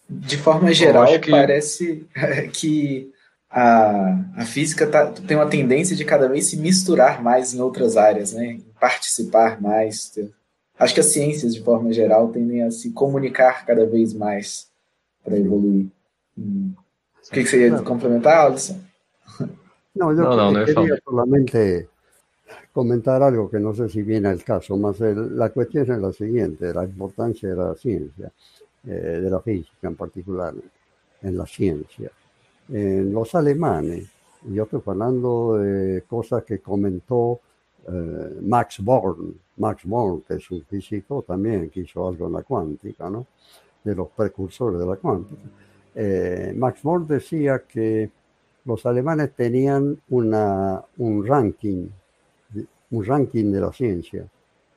De 0.09 0.37
forma 0.37 0.73
geral, 0.73 1.21
que... 1.21 1.31
parece 1.31 2.07
que 2.53 3.13
a, 3.51 4.25
a 4.37 4.45
física 4.45 4.87
tá, 4.87 5.07
tem 5.07 5.37
uma 5.37 5.49
tendência 5.49 5.97
de 5.97 6.05
cada 6.05 6.29
vez 6.29 6.47
se 6.47 6.57
misturar 6.57 7.23
mais 7.23 7.55
em 7.55 7.61
outras 7.61 7.97
áreas, 7.97 8.33
né? 8.33 8.61
participar 8.81 9.61
mais. 9.61 10.13
Acho 10.79 10.95
que 10.95 11.01
as 11.01 11.07
ciências, 11.07 11.55
de 11.55 11.63
forma 11.63 11.93
geral, 11.93 12.29
tendem 12.29 12.63
a 12.63 12.71
se 12.71 12.91
comunicar 12.91 13.65
cada 13.67 13.87
vez 13.87 14.13
mais 14.13 14.69
para 15.25 15.39
evoluir. 15.39 15.87
Hum. 16.39 16.73
O 17.27 17.33
que, 17.33 17.43
que 17.43 17.49
você 17.49 17.69
ia 17.69 17.83
complementar, 17.83 18.47
Alisson? 18.47 18.79
No, 19.97 20.13
yo 20.13 20.23
no, 20.23 20.53
no, 20.53 20.65
quería 20.65 20.97
solamente 21.05 21.89
comentar 22.73 23.23
algo 23.23 23.51
que 23.51 23.59
no 23.59 23.75
sé 23.75 23.89
si 23.89 24.03
viene 24.03 24.29
al 24.29 24.45
caso, 24.45 24.77
más 24.77 25.01
el, 25.01 25.37
la 25.37 25.51
cuestión 25.51 25.91
es 25.91 25.99
la 25.99 26.13
siguiente, 26.13 26.73
la 26.73 26.85
importancia 26.85 27.49
de 27.49 27.57
la 27.57 27.75
ciencia, 27.75 28.31
eh, 28.87 28.91
de 28.91 29.31
la 29.31 29.41
física 29.41 29.89
en 29.89 29.97
particular, 29.97 30.55
en 31.23 31.37
la 31.37 31.47
ciencia. 31.47 32.11
En 32.69 33.13
los 33.13 33.35
alemanes, 33.35 34.09
yo 34.45 34.65
estoy 34.65 34.83
hablando 34.87 35.57
de 35.57 36.03
cosas 36.03 36.45
que 36.45 36.59
comentó 36.59 37.41
eh, 37.89 38.39
Max 38.43 38.81
Born, 38.81 39.35
Max 39.57 39.85
Born, 39.85 40.23
que 40.29 40.35
es 40.35 40.51
un 40.51 40.63
físico 40.63 41.25
también 41.27 41.71
que 41.71 41.81
hizo 41.81 42.07
algo 42.07 42.27
en 42.27 42.35
la 42.35 42.43
cuántica, 42.43 43.09
¿no? 43.09 43.27
de 43.87 43.95
los 43.95 44.09
precursores 44.09 44.81
de 44.81 44.87
la 44.87 44.97
cuántica. 44.97 45.43
Eh, 45.95 46.53
Max 46.57 46.83
Born 46.83 47.07
decía 47.07 47.63
que 47.67 48.11
los 48.67 48.85
alemanes 48.85 49.33
tenían 49.35 49.99
un 50.09 51.25
ranking, 51.27 51.89
un 52.91 53.05
ranking 53.05 53.53
de 53.53 53.61
la 53.61 53.73
ciencia. 53.73 54.27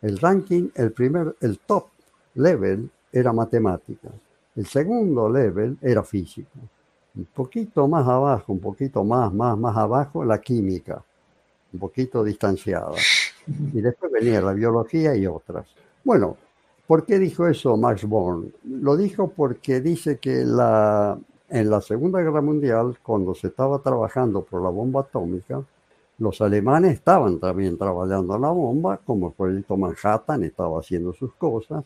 El 0.02 0.18
ranking, 0.20 0.70
el 0.76 0.92
primer, 0.92 1.36
el 1.42 1.60
top 1.60 1.88
level 2.36 2.90
era 3.12 3.34
matemática. 3.34 4.10
El 4.56 4.66
segundo 4.68 5.30
level 5.30 5.78
era 5.82 6.04
física. 6.04 6.60
Un 7.16 7.26
poquito 7.26 7.88
más 7.88 8.08
abajo, 8.08 8.54
un 8.54 8.60
poquito 8.60 9.04
más, 9.04 9.34
más, 9.34 9.58
más 9.58 9.76
abajo, 9.76 10.24
la 10.24 10.40
química. 10.40 11.04
Un 11.74 11.80
poquito 11.80 12.24
distanciada. 12.24 12.94
Y 13.74 13.82
después 13.82 14.12
venía 14.12 14.42
la 14.42 14.54
biología 14.54 15.16
y 15.16 15.26
otras. 15.26 15.68
Bueno, 16.04 16.38
¿por 16.86 17.06
qué 17.06 17.18
dijo 17.18 17.48
eso 17.48 17.76
Max 17.76 18.06
Born? 18.06 18.54
Lo 18.66 18.96
dijo 18.96 19.30
porque 19.30 19.82
dice 19.82 20.20
que 20.20 20.44
la, 20.46 21.18
en 21.50 21.70
la 21.70 21.82
Segunda 21.82 22.22
Guerra 22.22 22.42
Mundial, 22.42 22.98
cuando 23.02 23.34
se 23.34 23.48
estaba 23.48 23.80
trabajando 23.80 24.44
por 24.44 24.62
la 24.62 24.70
bomba 24.70 25.02
atómica, 25.02 25.64
los 26.20 26.42
alemanes 26.42 26.94
estaban 26.94 27.40
también 27.40 27.78
trabajando 27.78 28.38
la 28.38 28.50
bomba, 28.50 28.98
como 28.98 29.30
el 29.30 29.34
proyecto 29.34 29.78
Manhattan 29.78 30.44
estaba 30.44 30.80
haciendo 30.80 31.14
sus 31.14 31.34
cosas, 31.36 31.84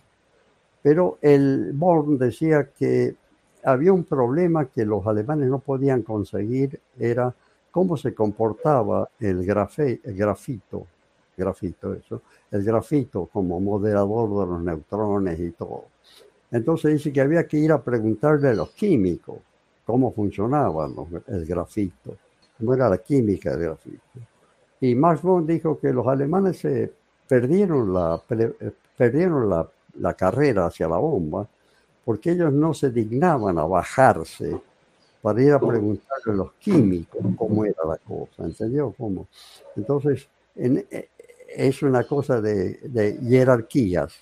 pero 0.81 1.17
el 1.21 1.71
Born 1.73 2.17
decía 2.17 2.69
que 2.77 3.15
había 3.63 3.93
un 3.93 4.03
problema 4.03 4.65
que 4.65 4.85
los 4.85 5.05
alemanes 5.07 5.49
no 5.49 5.59
podían 5.59 6.01
conseguir, 6.01 6.79
era 6.99 7.33
cómo 7.71 7.95
se 7.95 8.13
comportaba 8.13 9.09
el, 9.19 9.39
el 9.39 10.15
grafito, 10.15 10.87
grafito 11.37 11.93
eso, 11.93 12.21
el 12.51 12.63
grafito 12.63 13.29
como 13.31 13.59
moderador 13.59 14.29
de 14.29 14.51
los 14.51 14.61
neutrones 14.61 15.39
y 15.39 15.51
todo. 15.51 15.85
Entonces 16.51 16.93
dice 16.93 17.13
que 17.13 17.21
había 17.21 17.47
que 17.47 17.57
ir 17.57 17.71
a 17.71 17.81
preguntarle 17.81 18.49
a 18.49 18.53
los 18.53 18.71
químicos 18.71 19.37
cómo 19.85 20.11
funcionaba 20.13 20.89
el 21.27 21.45
grafito, 21.45 22.15
cómo 22.57 22.73
era 22.73 22.89
la 22.89 22.97
química 22.97 23.51
del 23.51 23.69
grafito. 23.69 24.19
Y 24.81 24.95
Max 24.95 25.21
Born 25.21 25.47
dijo 25.47 25.79
que 25.79 25.93
los 25.93 26.05
alemanes 26.07 26.57
se 26.57 26.91
perdieron 27.27 27.93
la, 27.93 28.21
perdieron 28.97 29.49
la, 29.49 29.67
la 29.99 30.13
carrera 30.13 30.65
hacia 30.65 30.87
la 30.87 30.97
bomba 30.97 31.47
porque 32.05 32.31
ellos 32.31 32.51
no 32.51 32.73
se 32.73 32.91
dignaban 32.91 33.57
a 33.57 33.63
bajarse 33.63 34.59
para 35.21 35.41
ir 35.41 35.53
a 35.53 35.59
preguntarle 35.59 36.33
a 36.33 36.33
los 36.33 36.53
químicos 36.53 37.21
cómo 37.37 37.63
era 37.63 37.85
la 37.87 37.97
cosa, 37.97 38.43
¿entendió? 38.43 38.93
¿Cómo? 38.97 39.27
Entonces, 39.75 40.27
e, 40.55 41.09
es 41.55 41.81
una 41.81 42.03
cosa 42.03 42.41
de, 42.41 42.73
de, 42.83 43.17
jerarquías. 43.21 44.13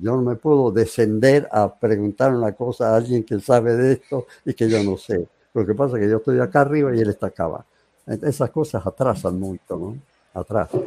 Yo 0.00 0.16
no 0.16 0.22
me 0.22 0.36
puedo 0.36 0.70
descender 0.70 1.48
a 1.50 1.72
preguntar 1.74 2.34
una 2.34 2.52
cosa 2.52 2.90
a 2.90 2.96
alguien 2.96 3.24
que 3.24 3.38
sabe 3.40 3.76
de 3.76 3.92
esto 3.92 4.26
y 4.44 4.54
que 4.54 4.68
yo 4.68 4.82
no 4.82 4.96
sé. 4.96 5.26
Lo 5.54 5.66
que 5.66 5.74
pasa 5.74 5.96
es 5.96 6.04
que 6.04 6.10
yo 6.10 6.16
estoy 6.18 6.40
acá 6.40 6.62
arriba 6.62 6.94
y 6.94 7.00
él 7.00 7.10
está 7.10 7.26
acá 7.26 7.44
abajo. 7.44 7.66
Esas 8.06 8.50
cosas 8.50 8.84
atrasan 8.86 9.38
mucho, 9.38 9.76
¿no? 9.76 9.96
Atrasan. 10.34 10.82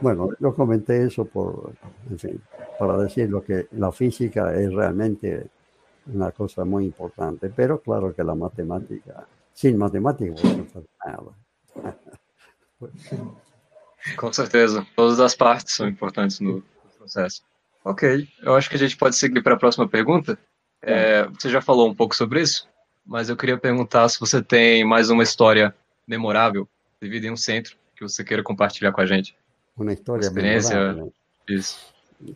Bueno, 0.00 0.30
yo 0.38 0.54
comenté 0.54 1.04
eso 1.04 1.24
por, 1.24 1.72
en 2.10 2.18
fin, 2.18 2.40
para 2.78 2.96
decir 2.98 3.28
lo 3.30 3.42
que 3.42 3.66
la 3.72 3.90
física 3.92 4.54
es 4.54 4.72
realmente 4.72 5.48
una 6.12 6.32
cosa 6.32 6.64
muy 6.64 6.86
importante, 6.86 7.50
pero 7.50 7.80
claro 7.80 8.14
que 8.14 8.22
la 8.24 8.34
matemática, 8.34 9.26
sin 9.52 9.78
matemática 9.78 10.34
no 10.42 10.84
nada. 11.04 11.32
Com 14.16 14.32
certeza, 14.32 14.86
todas 14.96 15.20
as 15.20 15.34
partes 15.34 15.74
são 15.74 15.86
importantes 15.86 16.40
no 16.40 16.62
processo. 16.96 17.42
Ok, 17.84 18.28
eu 18.42 18.54
acho 18.54 18.68
que 18.68 18.76
a 18.76 18.78
gente 18.78 18.96
pode 18.96 19.16
seguir 19.16 19.42
para 19.42 19.54
a 19.54 19.58
próxima 19.58 19.88
pergunta. 19.88 20.38
É, 20.82 21.26
você 21.28 21.48
já 21.48 21.60
falou 21.60 21.88
um 21.88 21.94
pouco 21.94 22.14
sobre 22.14 22.42
isso, 22.42 22.68
mas 23.04 23.28
eu 23.28 23.36
queria 23.36 23.58
perguntar 23.58 24.08
se 24.08 24.20
você 24.20 24.42
tem 24.42 24.84
mais 24.84 25.10
uma 25.10 25.22
história 25.22 25.74
memorável, 26.06 26.68
vivida 27.00 27.26
em 27.26 27.30
um 27.30 27.36
centro, 27.36 27.76
que 27.96 28.02
você 28.02 28.22
queira 28.22 28.42
compartilhar 28.42 28.92
com 28.92 29.00
a 29.00 29.06
gente. 29.06 29.34
Uma 29.76 29.92
história 29.92 30.30
memorável. 30.30 31.12
Isso. 31.48 31.78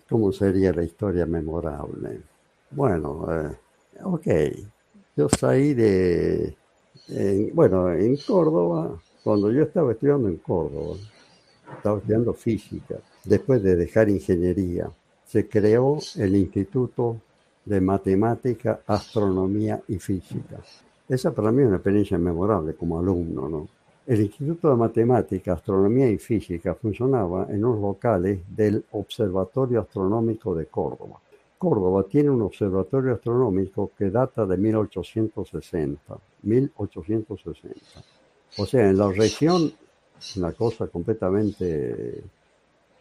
¿Cómo 0.09 0.33
sería 0.33 0.73
la 0.73 0.83
historia 0.83 1.27
memorable? 1.27 2.23
Bueno, 2.71 3.27
eh, 3.31 3.57
ok. 4.03 4.27
Yo 5.17 5.29
salí 5.29 5.75
de, 5.75 6.57
en, 7.09 7.55
bueno, 7.55 7.93
en 7.93 8.17
Córdoba, 8.17 8.99
cuando 9.23 9.53
yo 9.53 9.63
estaba 9.63 9.93
estudiando 9.93 10.29
en 10.29 10.39
Córdoba, 10.39 10.97
estaba 11.77 11.99
estudiando 11.99 12.33
física, 12.33 12.97
después 13.25 13.63
de 13.63 13.77
dejar 13.77 14.09
ingeniería 14.09 14.91
se 15.35 15.49
creó 15.49 15.99
el 16.15 16.37
Instituto 16.37 17.17
de 17.65 17.81
Matemática, 17.81 18.83
Astronomía 18.87 19.83
y 19.89 19.99
Física. 19.99 20.61
Esa 21.09 21.33
para 21.33 21.51
mí 21.51 21.63
es 21.63 21.67
una 21.67 21.79
experiencia 21.79 22.17
memorable 22.19 22.75
como 22.75 23.01
alumno, 23.01 23.49
¿no? 23.49 23.69
El 24.07 24.21
Instituto 24.21 24.71
de 24.71 24.77
Matemática, 24.77 25.55
Astronomía 25.55 26.09
y 26.09 26.19
Física 26.19 26.77
funcionaba 26.77 27.49
en 27.51 27.63
los 27.63 27.81
locales 27.81 28.43
del 28.49 28.85
Observatorio 28.93 29.81
Astronómico 29.81 30.55
de 30.55 30.67
Córdoba. 30.67 31.19
Córdoba 31.59 32.05
tiene 32.05 32.31
un 32.31 32.43
observatorio 32.43 33.15
astronómico 33.15 33.91
que 33.99 34.11
data 34.11 34.47
de 34.47 34.57
1860, 34.57 36.17
1860. 36.43 37.81
O 38.59 38.67
sea, 38.67 38.89
en 38.89 38.99
la 38.99 39.11
región, 39.11 39.73
una 40.37 40.53
cosa 40.53 40.87
completamente 40.87 42.23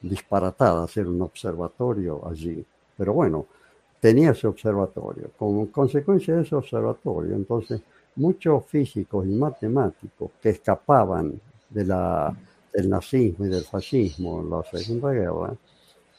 disparatada 0.04 0.84
hacer 0.84 1.08
un 1.08 1.22
observatorio 1.22 2.22
allí. 2.30 2.64
Pero 2.96 3.14
bueno, 3.14 3.48
tenía 4.00 4.32
ese 4.32 4.48
observatorio. 4.48 5.32
Como 5.38 5.72
consecuencia 5.72 6.36
de 6.36 6.44
ese 6.44 6.56
observatorio, 6.56 7.36
entonces 7.36 7.82
muchos 8.18 8.66
físicos 8.66 9.26
y 9.26 9.30
matemáticos 9.30 10.32
que 10.42 10.50
escapaban 10.50 11.40
de 11.70 11.86
la, 11.86 12.36
del 12.72 12.90
nazismo 12.90 13.46
y 13.46 13.50
del 13.50 13.64
fascismo 13.64 14.42
en 14.42 14.50
la 14.50 14.64
Segunda 14.64 15.12
Guerra, 15.12 15.56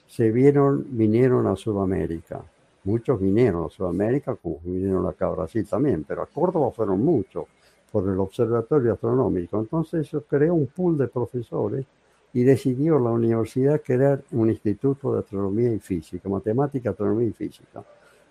se 0.09 0.31
vieron, 0.31 0.85
vinieron 0.89 1.47
a 1.47 1.57
Sudamérica. 1.57 2.43
Muchos 2.85 3.21
vinieron 3.21 3.67
a 3.67 3.71
Sudamérica, 3.71 4.35
como 4.35 4.59
vinieron 4.65 5.07
acá 5.07 5.27
a 5.27 5.31
Brasil 5.31 5.67
también, 5.69 6.05
pero 6.05 6.23
a 6.23 6.27
Córdoba 6.27 6.71
fueron 6.71 7.05
muchos 7.05 7.45
por 7.91 8.09
el 8.09 8.19
observatorio 8.19 8.95
astronómico. 8.95 9.61
Entonces 9.61 10.07
eso 10.07 10.23
creó 10.29 10.55
un 10.55 10.67
pool 10.67 10.99
de 10.99 11.09
profesores 11.09 11.87
y 12.35 12.43
decidió 12.43 12.99
la 12.99 13.11
universidad 13.11 13.81
crear 13.81 14.21
un 14.33 14.51
instituto 14.51 15.15
de 15.15 15.21
astronomía 15.21 15.73
y 15.73 15.79
física, 15.79 16.29
matemática, 16.29 16.91
astronomía 16.91 17.29
y 17.29 17.33
física. 17.33 17.83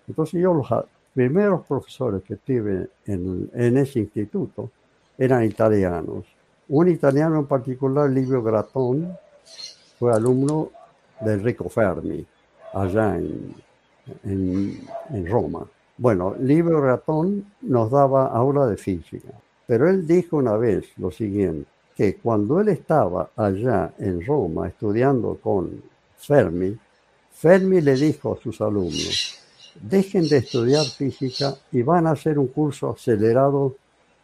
Entonces 0.06 0.42
yo 0.42 0.52
los 0.52 0.68
primeros 1.14 1.66
profesores 1.66 2.22
que 2.22 2.36
tuve 2.36 2.88
en, 3.06 3.78
ese 3.78 4.00
instituto 4.00 4.70
eran 5.16 5.42
italianos. 5.44 6.26
Un 6.68 6.88
italiano 6.88 7.38
en 7.38 7.46
particular, 7.46 8.10
Livio 8.10 8.42
Gratón, 8.42 9.16
fue 9.98 10.12
alumno 10.12 10.70
de 11.20 11.32
Enrico 11.32 11.70
Fermi, 11.70 12.26
allá 12.74 13.16
en, 13.16 13.54
en, 14.24 14.80
en 15.10 15.26
Roma. 15.26 15.66
Bueno, 15.96 16.34
Livio 16.38 16.78
Gratón 16.82 17.46
nos 17.62 17.90
daba 17.90 18.26
aula 18.26 18.66
de 18.66 18.76
física, 18.76 19.30
pero 19.66 19.88
él 19.88 20.06
dijo 20.06 20.36
una 20.36 20.56
vez 20.56 20.86
lo 20.98 21.10
siguiente, 21.10 21.68
que 21.96 22.16
cuando 22.16 22.60
él 22.60 22.68
estaba 22.68 23.30
allá 23.36 23.92
en 23.98 24.24
Roma 24.24 24.68
estudiando 24.68 25.38
con 25.40 25.82
Fermi, 26.16 26.76
Fermi 27.30 27.80
le 27.80 27.94
dijo 27.94 28.34
a 28.34 28.42
sus 28.42 28.60
alumnos, 28.60 29.38
dejen 29.80 30.28
de 30.28 30.38
estudiar 30.38 30.84
física 30.84 31.54
y 31.72 31.82
van 31.82 32.06
a 32.06 32.12
hacer 32.12 32.38
un 32.38 32.48
curso 32.48 32.90
acelerado 32.90 33.76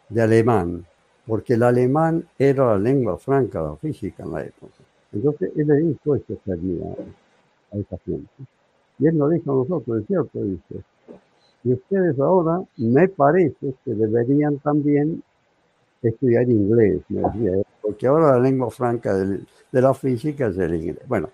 de 0.09 0.21
alemán, 0.21 0.85
porque 1.25 1.53
el 1.53 1.63
alemán 1.63 2.27
era 2.37 2.67
la 2.67 2.77
lengua 2.77 3.17
franca 3.17 3.61
de 3.61 3.69
la 3.69 3.75
física 3.75 4.23
en 4.23 4.31
la 4.31 4.43
época. 4.43 4.73
Entonces 5.13 5.51
él 5.55 5.67
le 5.67 5.75
dijo 5.75 6.15
esto 6.15 6.37
a, 6.47 7.75
a 7.75 7.79
esa 7.79 7.97
gente. 8.05 8.29
Y 8.99 9.07
él 9.07 9.17
nos 9.17 9.31
dijo 9.31 9.51
a 9.51 9.55
nosotros, 9.55 10.01
es 10.01 10.07
cierto, 10.07 10.43
dice, 10.43 10.83
y 11.63 11.73
ustedes 11.73 12.19
ahora 12.19 12.61
me 12.77 13.07
parece 13.07 13.75
que 13.85 13.93
deberían 13.93 14.57
también 14.59 15.21
estudiar 16.01 16.49
inglés, 16.49 17.01
me 17.09 17.21
decía, 17.21 17.63
porque 17.81 18.07
ahora 18.07 18.31
la 18.31 18.39
lengua 18.39 18.69
franca 18.71 19.13
de 19.15 19.81
la 19.81 19.93
física 19.93 20.47
es 20.47 20.57
el 20.57 20.75
inglés. 20.75 21.07
Bueno, 21.07 21.29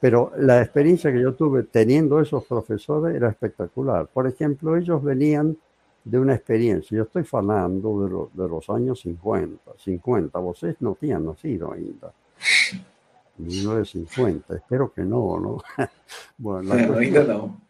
pero 0.00 0.32
la 0.38 0.62
experiencia 0.62 1.12
que 1.12 1.20
yo 1.20 1.34
tuve 1.34 1.64
teniendo 1.64 2.20
esos 2.20 2.44
profesores 2.44 3.16
era 3.16 3.28
espectacular. 3.28 4.06
Por 4.06 4.26
ejemplo, 4.26 4.76
ellos 4.76 5.02
venían 5.02 5.56
de 6.04 6.18
una 6.18 6.34
experiencia, 6.34 6.96
yo 6.96 7.02
estoy 7.02 7.24
hablando 7.32 8.30
de, 8.32 8.42
de 8.42 8.48
los 8.48 8.70
años 8.70 9.00
50, 9.00 9.72
50, 9.76 10.38
ustedes 10.38 10.76
no 10.80 10.96
habían 10.98 11.26
nacido 11.26 11.72
ainda. 11.72 12.12
1950, 13.36 14.56
espero 14.56 14.92
que 14.92 15.02
no, 15.02 15.38
¿no? 15.38 15.58
bueno, 16.38 16.74
la, 16.74 16.86
cuestión, 16.88 17.28
no. 17.28 17.60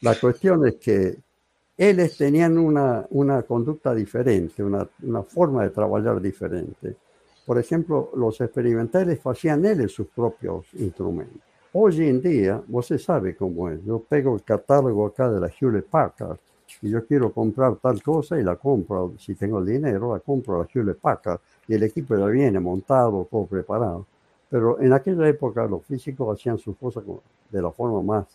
la 0.00 0.14
cuestión 0.16 0.66
es 0.66 0.76
que 0.76 1.18
ellos 1.82 2.14
tenían 2.14 2.58
una, 2.58 3.06
una 3.08 3.42
conducta 3.42 3.94
diferente, 3.94 4.62
una, 4.62 4.86
una, 5.02 5.22
forma 5.22 5.62
de 5.62 5.70
trabajar 5.70 6.20
diferente. 6.20 6.94
Por 7.46 7.58
ejemplo, 7.58 8.10
los 8.16 8.38
experimentales 8.42 9.18
hacían 9.24 9.64
ellos 9.64 9.90
sus 9.90 10.08
propios 10.08 10.66
instrumentos. 10.74 11.40
Hoy 11.72 12.06
en 12.06 12.20
día, 12.20 12.62
usted 12.68 12.98
sabe 12.98 13.34
cómo 13.34 13.70
es. 13.70 13.82
Yo 13.82 13.98
pego 13.98 14.34
el 14.34 14.42
catálogo 14.42 15.06
acá 15.06 15.30
de 15.30 15.40
la 15.40 15.48
Hewlett 15.48 15.86
Packard 15.86 16.36
y 16.82 16.90
yo 16.90 17.06
quiero 17.06 17.32
comprar 17.32 17.76
tal 17.76 18.02
cosa 18.02 18.38
y 18.38 18.42
la 18.42 18.56
compro. 18.56 19.14
Si 19.18 19.34
tengo 19.34 19.58
el 19.58 19.64
dinero, 19.64 20.12
la 20.12 20.20
compro 20.20 20.56
a 20.56 20.58
la 20.64 20.68
Hewlett 20.70 20.98
Packard 20.98 21.40
y 21.66 21.72
el 21.72 21.82
equipo 21.82 22.14
ya 22.14 22.26
viene 22.26 22.60
montado, 22.60 23.26
todo 23.30 23.46
preparado. 23.46 24.04
Pero 24.50 24.78
en 24.82 24.92
aquella 24.92 25.26
época 25.26 25.64
los 25.64 25.82
físicos 25.86 26.38
hacían 26.38 26.58
sus 26.58 26.76
cosas 26.76 27.04
de 27.50 27.62
la 27.62 27.70
forma 27.70 28.02
más 28.02 28.26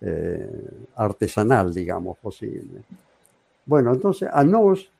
eh, 0.00 0.70
artesanal, 0.96 1.72
digamos, 1.72 2.18
posible. 2.18 2.82
Bueno, 3.66 3.92
entonces 3.92 4.28
a 4.32 4.44
nos 4.44 4.90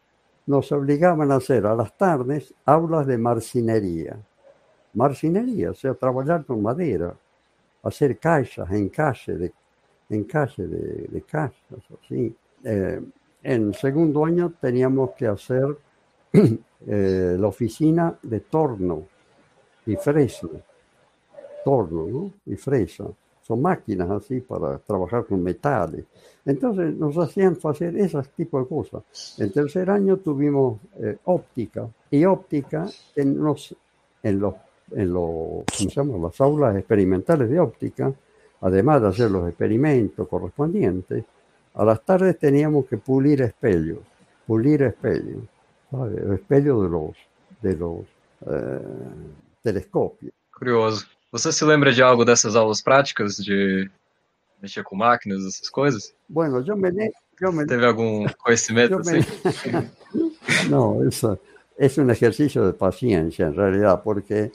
nos 0.47 0.71
obligaban 0.73 1.33
a 1.33 1.37
hacer 1.37 1.67
a 1.67 1.75
las 1.75 1.97
tardes 1.97 2.53
aulas 2.67 3.07
de 3.07 3.17
marcinería. 3.17 4.17
Marcinería, 4.93 5.71
o 5.71 5.75
sea, 5.75 5.95
trabajar 5.95 6.45
con 6.45 6.63
madera, 6.63 7.15
hacer 7.83 8.19
cajas 8.19 8.71
en 8.71 8.89
calle 8.89 9.37
de, 9.37 9.53
en 10.11 10.25
de 10.25 11.23
casas, 11.27 11.83
así. 12.03 12.35
Eh, 12.63 13.01
en 13.43 13.75
segundo 13.75 14.25
año 14.25 14.53
teníamos 14.61 15.11
que 15.13 15.27
hacer 15.27 15.77
eh, 16.33 17.37
la 17.39 17.49
oficina 17.49 18.17
de 18.23 18.41
torno 18.41 19.07
y 19.87 19.97
fresa. 19.97 20.49
Torno 21.65 22.07
¿no? 22.07 22.33
y 22.47 22.57
fresa 22.57 23.05
son 23.47 23.61
máquinas 23.61 24.11
así 24.11 24.41
para 24.41 24.79
trabajar 24.79 25.27
con 25.27 25.43
metales. 25.43 26.05
Entonces 26.47 26.95
nos 26.95 27.17
hacían 27.19 27.57
hacer 27.63 27.97
ese 27.97 28.21
tipo 28.37 28.59
de 28.59 28.67
cosas. 28.67 29.03
En 29.39 29.53
tercer 29.53 29.91
año 29.91 30.17
tuvimos 30.17 30.81
eh, 30.99 31.19
óptica 31.25 31.87
y 32.11 32.25
óptica 32.25 32.87
en 33.15 33.39
los, 33.39 33.77
en 34.23 34.41
los, 34.41 34.55
en 34.93 35.13
los, 35.13 35.65
las 36.23 36.41
aulas 36.41 36.77
experimentales 36.77 37.51
de 37.51 37.61
óptica, 37.61 38.13
además 38.63 39.03
de 39.03 39.09
hacer 39.09 39.31
los 39.31 39.47
experimentos 39.47 40.27
correspondientes, 40.27 41.25
a 41.75 41.85
las 41.85 42.03
tardes 42.03 42.39
teníamos 42.39 42.87
que 42.87 42.97
pulir 42.97 43.43
espejos, 43.43 43.99
pulir 44.47 44.83
espejos, 44.83 45.45
espejos 46.33 46.83
de 46.83 46.89
los, 46.89 47.17
de 47.61 47.77
los 47.77 48.01
eh, 48.47 48.81
telescopios. 49.63 50.33
Curioso. 50.57 51.07
Você 51.35 51.51
se 51.51 51.65
lembra 51.65 51.93
de 51.93 52.01
algo 52.01 52.25
dessas 52.25 52.55
aulas 52.55 52.81
práticas 52.81 53.35
de 53.39 53.91
mexer 54.63 54.85
com 54.85 54.95
máquinas, 54.95 55.45
essas 55.45 55.69
coisas? 55.69 56.15
Bueno, 56.29 56.65
eu 56.65 56.77
me, 56.77 57.11
eu 57.41 57.53
me 57.53 57.67
Teve 57.67 57.85
algum 57.85 58.25
conhecimento 58.39 59.01
assim? 59.01 59.19
Me... 60.15 60.71
Não, 60.71 61.05
isso 61.09 61.37
é 61.77 62.01
um 62.01 62.09
exercício 62.09 62.65
de 62.65 62.73
paciência, 62.75 63.49
em 63.49 63.53
realidade, 63.53 64.01
porque 64.05 64.53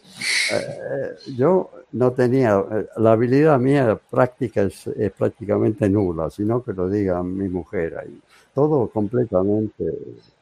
eh, 0.53 1.17
eu 1.37 1.69
não 1.91 2.11
tinha, 2.11 2.53
a 2.95 3.11
habilidade 3.11 3.61
minha 3.61 3.97
práctica 3.97 4.69
é 4.95 5.09
praticamente 5.09 5.89
nula, 5.89 6.29
sino 6.29 6.61
que 6.63 6.71
lo 6.71 6.89
diga 6.89 7.21
mi 7.21 7.49
mujer 7.49 7.97
aí. 7.97 8.21
Todo 8.55 8.87
completamente 8.87 9.83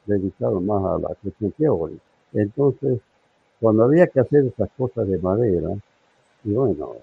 dedicado 0.05 0.61
más 0.61 0.85
a 0.85 0.99
la 0.99 1.15
cuestión 1.15 1.51
teórica. 1.57 2.03
Entonces, 2.31 2.99
cuando 3.59 3.85
había 3.85 4.05
que 4.05 4.19
hacer 4.19 4.45
esas 4.45 4.69
cosas 4.77 5.07
de 5.07 5.17
madera, 5.17 5.75
y 6.47 6.53
bueno, 6.53 6.93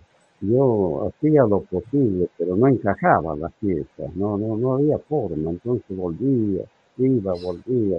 yo 0.40 1.06
hacía 1.08 1.42
lo 1.44 1.60
posible, 1.60 2.28
pero 2.38 2.56
no 2.56 2.66
encajaba 2.66 3.36
las 3.36 3.52
piezas, 3.60 4.16
no, 4.16 4.38
no, 4.38 4.56
no 4.56 4.74
había 4.74 4.98
forma, 4.98 5.50
entonces 5.50 5.94
volvía, 5.94 6.64
iba, 6.96 7.34
volvía, 7.42 7.98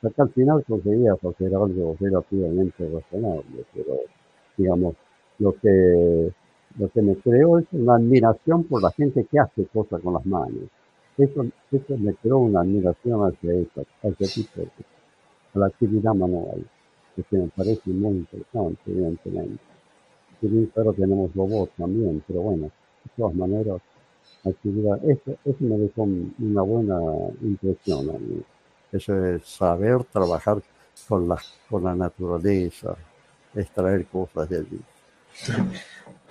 hasta 0.00 0.22
al 0.22 0.30
final 0.30 0.64
conseguía 0.64 1.14
hacer 1.14 1.54
algo 1.54 1.96
relativamente 1.98 2.88
razonable, 2.88 3.64
pero 3.74 3.96
digamos, 4.56 4.94
lo 5.40 5.52
que, 5.54 6.32
lo 6.78 6.88
que 6.88 7.02
me 7.02 7.16
creó 7.16 7.58
es 7.58 7.66
una 7.72 7.96
admiración 7.96 8.62
por 8.64 8.80
la 8.80 8.92
gente 8.92 9.24
que 9.24 9.40
hace 9.40 9.64
cosas 9.66 10.00
con 10.00 10.14
las 10.14 10.24
manos. 10.24 10.70
Eso, 11.18 11.46
eso 11.72 11.98
me 11.98 12.14
creó 12.14 12.38
una 12.38 12.60
admiración 12.60 13.24
hacia 13.24 13.54
esa, 13.54 13.82
hacia 14.02 14.26
tipo 14.28 14.62
a 15.54 15.58
la 15.58 15.66
actividad 15.66 16.14
manual, 16.14 16.64
que 17.16 17.36
me 17.36 17.48
parece 17.48 17.90
muy 17.90 18.18
interesante, 18.18 18.80
evidentemente 18.86 19.65
pero 20.40 20.92
tenemos 20.92 21.34
robots 21.34 21.72
también, 21.76 22.22
pero 22.26 22.40
bueno, 22.42 22.70
de 23.04 23.10
todas 23.16 23.34
maneras, 23.34 23.80
actividad, 24.44 24.98
eso, 25.08 25.36
eso 25.44 25.58
me 25.60 25.78
dejó 25.78 26.02
una 26.02 26.62
buena 26.62 27.00
impresión 27.42 28.10
a 28.10 28.18
mí. 28.18 28.42
Eso 28.92 29.24
es 29.24 29.44
saber 29.46 30.04
trabajar 30.04 30.62
con 31.08 31.28
la, 31.28 31.38
con 31.68 31.84
la 31.84 31.94
natureza, 31.94 32.96
extrair 33.54 34.06
cosas 34.06 34.48
de 34.48 34.58
allí. 34.58 34.80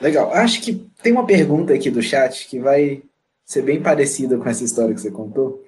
Legal. 0.02 0.32
Acho 0.34 0.62
que 0.62 0.74
tem 1.02 1.14
uma 1.14 1.26
pergunta 1.26 1.74
aqui 1.74 1.90
do 1.90 2.02
chat 2.02 2.48
que 2.48 2.60
vai 2.60 3.04
ser 3.46 3.62
bem 3.62 3.82
parecida 3.82 4.38
com 4.38 4.50
essa 4.50 4.64
história 4.64 4.94
que 4.94 5.02
você 5.02 5.12
contou, 5.12 5.64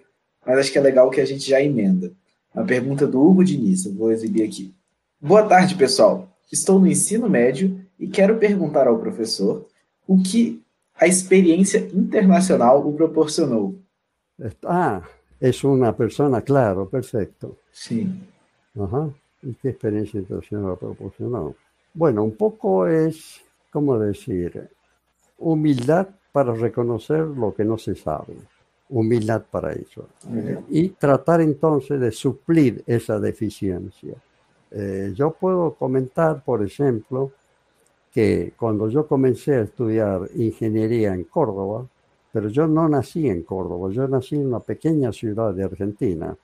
mas 0.45 0.57
acho 0.57 0.71
que 0.71 0.77
é 0.77 0.81
legal 0.81 1.09
que 1.09 1.21
a 1.21 1.25
gente 1.25 1.47
já 1.47 1.61
emenda. 1.61 2.11
A 2.53 2.63
pergunta 2.63 3.05
do 3.05 3.21
Hugo 3.21 3.43
Diniz, 3.43 3.85
eu 3.85 3.93
vou 3.93 4.11
exibir 4.11 4.43
aqui. 4.43 4.73
Boa 5.21 5.43
tarde, 5.43 5.75
pessoal. 5.75 6.27
Estou 6.51 6.79
no 6.79 6.87
ensino 6.87 7.29
médio 7.29 7.79
e 7.99 8.07
quero 8.07 8.37
perguntar 8.37 8.87
ao 8.87 8.99
professor 8.99 9.65
o 10.07 10.21
que 10.21 10.61
a 10.95 11.07
experiência 11.07 11.79
internacional 11.93 12.87
o 12.87 12.93
proporcionou. 12.93 13.75
Ah, 14.63 15.01
é 15.39 15.51
uma 15.63 15.93
pessoa, 15.93 16.41
claro, 16.41 16.85
perfeito. 16.87 17.57
Sim. 17.71 18.21
Ajá. 18.79 19.09
¿Y 19.43 19.53
qué 19.55 19.69
experiencia 19.69 20.19
internacional 20.19 20.77
proporcionó? 20.77 21.55
Bueno, 21.93 22.23
un 22.23 22.35
poco 22.35 22.87
es, 22.87 23.41
¿cómo 23.71 23.97
decir? 23.97 24.69
Humildad 25.37 26.07
para 26.31 26.53
reconocer 26.53 27.19
lo 27.21 27.53
que 27.53 27.63
no 27.63 27.77
se 27.77 27.95
sabe. 27.95 28.35
Humildad 28.89 29.43
para 29.49 29.73
eso. 29.73 30.07
Y 30.69 30.89
tratar 30.89 31.41
entonces 31.41 31.99
de 31.99 32.11
suplir 32.11 32.83
esa 32.87 33.19
deficiencia. 33.19 34.15
Eh, 34.71 35.13
yo 35.15 35.31
puedo 35.31 35.73
comentar, 35.73 36.43
por 36.43 36.63
ejemplo, 36.63 37.31
que 38.17 38.53
cuando 38.57 38.89
yo 38.89 39.07
comencé 39.07 39.57
a 39.57 39.61
estudiar 39.61 40.27
ingeniería 40.33 41.13
en 41.13 41.25
Córdoba, 41.25 41.85
pero 42.31 42.49
yo 42.49 42.65
no 42.65 42.89
nací 42.89 43.29
en 43.29 43.43
Córdoba, 43.43 43.91
yo 43.91 44.07
nací 44.07 44.33
en 44.33 44.47
una 44.47 44.59
pequeña 44.59 45.13
ciudad 45.13 45.53
de 45.53 45.63
Argentina. 45.63 46.35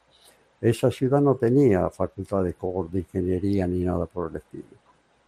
Esa 0.62 0.92
ciudad 0.92 1.20
no 1.20 1.34
tenía 1.34 1.90
facultad 1.90 2.44
de, 2.44 2.54
de 2.92 3.00
ingeniería 3.00 3.66
ni 3.66 3.84
nada 3.86 4.06
por 4.06 4.30
el 4.30 4.36
estilo. 4.36 4.78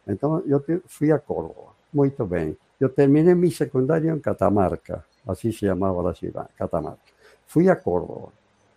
Entonces 0.06 0.48
yo 0.48 0.62
fui 0.86 1.10
a 1.10 1.18
Córdoba, 1.18 1.74
muy 1.92 2.14
bien. 2.30 2.56
Yo 2.80 2.92
terminé 2.92 3.34
mi 3.34 3.50
secundario 3.50 4.14
en 4.14 4.20
Catamarca, 4.20 5.04
así 5.26 5.52
se 5.52 5.66
llamaba 5.66 6.04
la 6.04 6.14
ciudad, 6.14 6.48
Catamarca. 6.56 7.02
Fui 7.48 7.68
a 7.70 7.82
Córdoba. 7.82 8.30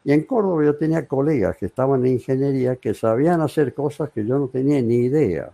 Y 0.05 0.13
en 0.13 0.23
Córdoba 0.23 0.65
yo 0.65 0.75
tenía 0.75 1.07
colegas 1.07 1.59
que 1.59 1.67
estaban 1.67 2.07
en 2.07 2.13
ingeniería 2.13 2.77
que 2.77 2.95
sabían 2.95 3.43
hacer 3.43 3.75
cosas 3.75 4.09
que 4.09 4.25
yo 4.25 4.39
no 4.39 4.49
tenía 4.49 4.81
ni 4.81 5.05
idea. 5.05 5.53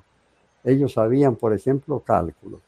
Ellos 0.64 0.94
sabían, 0.94 1.36
por 1.36 1.52
ejemplo, 1.54 2.00
cálculo, 2.00 2.60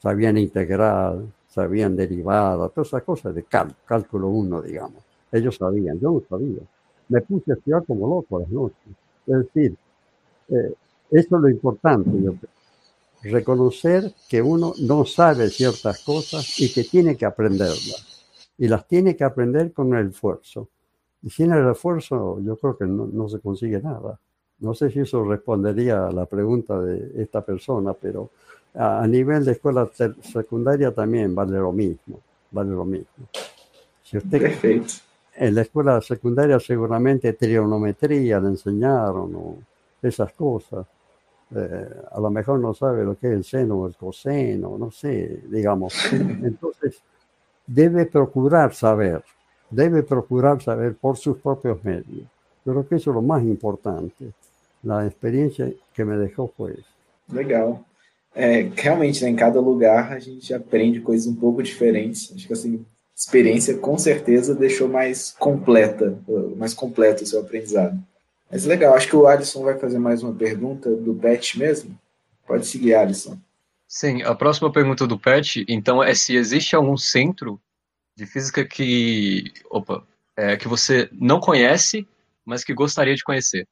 sabían 0.00 0.38
integral, 0.38 1.32
sabían 1.48 1.96
derivada, 1.96 2.68
todas 2.70 2.88
esas 2.88 3.02
cosas 3.04 3.34
de 3.34 3.44
cálculo 3.86 4.28
1, 4.28 4.62
digamos. 4.62 5.02
Ellos 5.32 5.56
sabían, 5.56 5.98
yo 6.00 6.12
no 6.12 6.22
sabía. 6.28 6.62
Me 7.08 7.20
puse 7.22 7.52
a 7.52 7.54
estudiar 7.54 7.84
como 7.86 8.08
loco 8.08 8.40
las 8.40 8.48
noches. 8.50 8.76
Es 9.26 9.36
decir, 9.38 9.76
eh, 10.48 10.74
Eso 11.10 11.36
es 11.36 11.42
lo 11.42 11.48
importante, 11.48 12.10
yo 12.22 12.34
creo. 12.34 12.50
Reconocer 13.22 14.14
que 14.28 14.42
uno 14.42 14.74
no 14.80 15.04
sabe 15.06 15.48
ciertas 15.50 16.02
cosas 16.04 16.60
y 16.60 16.72
que 16.72 16.84
tiene 16.84 17.16
que 17.16 17.26
aprenderlas. 17.26 18.26
Y 18.58 18.68
las 18.68 18.86
tiene 18.88 19.16
que 19.16 19.24
aprender 19.24 19.72
con 19.72 19.94
el 19.94 20.08
esfuerzo. 20.10 20.68
Y 21.22 21.30
sin 21.30 21.52
el 21.52 21.70
esfuerzo 21.70 22.40
yo 22.42 22.56
creo 22.56 22.76
que 22.78 22.86
no, 22.86 23.06
no 23.06 23.28
se 23.28 23.40
consigue 23.40 23.80
nada. 23.80 24.18
No 24.62 24.74
sé 24.74 24.90
si 24.90 25.00
eso 25.00 25.24
respondería 25.24 26.06
a 26.06 26.12
la 26.12 26.26
pregunta 26.26 26.80
de 26.80 27.22
esta 27.22 27.40
persona, 27.42 27.92
pero 27.92 28.30
a, 28.74 29.06
nivel 29.06 29.44
de 29.44 29.52
escuela 29.52 29.90
secundaria 30.22 30.92
también 30.92 31.34
vale 31.34 31.58
lo 31.58 31.72
mismo. 31.72 32.20
Vale 32.50 32.70
lo 32.70 32.84
mismo. 32.84 33.28
Si 34.02 34.16
usted, 34.18 34.40
Perfecto. 34.40 34.94
En 35.34 35.54
la 35.54 35.62
escuela 35.62 36.00
secundaria 36.00 36.60
seguramente 36.60 37.32
trigonometría 37.32 38.38
le 38.38 38.48
enseñaron 38.48 39.34
o 39.34 39.56
esas 40.02 40.32
cosas. 40.32 40.86
Eh, 41.54 41.88
a 42.10 42.20
lo 42.20 42.30
mejor 42.30 42.58
no 42.58 42.74
sabe 42.74 43.04
lo 43.04 43.18
que 43.18 43.28
es 43.28 43.32
el 43.32 43.44
seno 43.44 43.76
o 43.76 43.86
el 43.86 43.96
coseno, 43.96 44.76
no 44.78 44.90
sé, 44.90 45.42
digamos. 45.48 45.94
Entonces, 46.12 47.02
debe 47.66 48.06
procurar 48.06 48.74
saber, 48.74 49.24
debe 49.70 50.02
procurar 50.02 50.62
saber 50.62 50.94
por 50.96 51.16
sus 51.16 51.38
propios 51.38 51.82
medios. 51.82 52.26
Yo 52.64 52.72
creo 52.72 52.88
que 52.88 52.96
eso 52.96 53.10
es 53.10 53.14
lo 53.14 53.22
más 53.22 53.42
importante. 53.42 54.32
La 54.82 55.06
experiencia 55.06 55.72
que 55.94 56.04
me 56.04 56.16
dejó 56.16 56.48
fue 56.56 56.72
eso. 56.72 56.84
Legal. 57.32 57.84
É, 58.34 58.62
realmente, 58.74 59.22
né, 59.22 59.30
em 59.30 59.36
cada 59.36 59.60
lugar 59.60 60.12
a 60.12 60.18
gente 60.18 60.52
aprende 60.54 61.00
coisas 61.00 61.26
um 61.26 61.36
pouco 61.36 61.62
diferentes. 61.62 62.32
Acho 62.34 62.46
que 62.46 62.52
assim, 62.52 62.84
experiência 63.14 63.76
com 63.78 63.96
certeza 63.98 64.54
deixou 64.54 64.88
mais 64.88 65.32
completa, 65.38 66.18
mais 66.56 66.74
completo 66.74 67.22
o 67.22 67.26
seu 67.26 67.40
aprendizado. 67.40 67.98
Mas 68.50 68.64
legal, 68.64 68.94
acho 68.94 69.08
que 69.08 69.16
o 69.16 69.26
Alisson 69.26 69.62
vai 69.62 69.78
fazer 69.78 69.98
mais 69.98 70.22
uma 70.22 70.34
pergunta 70.34 70.90
do 70.90 71.14
Pet 71.14 71.58
mesmo. 71.58 71.98
Pode 72.46 72.66
seguir, 72.66 72.94
Alisson. 72.94 73.38
Sim, 73.86 74.22
a 74.22 74.34
próxima 74.34 74.72
pergunta 74.72 75.06
do 75.06 75.18
Pet, 75.18 75.64
então, 75.68 76.02
é 76.02 76.14
se 76.14 76.34
existe 76.34 76.74
algum 76.74 76.96
centro 76.96 77.60
de 78.16 78.26
física 78.26 78.64
que, 78.64 79.52
opa, 79.70 80.02
é, 80.36 80.56
que 80.56 80.68
você 80.68 81.08
não 81.12 81.40
conhece, 81.40 82.06
mas 82.44 82.64
que 82.64 82.74
gostaria 82.74 83.14
de 83.14 83.22
conhecer. 83.22 83.66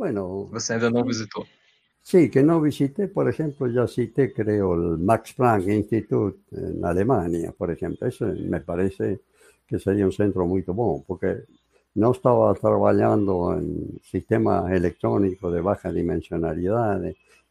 Bueno, 0.00 0.46
você 0.46 0.72
ainda 0.72 0.88
não 0.90 1.04
visitou. 1.04 1.44
Sí, 2.02 2.30
que 2.30 2.42
no 2.42 2.58
visité, 2.58 3.06
por 3.06 3.28
ejemplo, 3.28 3.66
ya 3.68 3.86
cité, 3.86 4.32
creo, 4.32 4.72
el 4.72 4.96
Max 4.96 5.34
Planck 5.34 5.68
Institute 5.68 6.38
en 6.52 6.82
Alemania, 6.82 7.52
por 7.52 7.70
ejemplo. 7.70 8.08
Eso 8.08 8.24
me 8.24 8.60
parece 8.60 9.20
que 9.68 9.78
sería 9.78 10.06
un 10.06 10.12
centro 10.12 10.46
muy 10.46 10.62
bueno, 10.62 11.04
porque 11.06 11.44
no 11.96 12.12
estaba 12.12 12.54
trabajando 12.54 13.52
en 13.58 14.00
sistemas 14.02 14.72
electrónicos 14.72 15.52
de 15.52 15.60
baja 15.60 15.92
dimensionalidad, 15.92 17.02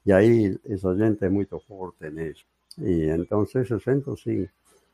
y 0.04 0.12
ahí 0.12 0.58
esa 0.64 0.96
gente 0.96 1.28
es 1.28 1.32
muy 1.32 1.46
fuerte 1.46 2.08
en 2.08 2.18
eso. 2.18 2.46
Y 2.78 3.10
entonces 3.10 3.70
el 3.70 3.80
centro 3.80 4.18
sí, 4.18 4.48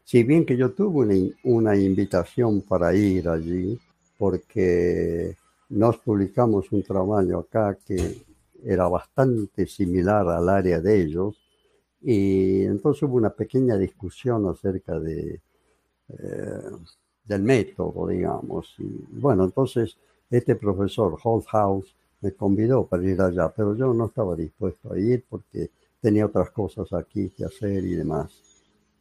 si 0.04 0.24
bien 0.24 0.46
que 0.46 0.58
yo 0.58 0.74
tuve 0.74 1.06
una, 1.06 1.34
una 1.46 1.78
invitación 1.78 2.64
para 2.64 2.94
ir 2.94 3.30
allí, 3.30 3.80
porque 4.18 5.38
nos 5.70 5.98
publicamos 5.98 6.72
un 6.72 6.84
trabajo 6.84 7.38
acá 7.40 7.78
que 7.86 8.24
era 8.64 8.88
bastante 8.88 9.68
similar 9.68 10.28
al 10.28 10.50
área 10.50 10.80
de 10.80 11.02
ellos 11.02 11.42
y 12.02 12.64
entonces 12.64 13.04
hubo 13.04 13.16
una 13.16 13.32
pequeña 13.32 13.78
discusión 13.78 14.48
acerca 14.48 15.00
de, 15.00 15.42
eh, 16.10 16.70
del 17.24 17.42
método, 17.42 18.08
digamos. 18.08 18.76
Y 18.78 19.06
bueno, 19.20 19.44
entonces 19.44 19.98
este 20.30 20.56
profesor 20.56 21.18
House 21.18 21.96
me 22.22 22.32
convidó 22.34 22.86
para 22.86 23.04
ir 23.04 23.22
allá, 23.22 23.52
pero 23.56 23.76
yo 23.76 23.94
no 23.94 24.06
estaba 24.06 24.36
dispuesto 24.36 24.94
a 24.94 25.00
ir 25.00 25.26
porque 25.28 25.72
tenía 26.00 26.26
otras 26.26 26.52
cosas 26.52 26.92
aquí 26.94 27.30
que 27.30 27.46
hacer 27.46 27.84
y 27.84 27.96
demás. 27.96 28.42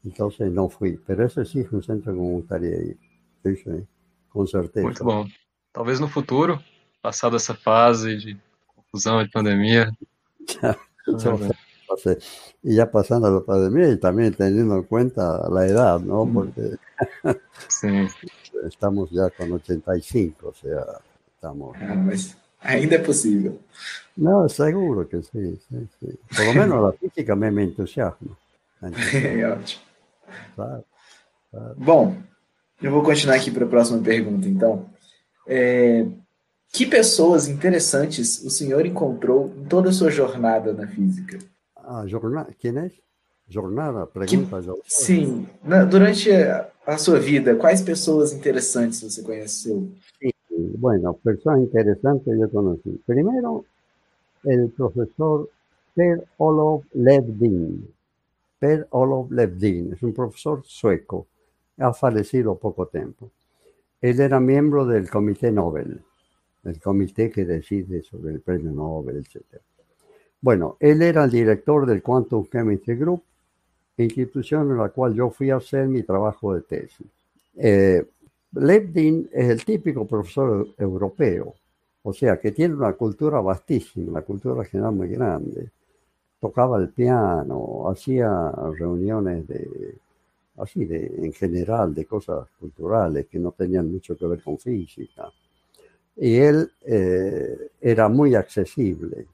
Entonces 0.04 0.50
no 0.52 0.68
fui, 0.68 0.98
pero 1.06 1.24
ese 1.24 1.44
sí 1.44 1.60
es 1.60 1.72
un 1.72 1.82
centro 1.82 2.12
que 2.12 2.20
me 2.20 2.32
gustaría 2.32 2.76
ir, 2.82 2.98
sí, 3.42 3.86
con 4.28 4.46
certeza. 4.46 5.04
Bom. 5.04 5.26
Talvez 5.74 5.98
no 5.98 6.06
futuro, 6.06 6.62
passada 7.02 7.34
essa 7.34 7.52
fase 7.52 8.16
de 8.16 8.38
confusão 8.76 9.24
de 9.24 9.28
pandemia. 9.28 9.92
y 12.62 12.76
ya 12.76 12.88
pasando 12.88 13.28
la 13.28 13.40
pandemia 13.40 13.90
y 13.90 13.96
también 13.98 14.32
teniendo 14.34 14.76
en 14.76 14.84
cuenta 14.84 15.48
la 15.50 15.66
edad, 15.66 15.98
¿no? 15.98 16.30
Porque 16.32 16.76
sí. 17.68 17.88
estamos 18.68 19.10
ya 19.10 19.28
con 19.30 19.50
85, 19.50 20.48
o 20.48 20.54
sea, 20.54 20.84
estamos... 21.34 21.76
Ah, 21.80 22.00
pues, 22.06 22.36
ainda 22.60 22.94
es 22.94 23.02
posible. 23.02 23.58
No, 24.14 24.48
seguro 24.48 25.08
que 25.08 25.24
sí, 25.24 25.58
sí, 25.68 25.88
sí. 25.98 26.18
Por 26.36 26.46
lo 26.46 26.54
menos 26.54 26.82
la 26.84 26.92
física 26.92 27.34
me, 27.34 27.50
me 27.50 27.64
entusiasma. 27.64 28.38
Claro, 30.54 30.84
claro. 31.50 31.74
Bom, 31.76 32.16
eu 32.80 32.92
vou 32.92 33.02
continuar 33.02 33.36
aqui 33.36 33.50
para 33.50 33.64
a 33.64 33.68
próxima 33.68 34.00
pergunta, 34.00 34.48
então. 34.48 34.93
É, 35.46 36.06
que 36.72 36.86
pessoas 36.86 37.48
interessantes 37.48 38.42
o 38.42 38.50
senhor 38.50 38.84
encontrou 38.84 39.52
em 39.56 39.64
toda 39.64 39.90
a 39.90 39.92
sua 39.92 40.10
jornada 40.10 40.72
na 40.72 40.86
física? 40.86 41.38
Ah, 41.76 42.04
jornada, 42.06 42.50
quem 42.58 42.76
é? 42.76 42.90
Jornada, 43.48 44.06
pergunta. 44.06 44.60
Que, 44.60 44.80
sim, 44.86 45.46
na, 45.62 45.84
durante 45.84 46.32
a, 46.32 46.68
a, 46.86 46.96
sua 46.96 47.20
vida, 47.20 47.54
quais 47.56 47.82
pessoas 47.82 48.32
interessantes 48.32 49.02
você 49.02 49.22
conheceu? 49.22 49.90
Sí, 50.18 50.34
bueno, 50.78 51.14
pessoas 51.22 51.60
interessantes 51.60 52.26
eu 52.26 52.48
conheci. 52.48 53.00
Primeiro, 53.06 53.64
o 54.44 54.68
professor 54.70 55.48
Per 55.94 56.24
Olof 56.38 56.84
Levdin. 56.94 57.86
Per 58.58 58.86
Olof 58.90 59.30
Levdin 59.30 59.92
é 59.92 60.06
um 60.06 60.12
professor 60.12 60.62
sueco, 60.64 61.26
ha 61.78 61.92
falecido 61.92 62.50
há 62.50 62.56
pouco 62.56 62.84
tempo. 62.86 63.30
Ele 64.04 64.24
era 64.24 64.38
membro 64.38 64.84
del 64.84 65.08
Comité 65.08 65.50
Nobel 65.50 66.02
el 66.64 66.80
comité 66.80 67.30
que 67.30 67.44
decide 67.44 68.02
sobre 68.02 68.32
el 68.32 68.40
premio 68.40 68.72
Nobel, 68.72 69.18
etc. 69.18 69.42
Bueno, 70.40 70.76
él 70.80 71.02
era 71.02 71.24
el 71.24 71.30
director 71.30 71.86
del 71.86 72.02
Quantum 72.02 72.46
Chemistry 72.50 72.96
Group, 72.96 73.22
institución 73.96 74.70
en 74.70 74.78
la 74.78 74.88
cual 74.88 75.14
yo 75.14 75.30
fui 75.30 75.50
a 75.50 75.56
hacer 75.56 75.86
mi 75.86 76.02
trabajo 76.02 76.54
de 76.54 76.62
tesis. 76.62 77.06
Eh, 77.56 78.04
Levdin 78.52 79.28
es 79.32 79.50
el 79.50 79.64
típico 79.64 80.06
profesor 80.06 80.68
europeo, 80.78 81.54
o 82.02 82.12
sea, 82.12 82.38
que 82.38 82.52
tiene 82.52 82.74
una 82.74 82.92
cultura 82.94 83.40
vastísima, 83.40 84.10
una 84.10 84.22
cultura 84.22 84.64
general 84.64 84.92
muy 84.92 85.08
grande. 85.08 85.70
Tocaba 86.40 86.78
el 86.78 86.90
piano, 86.90 87.88
hacía 87.88 88.50
reuniones 88.76 89.46
de, 89.46 89.96
así 90.56 90.84
de, 90.84 91.06
en 91.18 91.32
general, 91.32 91.94
de 91.94 92.06
cosas 92.06 92.48
culturales 92.58 93.26
que 93.26 93.38
no 93.38 93.52
tenían 93.52 93.90
mucho 93.90 94.16
que 94.16 94.26
ver 94.26 94.42
con 94.42 94.58
física 94.58 95.30
y 96.16 96.36
él 96.36 96.70
eh, 96.82 97.70
era 97.80 98.08
muy 98.08 98.34
accesible. 98.34 99.26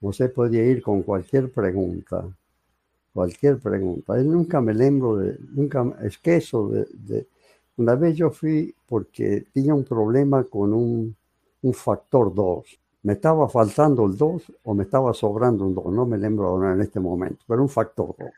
Usted 0.00 0.32
podía 0.32 0.64
ir 0.64 0.82
con 0.82 1.02
cualquier 1.02 1.50
pregunta, 1.50 2.24
cualquier 3.12 3.58
pregunta. 3.58 4.16
Él 4.16 4.30
nunca 4.30 4.60
me 4.60 4.74
lembro 4.74 5.16
de, 5.16 5.36
nunca, 5.50 5.84
es 6.02 6.18
que 6.18 6.36
eso 6.36 6.68
de, 6.68 7.26
una 7.76 7.94
vez 7.94 8.16
yo 8.16 8.30
fui 8.30 8.74
porque 8.86 9.46
tenía 9.52 9.74
un 9.74 9.84
problema 9.84 10.44
con 10.44 10.72
un, 10.72 11.14
un 11.62 11.72
factor 11.74 12.34
2. 12.34 12.80
Me 13.02 13.14
estaba 13.14 13.48
faltando 13.48 14.06
el 14.06 14.16
2 14.16 14.52
o 14.64 14.74
me 14.74 14.84
estaba 14.84 15.14
sobrando 15.14 15.64
un 15.64 15.74
2, 15.74 15.92
no 15.92 16.06
me 16.06 16.18
lembro 16.18 16.48
ahora 16.48 16.72
en 16.72 16.80
este 16.80 17.00
momento, 17.00 17.44
pero 17.46 17.62
un 17.62 17.68
factor 17.68 18.14
2. 18.18 18.28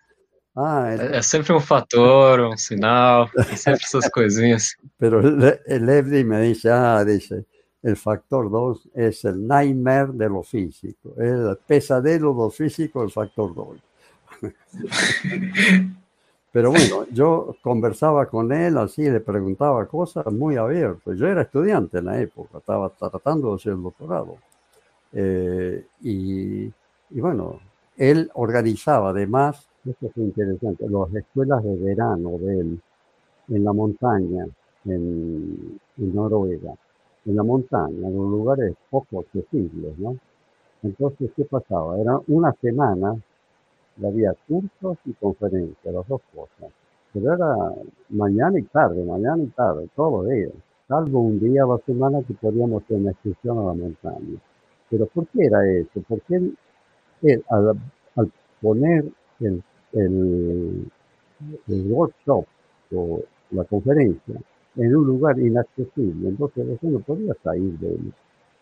Ah, 0.57 0.91
é, 0.91 1.19
é, 1.19 1.23
sempre 1.23 1.53
um 1.53 1.61
fator, 1.61 2.41
um 2.41 2.57
sinal, 2.57 3.29
sempre 3.57 3.85
essas 3.85 4.09
coisinhas. 4.11 4.77
Pero 4.99 5.23
me 5.23 6.43
dice, 6.43 6.69
ah, 6.71 7.05
dice, 7.05 7.47
el 7.83 7.97
factor 7.97 8.51
2 8.51 8.89
es 8.95 9.25
el 9.25 9.47
nightmare 9.47 10.13
de 10.13 10.29
lo 10.29 10.43
físico, 10.43 11.15
el 11.17 11.57
pesadelo 11.67 12.33
de 12.33 12.39
lo 12.39 12.51
físico, 12.51 13.03
el 13.03 13.11
factor 13.11 13.55
2. 13.55 13.79
Pero 16.53 16.71
bueno, 16.71 17.07
yo 17.13 17.55
conversaba 17.63 18.27
con 18.27 18.53
él 18.53 18.77
así, 18.77 19.09
le 19.09 19.21
preguntaba 19.21 19.87
cosas 19.87 20.27
muy 20.33 20.57
abiertas. 20.57 21.17
Yo 21.17 21.29
era 21.29 21.43
estudiante 21.43 21.99
en 21.99 22.07
la 22.07 22.21
época, 22.21 22.59
estaba 22.59 22.89
tratando 22.91 23.51
de 23.51 23.55
hacer 23.55 23.73
el 23.75 23.83
doctorado. 23.83 24.37
Eh, 25.13 25.87
y, 26.03 26.65
y, 26.65 27.21
bueno, 27.21 27.61
él 27.97 28.31
organizaba 28.35 29.11
además, 29.11 29.70
esto 29.85 30.07
es 30.07 30.17
interesante, 30.17 30.87
las 30.89 31.15
escuelas 31.15 31.63
de 31.65 31.77
verano 31.77 32.39
de 32.39 32.61
él 32.61 32.81
en 33.49 33.65
la 33.65 33.73
montaña, 33.73 34.47
en, 34.85 35.81
en 35.97 36.15
Noruega 36.15 36.75
en 37.27 37.37
la 37.37 37.43
montaña, 37.43 38.09
en 38.09 38.15
lugares 38.15 38.75
poco 38.91 39.21
accesibles, 39.21 39.99
¿no? 39.99 40.17
Entonces, 40.83 41.31
¿qué 41.37 41.45
pasaba? 41.45 41.99
Era 41.99 42.19
una 42.29 42.53
semana, 42.63 43.15
había 44.03 44.35
cursos 44.49 44.97
y 45.05 45.13
conferencias, 45.15 45.95
las 45.95 46.09
dos 46.09 46.23
cosas. 46.35 46.73
Pero 47.13 47.35
era 47.35 47.57
mañana 48.09 48.59
y 48.59 48.63
tarde, 48.63 49.05
mañana 49.05 49.43
y 49.43 49.49
tarde, 49.49 49.89
todos 49.95 50.25
los 50.25 50.33
días. 50.33 50.53
Salvo 50.89 51.21
un 51.21 51.39
día 51.39 51.65
a 51.65 51.67
la 51.67 51.79
semana 51.85 52.23
que 52.27 52.35
podíamos 52.35 52.83
hacer 52.83 52.97
una 52.97 53.11
excursión 53.11 53.59
a 53.59 53.65
la 53.65 53.75
montaña. 53.75 54.39
Pero 54.89 55.07
¿por 55.07 55.27
qué 55.29 55.45
era 55.45 55.69
eso? 55.69 56.03
Porque 56.09 56.37
él 56.37 56.57
él, 57.23 57.45
al, 57.51 58.33
poner 58.63 59.05
el, 59.41 59.63
el, 59.93 60.91
el, 61.69 61.93
workshop 61.93 62.45
o 62.95 63.21
la 63.51 63.65
conferencia 63.65 64.41
en 64.77 64.97
un 64.97 65.07
lugar 65.07 65.39
inaccesible, 65.39 66.29
entonces 66.29 66.67
usted 66.69 66.89
no 66.89 67.01
podía 67.01 67.35
salir 67.43 67.79
de 67.79 67.89
él. 67.89 68.13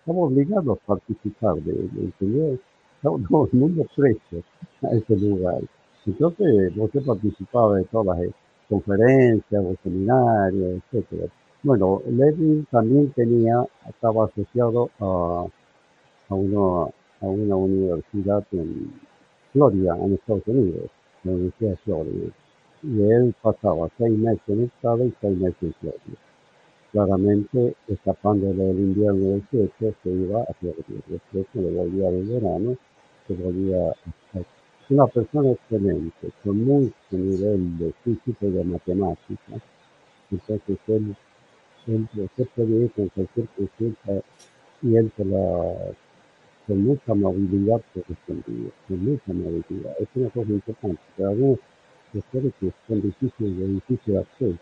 Estaba 0.01 0.18
obligado 0.18 0.72
a 0.72 0.76
participar 0.76 1.57
de 1.57 1.72
él, 1.72 2.61
Todo, 3.03 3.49
el 3.53 3.59
mundo 3.59 3.87
preso 3.95 4.43
a 4.83 4.89
ese 4.89 5.16
lugar. 5.16 5.61
Entonces, 6.05 6.72
usted 6.76 7.05
participaba 7.05 7.76
de 7.76 7.85
todas 7.85 8.18
las 8.18 8.29
conferencias, 8.68 9.62
los 9.62 9.76
seminarios, 9.85 10.83
etcétera. 10.91 11.31
Bueno, 11.62 12.03
Levin 12.07 12.66
también 12.70 13.11
tenía, 13.12 13.64
estaba 13.89 14.26
asociado 14.26 14.91
a, 15.01 15.47
a, 16.29 16.35
uno, 16.35 16.93
a 17.20 17.26
una 17.26 17.57
universidad 17.57 18.45
en 18.53 18.93
Florida, 19.53 19.97
en 20.01 20.14
Estados 20.14 20.47
Unidos, 20.47 20.91
Florida. 21.85 22.33
Y 22.83 23.03
él 23.03 23.35
pasaba 23.43 23.89
seis 23.99 24.16
meses 24.18 24.43
en 24.49 24.64
Estado 24.64 25.05
y 25.05 25.14
seis 25.20 25.39
meses 25.39 25.62
en 25.62 25.74
Florida. 25.74 26.18
Claramente, 26.93 27.76
escapándole 27.87 28.64
del 28.64 28.79
invierno 28.79 29.31
del 29.31 29.45
7, 29.51 29.95
se 30.03 30.11
iba 30.11 30.43
a 30.43 30.55
Florida. 30.55 31.03
Después 31.07 31.47
se 31.53 31.61
le 31.61 31.70
volvía 31.70 32.11
del 32.11 32.26
verano, 32.26 32.76
se 33.26 33.35
volvía 33.35 33.91
a 33.91 34.39
una 34.91 35.07
persona 35.07 35.51
excelente, 35.51 36.31
con 36.43 36.64
mucho 36.64 36.95
nivel 37.11 37.79
de 37.79 37.93
física 38.05 38.47
y 38.47 38.51
de 38.51 38.64
matemática. 38.64 39.61
Entonces 40.31 40.79
él 40.89 41.16
usted 41.89 42.47
puede 42.55 42.85
ir 42.85 42.93
con 42.93 43.09
cualquier 43.09 43.49
consulta 43.49 44.12
y 44.83 44.97
él 44.97 45.12
la, 45.18 45.93
con 46.69 46.85
mucha 46.85 47.14
movilidad 47.14 47.81
te 47.95 48.03
responde, 48.07 48.71
con 48.87 49.03
mucha 49.03 49.33
movilidad. 49.33 49.97
Es 49.99 50.09
una 50.14 50.29
cosa 50.29 50.53
importante, 50.53 51.01
pero 51.16 51.31
algunos 51.31 51.59
doctores 52.12 52.53
que 52.61 52.73
son 52.87 53.01
difíciles, 53.01 53.59
de 53.59 53.69
difícil 53.69 54.19
acceso 54.19 54.59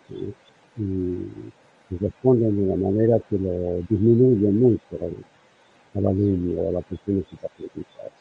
y, 0.78 1.94
responden 2.00 2.56
de 2.56 2.62
una 2.64 2.90
manera 2.90 3.20
que 3.28 3.38
lo 3.38 3.78
disminuye 3.88 4.50
mucho 4.50 4.82
al, 5.00 5.14
al 5.94 6.06
alumno 6.06 6.68
a 6.68 6.72
la 6.72 6.80
persona 6.80 7.22
que 7.28 7.34
está 7.36 7.48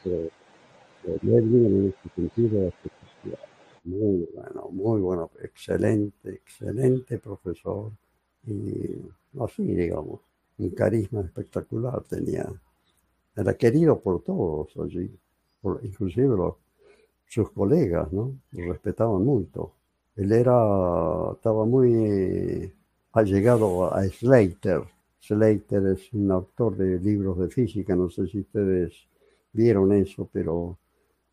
Pero 0.03 1.17
Lervin 1.23 1.65
en 1.65 1.88
ese 1.89 2.15
sentido 2.15 2.67
es 2.67 2.73
especial. 2.86 3.39
Muy 3.83 4.27
bueno, 4.33 4.69
muy 4.71 5.01
bueno, 5.01 5.29
excelente, 5.41 6.29
excelente 6.29 7.19
profesor 7.19 7.91
y 8.47 8.95
así, 9.39 9.63
digamos, 9.63 10.21
un 10.57 10.69
carisma 10.69 11.21
espectacular 11.21 12.03
tenía. 12.03 12.47
Era 13.36 13.53
querido 13.55 13.99
por 13.99 14.21
todos 14.23 14.69
allí, 14.77 15.11
por, 15.61 15.81
inclusive 15.83 16.36
los, 16.36 16.55
sus 17.27 17.49
colegas, 17.51 18.11
¿no? 18.11 18.36
Lo 18.51 18.71
respetaban 18.71 19.23
mucho. 19.23 19.73
Él 20.15 20.31
era, 20.31 20.53
estaba 21.33 21.65
muy 21.65 22.71
allegado 23.11 23.93
a 23.93 24.03
Slater. 24.03 24.83
Slater 25.19 25.88
es 25.88 26.13
un 26.13 26.31
autor 26.31 26.77
de 26.77 26.99
libros 26.99 27.39
de 27.39 27.49
física, 27.49 27.95
no 27.95 28.09
sé 28.09 28.27
si 28.27 28.39
ustedes 28.39 28.93
vieron 29.51 29.91
eso, 29.93 30.29
pero 30.31 30.77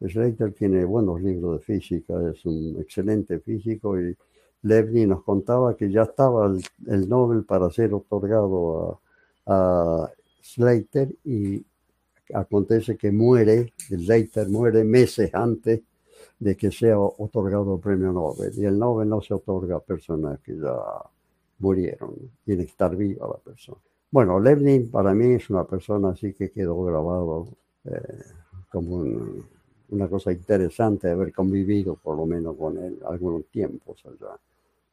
Slater 0.00 0.52
tiene 0.52 0.84
buenos 0.84 1.20
libros 1.20 1.58
de 1.58 1.64
física, 1.64 2.14
es 2.30 2.44
un 2.46 2.76
excelente 2.80 3.38
físico 3.40 4.00
y 4.00 4.16
Levny 4.62 5.06
nos 5.06 5.22
contaba 5.22 5.76
que 5.76 5.90
ya 5.90 6.02
estaba 6.02 6.46
el, 6.86 7.08
Nobel 7.08 7.44
para 7.44 7.70
ser 7.70 7.92
otorgado 7.94 9.00
a, 9.46 10.10
Slater 10.42 11.14
y 11.24 11.64
acontece 12.34 12.96
que 12.96 13.10
muere, 13.10 13.72
Slater 13.76 14.48
muere 14.48 14.84
meses 14.84 15.34
antes 15.34 15.80
de 16.38 16.56
que 16.56 16.70
sea 16.70 16.98
otorgado 16.98 17.76
el 17.76 17.80
premio 17.80 18.12
Nobel. 18.12 18.52
Y 18.56 18.64
el 18.64 18.78
Nobel 18.78 19.08
no 19.08 19.20
se 19.20 19.34
otorga 19.34 19.76
a 19.76 19.80
personas 19.80 20.40
que 20.40 20.56
ya 20.56 20.74
murieron, 21.58 22.14
tiene 22.44 22.64
que 22.64 22.70
estar 22.70 22.96
viva 22.96 23.28
la 23.28 23.38
persona. 23.38 23.78
Bueno, 24.10 24.38
Lenin 24.40 24.90
para 24.90 25.14
mí 25.14 25.34
es 25.34 25.48
una 25.50 25.64
persona 25.64 26.10
así 26.10 26.34
que 26.34 26.50
quedó 26.50 26.82
grabado 26.84 27.48
eh, 27.84 28.24
como 28.70 29.04
una 29.90 30.08
cosa 30.08 30.32
interesante 30.32 31.06
de 31.06 31.14
haber 31.14 31.32
convivido 31.32 31.94
por 31.94 32.16
lo 32.16 32.26
menos 32.26 32.56
con 32.56 32.76
él 32.78 32.98
algunos 33.06 33.46
tiempos 33.46 34.04
allá. 34.04 34.36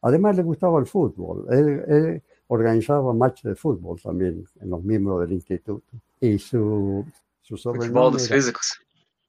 Además 0.02 0.36
le 0.36 0.42
gustaba 0.42 0.78
el 0.78 0.86
fútbol. 0.86 1.46
Él, 1.50 2.22
organizaba 2.46 3.12
matches 3.14 3.44
de 3.44 3.54
fútbol 3.54 4.00
también 4.00 4.44
en 4.60 4.70
los 4.70 4.82
miembros 4.82 5.20
del 5.20 5.32
instituto. 5.32 5.96
Y 6.20 6.38
su, 6.38 7.04
su 7.50 7.56
sobrenombre... 7.56 8.22
Era, 8.22 8.36
físicos. 8.36 8.80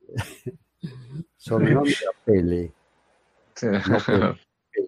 sobrenombre 1.38 1.91
era 1.91 2.11
Pele. 2.24 2.72
Sí. 3.55 3.67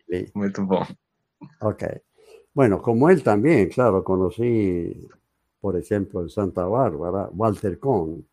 Pele. 0.08 0.32
Muy 0.36 0.50
bueno. 0.50 0.88
Ok. 1.62 1.84
Bueno, 2.54 2.80
como 2.80 3.10
él 3.10 3.24
también, 3.24 3.70
claro, 3.70 4.04
conocí, 4.04 5.08
por 5.60 5.76
ejemplo, 5.76 6.22
en 6.22 6.30
Santa 6.30 6.66
Bárbara, 6.66 7.28
Walter 7.34 7.80
Kohn, 7.80 8.24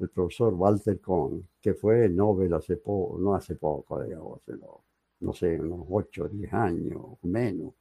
el 0.00 0.08
profesor 0.08 0.52
Walter 0.54 1.00
Kohn, 1.00 1.46
que 1.60 1.74
fue 1.74 2.08
Nobel 2.08 2.52
hace 2.54 2.76
poco, 2.76 3.18
no 3.20 3.36
hace 3.36 3.54
poco, 3.54 4.02
digamos, 4.02 4.40
sino 4.44 4.82
no 5.20 5.32
sé, 5.32 5.60
unos 5.60 5.86
8 5.88 6.24
o 6.24 6.28
10 6.28 6.52
años 6.52 6.98
o 6.98 7.18
menos. 7.22 7.74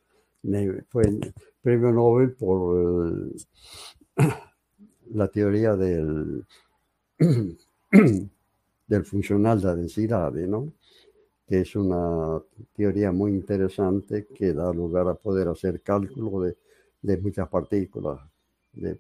Fue 0.90 1.04
el 1.04 1.34
premio 1.62 1.92
Nobel 1.92 2.34
por 2.34 3.34
la 5.14 5.28
teoría 5.28 5.76
del, 5.76 6.46
del 8.88 9.06
funcional 9.06 9.62
de 9.62 9.76
densidad, 9.76 10.32
¿no? 10.32 10.74
que 11.48 11.62
es 11.62 11.76
una 11.76 12.40
teoría 12.74 13.12
muy 13.12 13.32
interesante 13.32 14.28
que 14.28 14.54
da 14.54 14.72
lugar 14.72 15.08
a 15.08 15.16
poder 15.16 15.48
hacer 15.48 15.82
cálculo 15.82 16.42
de, 16.42 16.58
de 17.02 17.18
muchas 17.18 17.50
partículas, 17.50 18.20
de 18.74 19.00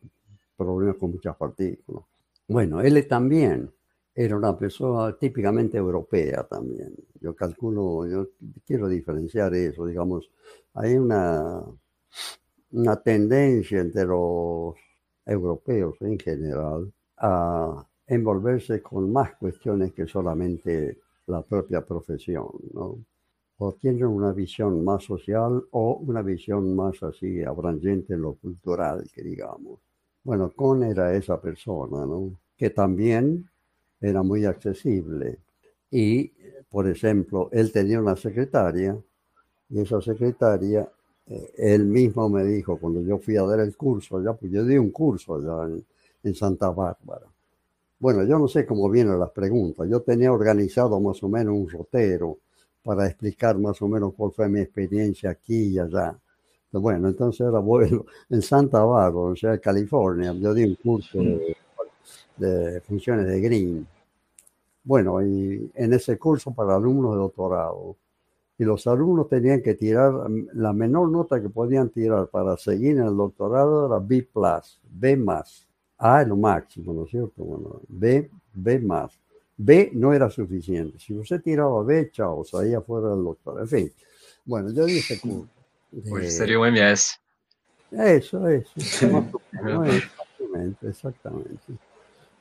problemas 0.57 0.97
con 0.97 1.11
muchas 1.11 1.35
partículas. 1.35 2.03
Bueno, 2.47 2.81
él 2.81 3.07
también 3.07 3.71
era 4.15 4.35
una 4.35 4.57
persona 4.57 5.15
típicamente 5.15 5.77
europea 5.77 6.43
también. 6.43 6.95
Yo 7.21 7.35
calculo, 7.35 8.07
yo 8.07 8.29
quiero 8.65 8.87
diferenciar 8.87 9.53
eso, 9.53 9.85
digamos, 9.85 10.31
hay 10.73 10.95
una, 10.95 11.63
una 12.71 12.95
tendencia 13.01 13.79
entre 13.79 14.05
los 14.05 14.73
europeos 15.29 15.95
en 16.01 16.17
general 16.19 16.91
a 17.17 17.85
envolverse 18.07 18.81
con 18.81 19.11
más 19.11 19.35
cuestiones 19.35 19.93
que 19.93 20.07
solamente 20.07 20.97
la 21.27 21.41
propia 21.43 21.85
profesión, 21.85 22.47
¿no? 22.73 22.97
O 23.57 23.73
tienen 23.73 24.05
una 24.05 24.31
visión 24.31 24.83
más 24.83 25.03
social 25.03 25.63
o 25.71 25.95
una 25.95 26.21
visión 26.21 26.75
más 26.75 27.03
así 27.03 27.43
abrangente 27.43 28.13
en 28.13 28.21
lo 28.21 28.33
cultural, 28.35 29.09
que 29.13 29.21
digamos. 29.21 29.79
Bueno, 30.23 30.51
Con 30.55 30.83
era 30.83 31.13
esa 31.13 31.39
persona, 31.41 32.05
¿no? 32.05 32.31
Que 32.57 32.69
también 32.69 33.49
era 34.01 34.23
muy 34.23 34.45
accesible. 34.45 35.39
Y, 35.91 36.31
por 36.69 36.87
ejemplo, 36.87 37.49
él 37.51 37.71
tenía 37.71 37.99
una 37.99 38.15
secretaria 38.15 38.97
y 39.69 39.81
esa 39.81 40.01
secretaria, 40.01 40.89
él 41.57 41.85
mismo 41.85 42.29
me 42.29 42.43
dijo, 42.43 42.77
cuando 42.77 43.01
yo 43.01 43.17
fui 43.19 43.37
a 43.37 43.43
dar 43.43 43.59
el 43.59 43.75
curso 43.77 44.17
allá, 44.17 44.33
pues 44.33 44.51
yo 44.51 44.65
di 44.65 44.77
un 44.77 44.91
curso 44.91 45.35
allá 45.35 45.67
en, 45.67 45.85
en 46.23 46.35
Santa 46.35 46.69
Bárbara. 46.69 47.25
Bueno, 47.99 48.23
yo 48.23 48.39
no 48.39 48.47
sé 48.47 48.65
cómo 48.65 48.89
vienen 48.89 49.19
las 49.19 49.31
preguntas. 49.31 49.87
Yo 49.89 50.01
tenía 50.01 50.31
organizado 50.31 50.99
más 50.99 51.21
o 51.23 51.29
menos 51.29 51.53
un 51.53 51.69
rotero 51.69 52.37
para 52.83 53.07
explicar 53.07 53.57
más 53.57 53.81
o 53.81 53.87
menos 53.87 54.13
cuál 54.15 54.31
fue 54.31 54.49
mi 54.49 54.61
experiencia 54.61 55.31
aquí 55.31 55.73
y 55.73 55.79
allá. 55.79 56.17
Bueno, 56.71 57.09
entonces 57.09 57.41
era 57.41 57.59
bueno 57.59 58.05
en 58.29 58.41
Santa 58.41 58.83
Bárbara, 58.83 59.31
o 59.31 59.35
sea, 59.35 59.57
California. 59.59 60.33
Yo 60.33 60.53
di 60.53 60.63
un 60.63 60.75
curso 60.75 61.19
de 61.19 61.57
de 62.39 62.81
funciones 62.81 63.27
de 63.27 63.41
Green. 63.41 63.87
Bueno, 64.83 65.21
y 65.21 65.69
en 65.75 65.93
ese 65.93 66.17
curso 66.17 66.51
para 66.51 66.75
alumnos 66.75 67.11
de 67.11 67.17
doctorado, 67.17 67.95
y 68.59 68.65
los 68.65 68.85
alumnos 68.87 69.29
tenían 69.29 69.61
que 69.61 69.73
tirar 69.73 70.13
la 70.53 70.73
menor 70.73 71.09
nota 71.09 71.41
que 71.41 71.47
podían 71.47 71.89
tirar 71.89 72.27
para 72.27 72.57
seguir 72.57 72.97
en 72.97 73.05
el 73.05 73.15
doctorado 73.15 73.87
era 73.87 73.99
B 73.99 74.27
B 74.91 75.15
más. 75.15 75.65
A 75.97 76.21
es 76.21 76.27
lo 76.27 76.35
máximo, 76.35 76.93
¿no 76.93 77.05
es 77.05 77.09
cierto? 77.09 77.43
Bueno, 77.43 77.81
B, 77.87 78.29
B 78.53 78.79
más. 78.79 79.17
B 79.55 79.91
no 79.93 80.13
era 80.13 80.29
suficiente. 80.29 80.99
Si 80.99 81.13
usted 81.13 81.41
tiraba 81.41 81.83
B, 81.83 82.11
chao, 82.11 82.43
salía 82.43 82.81
fuera 82.81 83.09
del 83.09 83.23
doctorado. 83.23 83.63
En 83.63 83.69
fin, 83.69 83.93
bueno, 84.43 84.71
yo 84.71 84.85
dije 84.85 85.19
curso. 85.19 85.47
Pues 86.09 86.35
sería 86.35 86.59
un 86.59 86.67
MS. 86.73 87.17
Eso, 87.91 88.47
eso. 88.47 88.71
exactamente, 89.53 90.87
exactamente. 90.87 91.73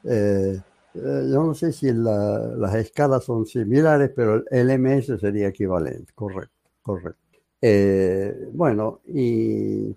Eh, 0.04 0.56
eh, 0.56 0.60
yo 0.94 1.42
no 1.44 1.54
sé 1.54 1.72
si 1.72 1.92
las 1.92 2.74
escalas 2.74 3.24
son 3.24 3.46
similares, 3.46 4.10
pero 4.14 4.44
el 4.50 4.78
MS 4.78 5.18
sería 5.18 5.48
equivalente, 5.48 6.12
correcto, 6.14 6.54
correcto. 6.82 7.20
Eh, 7.60 8.48
bueno, 8.52 9.00
y 9.06 9.94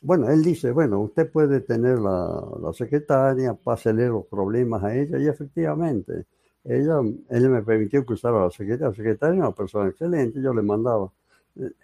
bueno, 0.00 0.28
él 0.30 0.42
dice, 0.42 0.72
bueno, 0.72 1.00
usted 1.00 1.30
puede 1.30 1.60
tener 1.60 1.98
la, 1.98 2.44
la 2.60 2.72
secretaria, 2.72 3.54
pásele 3.54 4.08
los 4.08 4.26
problemas 4.26 4.82
a 4.84 4.94
ella, 4.96 5.18
y 5.18 5.28
efectivamente, 5.28 6.26
ella, 6.64 7.00
él 7.30 7.50
me 7.50 7.62
permitió 7.62 8.04
que 8.06 8.14
usara 8.14 8.40
la 8.44 8.50
secretaria. 8.50 8.88
La 8.88 8.94
secretaria 8.94 9.34
era 9.36 9.46
una 9.48 9.54
persona 9.54 9.88
excelente, 9.90 10.40
yo 10.42 10.54
le 10.54 10.62
mandaba. 10.62 11.12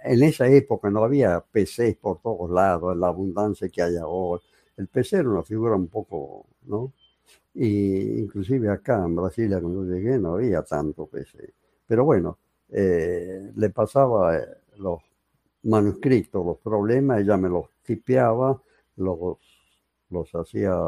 En 0.05 0.23
esa 0.23 0.49
época 0.49 0.91
no 0.91 1.05
había 1.05 1.41
PCs 1.41 1.97
por 1.97 2.21
todos 2.21 2.51
lados, 2.51 2.97
la 2.97 3.09
abundancia 3.09 3.69
que 3.69 3.83
hay 3.83 3.97
ahora. 3.97 4.43
El 4.77 4.89
PC 4.89 5.19
era 5.19 5.29
una 5.31 5.43
figura 5.43 5.75
un 5.77 5.89
poco, 5.89 6.47
¿no? 6.67 6.93
Y 7.61 8.21
inclusive 8.21 8.71
acá 8.71 9.05
en 9.05 9.17
Brasilia 9.17 9.61
cuando 9.61 9.83
llegué 9.83 10.17
no 10.17 10.35
había 10.35 10.63
tanto 10.63 11.07
PC. 11.07 11.55
Pero 11.89 12.05
bueno, 12.05 12.39
eh, 12.69 13.51
le 13.57 13.71
pasaba 13.71 14.37
eh, 14.39 14.47
los 14.77 15.01
manuscritos, 15.65 16.47
los 16.47 16.59
problemas, 16.59 17.21
ella 17.21 17.37
me 17.37 17.49
los 17.49 17.67
tipeaba, 17.83 18.63
los, 18.97 19.39
los 20.11 20.35
hacía 20.37 20.79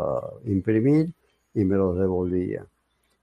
imprimir 0.45 1.13
y 1.55 1.65
me 1.65 1.77
los 1.77 1.99
devolvía. 1.99 2.65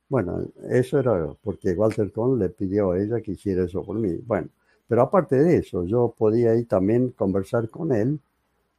Bueno, 0.10 0.46
eso 0.70 1.00
era 1.00 1.34
porque 1.42 1.72
Walter 1.74 2.12
Cohn 2.12 2.38
le 2.40 2.50
pidió 2.50 2.92
a 2.92 3.00
ella 3.00 3.22
que 3.22 3.32
hiciera 3.32 3.64
eso 3.64 3.82
por 3.82 3.98
mí. 3.98 4.16
Bueno, 4.26 4.50
pero 4.90 5.04
aparte 5.04 5.38
de 5.38 5.58
eso, 5.58 5.86
yo 5.86 6.14
podía 6.18 6.54
ir 6.56 6.68
también 6.68 7.12
conversar 7.12 7.70
con 7.70 7.94
él. 7.94 8.20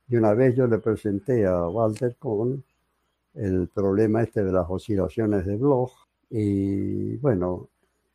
Y 0.09 0.17
una 0.17 0.35
vez 0.35 0.57
yo 0.57 0.67
le 0.67 0.79
presenté 0.79 1.47
a 1.47 1.69
Walter 1.69 2.17
Cohn 2.19 2.65
el 3.39 3.69
problema 3.69 4.23
este 4.23 4.43
de 4.45 4.53
las 4.53 4.67
oscilaciones 4.69 5.47
de 5.47 5.57
Bloch. 5.57 5.93
Y 6.31 7.17
bueno, 7.17 7.69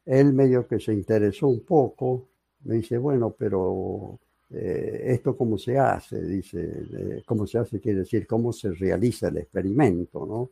él 0.05 0.33
medio 0.33 0.67
que 0.67 0.79
se 0.79 0.93
interesó 0.93 1.47
un 1.47 1.61
poco. 1.61 2.27
Me 2.65 2.75
dice, 2.75 2.97
bueno, 2.97 3.33
pero 3.37 4.19
eh, 4.51 5.01
esto 5.05 5.35
cómo 5.35 5.57
se 5.57 5.77
hace, 5.77 6.21
dice, 6.21 6.61
eh, 6.61 7.23
cómo 7.25 7.47
se 7.47 7.57
hace 7.57 7.79
quiere 7.79 7.99
decir 7.99 8.27
cómo 8.27 8.53
se 8.53 8.71
realiza 8.71 9.29
el 9.29 9.37
experimento, 9.37 10.25
¿no? 10.25 10.49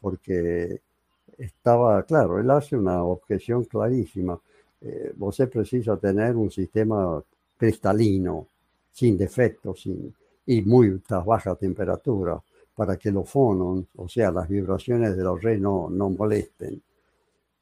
Porque 0.00 0.80
estaba, 1.38 2.02
claro, 2.04 2.38
él 2.38 2.50
hace 2.50 2.76
una 2.76 3.02
objeción 3.04 3.64
clarísima. 3.64 4.38
Eh, 4.80 5.12
usted 5.18 5.50
precisa 5.50 5.96
tener 5.96 6.36
un 6.36 6.50
sistema 6.50 7.22
cristalino, 7.56 8.46
sin 8.92 9.16
defectos 9.16 9.82
sin, 9.82 10.14
y 10.46 10.62
muy 10.62 11.00
baja 11.24 11.54
temperatura, 11.54 12.40
para 12.74 12.96
que 12.96 13.10
los 13.10 13.28
fonos, 13.28 13.84
o 13.96 14.08
sea, 14.08 14.30
las 14.30 14.48
vibraciones 14.48 15.16
de 15.16 15.24
los 15.24 15.42
reyes 15.42 15.60
no, 15.60 15.88
molesten. 15.90 16.82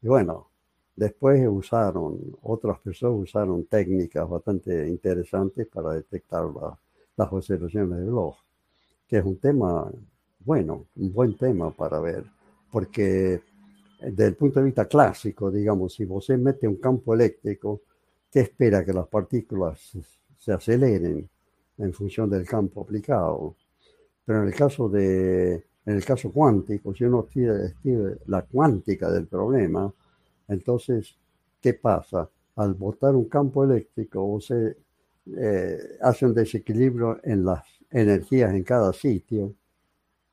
Y 0.01 0.07
bueno, 0.07 0.49
después 0.95 1.45
usaron, 1.47 2.19
otras 2.43 2.79
personas 2.79 3.19
usaron 3.21 3.65
técnicas 3.65 4.27
bastante 4.29 4.87
interesantes 4.87 5.67
para 5.67 5.93
detectar 5.93 6.45
las 7.17 7.31
observaciones 7.31 7.99
de 7.99 8.05
Bloch, 8.05 8.37
que 9.07 9.17
es 9.17 9.25
un 9.25 9.37
tema 9.37 9.91
bueno, 10.43 10.87
un 10.95 11.13
buen 11.13 11.37
tema 11.37 11.71
para 11.71 11.99
ver, 11.99 12.25
porque 12.71 13.41
desde 13.99 14.27
el 14.27 14.35
punto 14.35 14.59
de 14.59 14.65
vista 14.65 14.85
clásico, 14.85 15.51
digamos, 15.51 15.93
si 15.93 16.05
usted 16.05 16.37
mete 16.37 16.67
un 16.67 16.77
campo 16.77 17.13
eléctrico, 17.13 17.81
¿qué 18.31 18.41
espera 18.41 18.83
que 18.83 18.93
las 18.93 19.07
partículas 19.07 19.91
se 20.39 20.51
aceleren 20.51 21.29
en 21.77 21.93
función 21.93 22.29
del 22.29 22.45
campo 22.45 22.81
aplicado? 22.81 23.55
Pero 24.31 24.43
en 24.43 24.47
el 24.47 24.55
caso 24.55 24.87
de, 24.87 25.55
en 25.85 25.93
el 25.93 26.05
caso 26.05 26.31
cuántico, 26.31 26.95
si 26.95 27.03
uno 27.03 27.27
escribe 27.33 28.17
la 28.27 28.43
cuántica 28.43 29.11
del 29.11 29.27
problema, 29.27 29.93
entonces, 30.47 31.17
¿qué 31.59 31.73
pasa? 31.73 32.29
Al 32.55 32.73
botar 32.75 33.13
un 33.13 33.25
campo 33.25 33.65
eléctrico, 33.65 34.23
usted 34.23 34.77
eh, 35.37 35.97
hace 36.01 36.27
un 36.27 36.33
desequilibrio 36.33 37.19
en 37.25 37.43
las 37.43 37.65
energías 37.89 38.53
en 38.53 38.63
cada 38.63 38.93
sitio, 38.93 39.53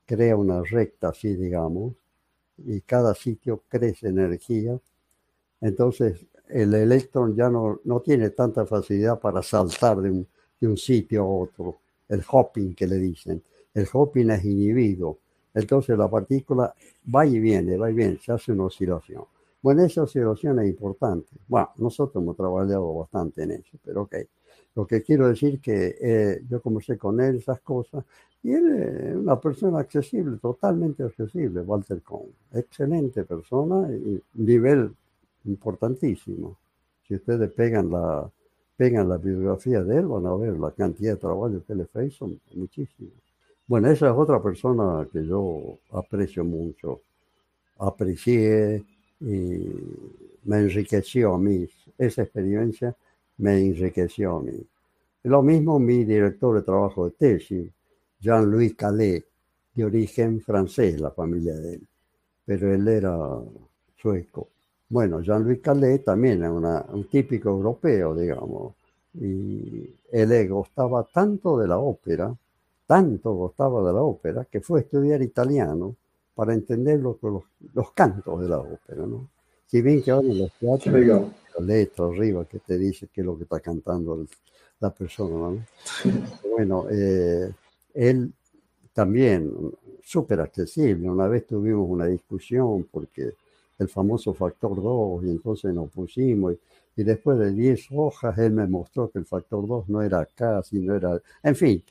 crea 0.05 0.37
una 0.37 0.63
recta 0.63 1.09
así, 1.09 1.35
digamos, 1.35 1.93
y 2.57 2.79
cada 2.79 3.13
sitio 3.13 3.63
crece 3.67 4.07
energía, 4.07 4.79
entonces 5.59 6.25
el 6.47 6.73
electrón 6.73 7.35
ya 7.35 7.49
no, 7.49 7.81
no 7.83 7.99
tiene 7.99 8.29
tanta 8.29 8.65
facilidad 8.65 9.19
para 9.19 9.43
saltar 9.43 9.97
de 9.99 10.09
un, 10.09 10.27
de 10.57 10.67
un 10.69 10.77
sitio 10.77 11.23
a 11.23 11.27
otro, 11.27 11.79
el 12.07 12.23
hopping 12.25 12.73
que 12.73 12.87
le 12.87 12.95
dicen. 12.95 13.43
El 13.79 13.87
hopping 13.91 14.29
es 14.31 14.43
inhibido, 14.43 15.19
entonces 15.53 15.97
la 15.97 16.09
partícula 16.09 16.73
va 17.13 17.25
y 17.25 17.39
viene, 17.39 17.77
va 17.77 17.89
y 17.89 17.93
viene, 17.93 18.17
se 18.17 18.31
hace 18.33 18.51
una 18.51 18.65
oscilación. 18.65 19.23
Bueno, 19.61 19.83
esa 19.83 20.03
oscilación 20.03 20.59
es 20.59 20.69
importante. 20.69 21.29
Bueno, 21.47 21.69
nosotros 21.77 22.21
hemos 22.21 22.35
trabajado 22.35 22.93
bastante 22.93 23.43
en 23.43 23.51
eso, 23.51 23.77
pero 23.83 24.03
ok. 24.03 24.15
Lo 24.75 24.85
que 24.85 25.01
quiero 25.01 25.27
decir 25.27 25.59
que 25.59 25.97
eh, 25.99 26.41
yo 26.49 26.61
conversé 26.61 26.97
con 26.97 27.19
él 27.19 27.37
esas 27.37 27.59
cosas 27.61 28.03
y 28.43 28.51
él 28.51 28.69
es 28.69 29.15
una 29.15 29.39
persona 29.39 29.79
accesible, 29.79 30.37
totalmente 30.37 31.03
accesible, 31.03 31.61
Walter 31.61 32.01
Cohn. 32.01 32.29
Excelente 32.53 33.23
persona 33.23 33.89
y 33.91 34.21
nivel 34.35 34.93
importantísimo. 35.45 36.57
Si 37.07 37.15
ustedes 37.15 37.51
pegan 37.51 37.89
la, 37.89 38.29
pegan 38.77 39.09
la 39.09 39.17
biografía 39.17 39.83
de 39.83 39.97
él, 39.97 40.07
van 40.07 40.25
a 40.25 40.35
ver 40.35 40.57
la 40.57 40.71
cantidad 40.71 41.13
de 41.13 41.19
trabajo 41.19 41.61
que 41.65 41.75
le 41.75 42.05
hizo, 42.05 42.29
muchísimo. 42.53 43.11
Bueno, 43.69 43.91
esa 43.91 44.07
es 44.07 44.13
otra 44.17 44.41
persona 44.41 45.07
que 45.13 45.23
yo 45.23 45.77
aprecio 45.91 46.43
mucho. 46.43 47.01
Aprecié 47.77 48.83
y 49.19 49.69
me 50.45 50.57
enriqueció 50.57 51.35
a 51.35 51.37
mí. 51.37 51.69
Esa 51.95 52.23
experiencia 52.23 52.95
me 53.37 53.59
enriqueció 53.59 54.37
a 54.37 54.41
mí. 54.41 54.59
Lo 55.21 55.43
mismo 55.43 55.77
mi 55.77 56.03
director 56.03 56.55
de 56.55 56.63
trabajo 56.63 57.05
de 57.05 57.11
tesis, 57.11 57.71
Jean-Louis 58.19 58.73
Calais, 58.73 59.23
de 59.75 59.85
origen 59.85 60.41
francés, 60.41 60.99
la 60.99 61.11
familia 61.11 61.53
de 61.53 61.75
él, 61.75 61.87
pero 62.43 62.73
él 62.73 62.87
era 62.87 63.15
sueco. 64.01 64.47
Bueno, 64.89 65.21
Jean-Louis 65.21 65.59
Calais 65.59 66.03
también 66.03 66.43
es 66.43 66.49
un 66.49 67.07
típico 67.07 67.49
europeo, 67.49 68.15
digamos, 68.15 68.73
y 69.13 69.93
él 70.11 70.49
gustaba 70.49 71.03
tanto 71.03 71.55
de 71.59 71.67
la 71.67 71.77
ópera, 71.77 72.35
tanto 72.89 73.33
gustaba 73.33 73.85
de 73.85 73.93
la 73.93 74.01
ópera, 74.01 74.45
que 74.45 74.61
fue 74.61 74.79
a 74.79 74.81
estudiar 74.81 75.21
italiano 75.21 75.95
para 76.33 76.55
entender 76.55 76.99
los, 76.99 77.17
los, 77.21 77.91
cantos 77.91 78.41
de 78.41 78.49
la 78.49 78.57
ópera, 78.57 79.05
¿no? 79.05 79.29
Si 79.67 79.79
bien 79.83 80.01
que 80.01 80.09
ahora 80.09 80.27
en 80.27 80.39
los 80.39 80.51
teatros, 80.53 80.95
la 80.95 81.65
letra 81.65 82.05
arriba 82.05 82.45
que 82.45 82.57
te 82.57 82.79
dice 82.79 83.07
qué 83.13 83.21
es 83.21 83.27
lo 83.27 83.37
que 83.37 83.43
está 83.43 83.59
cantando 83.59 84.25
la 84.79 84.89
persona, 84.89 85.35
¿no? 85.37 85.63
Bueno, 86.49 86.87
eh, 86.89 87.51
él 87.93 88.33
también 88.91 89.51
súper 90.01 90.41
accesible. 90.41 91.07
Una 91.11 91.27
vez 91.27 91.45
tuvimos 91.45 91.87
una 91.87 92.07
discusión 92.07 92.87
porque 92.89 93.33
el 93.77 93.87
famoso 93.87 94.33
factor 94.33 94.81
2 94.81 95.25
y 95.25 95.29
entonces 95.29 95.71
nos 95.75 95.91
pusimos 95.91 96.55
y, 96.95 97.03
después 97.03 97.37
de 97.37 97.51
10 97.51 97.89
hojas 97.91 98.35
él 98.39 98.51
me 98.51 98.65
mostró 98.65 99.11
que 99.11 99.19
el 99.19 99.27
factor 99.27 99.67
2 99.67 99.89
no 99.89 100.01
era 100.01 100.21
acá, 100.21 100.63
sino 100.63 100.95
era... 100.95 101.21
En 101.43 101.55
fin, 101.55 101.83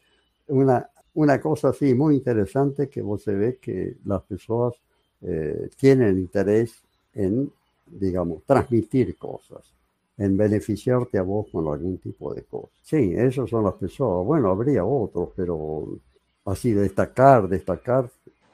una, 0.49 0.89
una 1.15 1.41
cosa 1.41 1.69
así 1.71 1.95
muy 1.95 2.17
interesante 2.17 2.89
que 2.89 3.03
vos 3.03 3.23
se 3.23 3.35
ve 3.35 3.59
que 3.61 3.97
las 4.05 4.23
personas 4.23 4.75
eh, 5.23 5.69
tienen 5.77 6.19
interés 6.19 6.83
en, 7.15 7.51
digamos, 7.87 8.43
transmitir 8.45 9.17
cosas 9.17 9.73
en 10.17 10.37
beneficiarte 10.37 11.19
a 11.19 11.23
vos 11.23 11.47
con 11.53 11.67
algún 11.73 11.99
tipo 11.99 12.35
de 12.35 12.43
cosa. 12.43 12.73
Sí, 12.83 13.15
esas 13.17 13.49
son 13.49 13.65
las 13.65 13.75
personas. 13.75 14.27
Bueno, 14.27 14.51
habría 14.51 14.85
otros, 14.85 15.31
pero 15.37 15.87
así 16.45 16.73
destacar, 16.73 17.49
destacar 17.49 18.11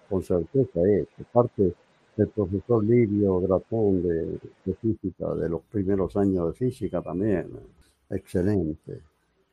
con 0.08 0.22
certeza 0.22 0.80
es. 0.86 1.06
Parte 1.32 1.74
del 2.16 2.28
profesor 2.28 2.84
Livio 2.84 3.40
Gratón 3.40 4.02
de, 4.02 4.38
física, 4.80 5.34
de 5.34 5.48
los 5.48 5.62
primeros 5.62 6.16
años 6.16 6.48
de 6.48 6.52
física 6.54 7.00
también. 7.02 7.48
Excelente, 8.10 9.00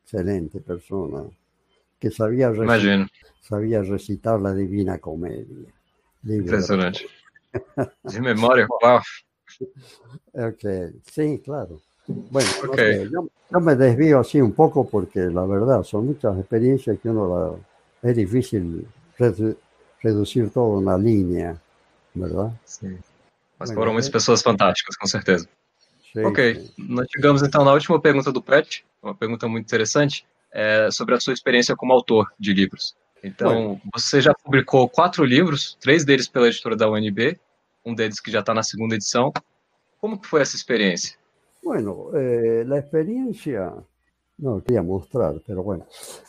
excelente 0.03 0.59
persona. 0.59 1.23
Que 2.01 2.11
sabía 2.11 2.49
recitar, 2.49 3.07
sabía 3.41 3.81
recitar 3.83 4.41
la 4.41 4.53
Divina 4.53 4.97
Comedia. 4.97 5.71
Impresionante. 6.23 7.05
De 8.03 8.19
memoria, 8.19 8.67
wow. 8.67 8.99
Ok, 10.33 10.63
sí, 11.05 11.41
claro. 11.43 11.79
Bueno, 12.07 12.49
yo, 13.51 13.59
me 13.59 13.75
desvío 13.75 14.19
así 14.19 14.41
un 14.41 14.53
poco 14.53 14.89
porque 14.89 15.19
la 15.19 15.45
verdad 15.45 15.83
son 15.83 16.07
muchas 16.07 16.37
experiencias 16.39 16.97
que 16.99 17.09
uno 17.09 17.59
la, 18.01 18.09
es 18.09 18.15
difícil 18.15 18.87
reducir 20.01 20.49
todo 20.49 20.79
en 20.79 20.87
una 20.87 20.97
línea, 20.97 21.55
¿verdad? 22.13 22.51
Sim. 22.65 22.97
Mas 23.59 23.69
bueno, 23.69 23.81
foram 23.81 23.93
muitas 23.93 24.09
é... 24.09 24.11
pessoas 24.11 24.41
fantásticas, 24.41 24.97
com 24.97 25.07
certeza. 25.07 25.47
Sim, 26.11 26.25
ok, 26.25 26.55
sim. 26.55 26.73
nós 26.77 27.07
chegamos 27.11 27.43
então 27.43 27.63
na 27.63 27.73
última 27.73 28.01
pergunta 28.01 28.31
do 28.31 28.41
Pet, 28.41 28.83
uma 29.01 29.13
pergunta 29.13 29.47
muito 29.47 29.65
interessante, 29.65 30.25
é 30.51 30.89
sobre 30.91 31.15
a 31.15 31.19
sua 31.19 31.33
experiência 31.33 31.75
como 31.75 31.93
autor 31.93 32.31
de 32.39 32.53
livros. 32.53 32.95
Então, 33.23 33.79
você 33.93 34.19
já 34.19 34.33
publicou 34.33 34.89
quatro 34.89 35.23
livros, 35.23 35.77
três 35.79 36.03
deles 36.03 36.27
pela 36.27 36.47
editora 36.47 36.75
da 36.75 36.89
UNB, 36.89 37.39
um 37.85 37.93
deles 37.93 38.19
que 38.19 38.31
já 38.31 38.39
está 38.39 38.53
na 38.53 38.63
segunda 38.63 38.95
edição. 38.95 39.31
Como 39.99 40.19
que 40.19 40.27
foi 40.27 40.41
essa 40.41 40.55
experiência? 40.55 41.15
Bueno, 41.63 42.09
eh, 42.15 42.63
la 42.65 42.79
experiencia, 42.79 43.71
no 44.39 44.61
quería 44.61 44.81
mostrar, 44.81 45.35
pero 45.45 45.61
bueno, 45.61 45.85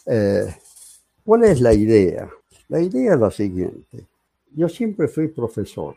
eh, 0.07 0.55
¿cuál 1.25 1.45
es 1.45 1.61
la 1.61 1.73
idea? 1.73 2.31
La 2.69 2.81
idea 2.81 3.15
es 3.15 3.21
la 3.21 3.31
siguiente. 3.31 4.07
Yo 4.55 4.69
siempre 4.69 5.09
fui 5.09 5.29
profesor 5.29 5.97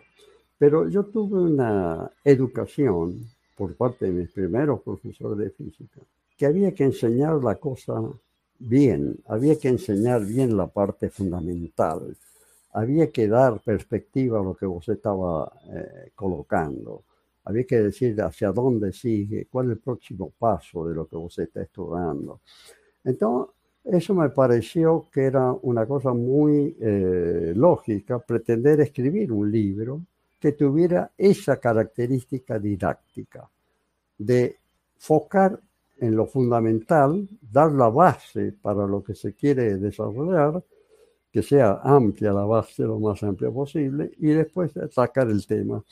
Pero 0.57 0.88
yo 0.88 1.05
tuve 1.05 1.39
una 1.39 2.11
educación 2.23 3.19
por 3.57 3.76
parte 3.76 4.05
de 4.05 4.11
mis 4.11 4.32
primeros 4.32 4.82
profesores 4.82 5.38
de 5.38 5.49
física, 5.49 5.99
que 6.38 6.45
había 6.45 6.73
que 6.73 6.83
enseñar 6.83 7.43
la 7.43 7.55
cosa 7.55 8.01
bien, 8.59 9.17
había 9.27 9.57
que 9.57 9.69
enseñar 9.69 10.25
bien 10.25 10.55
la 10.55 10.67
parte 10.67 11.09
fundamental, 11.09 12.15
había 12.73 13.09
que 13.11 13.27
dar 13.27 13.61
perspectiva 13.61 14.39
a 14.39 14.43
lo 14.43 14.55
que 14.55 14.65
vos 14.65 14.88
estaba 14.89 15.51
eh, 15.69 16.11
colocando, 16.13 17.03
había 17.45 17.63
que 17.65 17.81
decir 17.81 18.19
hacia 18.21 18.51
dónde 18.51 18.91
sigue, 18.91 19.47
cuál 19.49 19.67
es 19.67 19.71
el 19.73 19.79
próximo 19.79 20.31
paso 20.38 20.88
de 20.88 20.95
lo 20.95 21.07
que 21.07 21.15
vos 21.15 21.38
está 21.39 21.61
estudiando. 21.61 22.41
Entonces, 23.03 23.53
eso 23.86 24.15
me 24.15 24.29
pareció 24.29 25.07
que 25.11 25.25
era 25.25 25.51
una 25.61 25.86
cosa 25.86 26.11
muy 26.11 26.75
eh, 26.79 27.53
lógica, 27.55 28.17
pretender 28.17 28.81
escribir 28.81 29.31
un 29.31 29.51
libro 29.51 30.01
que 30.39 30.53
tuviera 30.53 31.11
esa 31.15 31.57
característica 31.57 32.57
didáctica, 32.57 33.47
de 34.17 34.57
focar 34.97 35.59
en 35.97 36.15
lo 36.15 36.27
fundamental, 36.27 37.27
dar 37.41 37.71
la 37.71 37.89
base 37.89 38.53
para 38.61 38.85
lo 38.85 39.03
que 39.03 39.15
se 39.15 39.33
quiere 39.33 39.77
desarrollar, 39.77 40.63
que 41.31 41.41
sea 41.41 41.81
amplia 41.83 42.31
la 42.31 42.45
base, 42.45 42.83
lo 42.83 42.99
más 42.99 43.21
amplia 43.23 43.51
posible, 43.51 44.11
y 44.17 44.27
después 44.27 44.71
sacar 44.91 45.29
el 45.29 45.45
tema. 45.45 45.83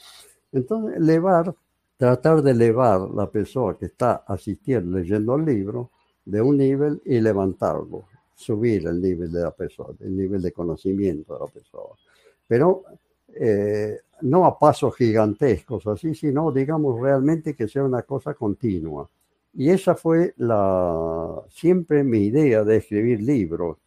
Entonces, 0.52 0.96
elevar, 0.96 1.54
tratar 1.96 2.42
de 2.42 2.52
elevar 2.52 3.00
la 3.10 3.30
persona 3.30 3.76
que 3.78 3.86
está 3.86 4.24
asistiendo, 4.26 4.98
leyendo 4.98 5.36
el 5.36 5.44
libro, 5.44 5.90
de 6.24 6.40
un 6.40 6.56
nivel 6.56 7.02
y 7.04 7.20
levantarlo, 7.20 8.04
subir 8.34 8.86
el 8.86 9.00
nivel 9.00 9.30
de 9.30 9.42
la 9.42 9.50
persona, 9.50 9.94
el 10.00 10.16
nivel 10.16 10.40
de 10.40 10.52
conocimiento 10.52 11.34
de 11.34 11.40
la 11.40 11.46
persona. 11.46 11.94
Pero 12.46 12.84
eh, 13.28 13.98
no 14.22 14.46
a 14.46 14.58
pasos 14.58 14.94
gigantescos 14.96 15.86
así, 15.86 16.14
sino 16.14 16.52
digamos 16.52 17.00
realmente 17.00 17.54
que 17.54 17.68
sea 17.68 17.84
una 17.84 18.02
cosa 18.02 18.34
continua. 18.34 19.08
Y 19.54 19.70
esa 19.70 19.94
fue 19.94 20.34
la, 20.36 21.42
siempre 21.48 22.02
mi 22.04 22.26
idea 22.26 22.64
de 22.64 22.76
escribir 22.76 23.20
libros, 23.22 23.78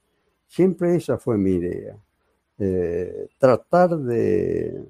siempre 0.47 0.95
esa 0.95 1.17
fue 1.17 1.37
mi 1.37 1.51
idea. 1.51 1.97
Eh, 2.59 3.27
tratar 3.37 3.97
de, 3.97 4.83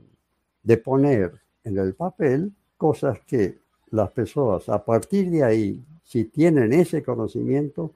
de 0.63 0.77
poner 0.77 1.33
en 1.63 1.77
el 1.77 1.95
papel 1.95 2.51
cosas 2.77 3.19
que 3.27 3.59
las 3.91 4.11
personas 4.11 4.69
a 4.69 4.83
partir 4.83 5.29
de 5.31 5.43
ahí 5.43 5.83
si 6.07 6.23
tienen 6.23 6.71
ese 6.71 7.03
conocimiento, 7.03 7.91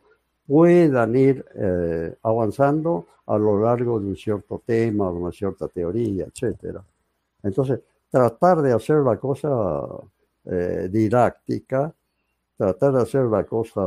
puedan 0.45 1.15
ir 1.15 1.45
eh, 1.55 2.13
avanzando 2.23 3.07
a 3.25 3.37
lo 3.37 3.63
largo 3.63 4.01
de 4.01 4.07
un 4.07 4.17
cierto 4.17 4.61
tema, 4.65 5.09
de 5.09 5.17
una 5.17 5.31
cierta 5.31 5.69
teoría, 5.69 6.25
etc. 6.25 6.79
Entonces, 7.41 7.79
tratar 8.09 8.61
de 8.61 8.73
hacer 8.73 8.97
la 8.97 9.17
cosa 9.17 9.49
eh, 10.43 10.89
didáctica, 10.91 11.93
tratar 12.61 12.93
de 12.93 13.01
hacer 13.01 13.25
la 13.25 13.43
cosa, 13.43 13.81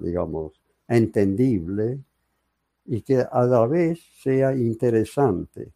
digamos, 0.00 0.52
entendible 0.86 1.98
y 2.84 3.02
que 3.02 3.18
a 3.18 3.44
la 3.46 3.66
vez 3.66 3.98
sea 4.22 4.54
interesante, 4.54 5.72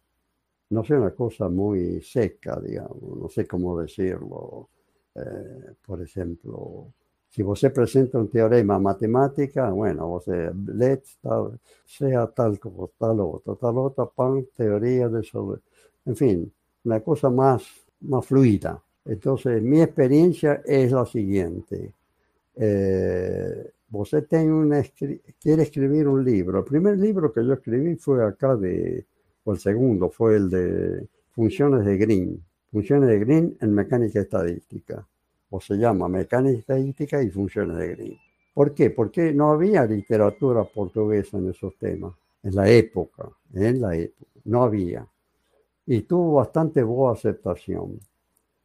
no 0.69 0.81
sea 0.85 0.97
una 0.97 1.11
cosa 1.11 1.49
muy 1.49 2.01
seca, 2.01 2.57
digamos, 2.61 3.17
no 3.21 3.27
sé 3.27 3.45
cómo 3.45 3.77
decirlo. 3.81 4.69
Eh, 5.13 5.73
por 5.85 6.01
ejemplo, 6.01 6.93
si 7.29 7.43
se 7.55 7.69
presenta 7.69 8.17
un 8.17 8.29
teorema 8.29 8.79
matemática, 8.79 9.69
bueno, 9.71 10.07
vos 10.07 10.25
lee 10.27 11.01
tal, 11.21 11.59
sea 11.85 12.27
tal 12.27 12.57
como 12.61 12.91
tal 12.97 13.19
otro, 13.19 13.57
tal 13.57 13.77
otra, 13.77 14.05
pan, 14.05 14.47
teoría 14.55 15.09
de 15.09 15.21
sobre, 15.21 15.59
en 16.05 16.15
fin, 16.15 16.53
una 16.85 17.01
cosa 17.01 17.29
más, 17.29 17.63
más 17.99 18.25
fluida. 18.25 18.81
Entonces, 19.03 19.61
mi 19.61 19.81
experiencia 19.81 20.61
es 20.65 20.93
la 20.93 21.05
siguiente. 21.05 21.96
Eh, 22.59 23.71
vos 23.89 24.11
una, 24.13 24.83
quiere 25.39 25.63
escribir 25.63 26.07
un 26.07 26.23
libro. 26.23 26.59
El 26.59 26.65
primer 26.65 26.97
libro 26.97 27.31
que 27.31 27.45
yo 27.45 27.53
escribí 27.53 27.95
fue 27.95 28.25
acá 28.25 28.55
de, 28.55 29.05
o 29.43 29.53
el 29.53 29.59
segundo 29.59 30.09
fue 30.09 30.35
el 30.35 30.49
de 30.49 31.07
funciones 31.31 31.85
de 31.85 31.97
Green, 31.97 32.43
funciones 32.71 33.09
de 33.09 33.19
Green 33.19 33.57
en 33.61 33.73
mecánica 33.73 34.19
estadística 34.19 35.07
o 35.49 35.61
se 35.61 35.75
llama 35.75 36.07
Mecánica 36.07 36.59
Estadística 36.59 37.21
y 37.21 37.29
Funciones 37.29 37.77
de 37.77 37.87
Green. 37.95 38.17
¿Por 38.53 38.73
qué? 38.73 38.89
Porque 38.89 39.33
no 39.33 39.51
había 39.51 39.85
literatura 39.85 40.63
portuguesa 40.63 41.37
en 41.37 41.49
esos 41.49 41.75
temas, 41.77 42.13
en 42.43 42.55
la 42.55 42.69
época, 42.69 43.29
en 43.53 43.81
la 43.81 43.95
época, 43.95 44.31
no 44.45 44.63
había. 44.63 45.07
Y 45.85 46.01
tuvo 46.01 46.33
bastante 46.35 46.83
buena 46.83 47.13
aceptación. 47.13 47.99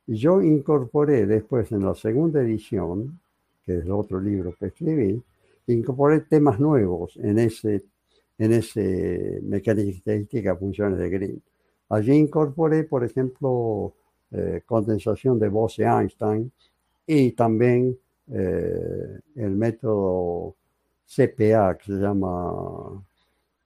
Y 0.07 0.17
yo 0.17 0.43
incorporé 0.43 1.27
después 1.27 1.71
en 1.73 1.85
la 1.85 1.95
segunda 1.95 2.41
edición, 2.41 3.21
que 3.65 3.79
es 3.79 3.85
el 3.85 3.93
otro 3.93 4.21
libro 4.21 4.55
que 4.59 4.67
escribí, 4.67 5.23
incorporé 5.67 6.21
temas 6.21 6.59
nuevos 6.59 7.17
en 7.17 7.39
ese, 7.39 7.85
en 8.39 8.53
ese 8.53 9.41
Mecánica 9.43 9.91
Estadística 9.91 10.57
Funciones 10.57 10.99
de 10.99 11.09
Green. 11.11 11.43
Allí 11.89 12.13
incorporé, 12.13 12.85
por 12.85 13.05
ejemplo, 13.05 13.95
eh, 14.31 14.63
condensación 14.67 15.39
de 15.39 15.49
Bose-Einstein, 15.49 16.51
y 17.07 17.33
también 17.33 17.99
eh, 18.33 19.21
el 19.37 19.51
método 19.51 20.55
CPA, 21.07 21.77
que 21.77 21.85
se 21.85 21.93
llama 22.01 23.03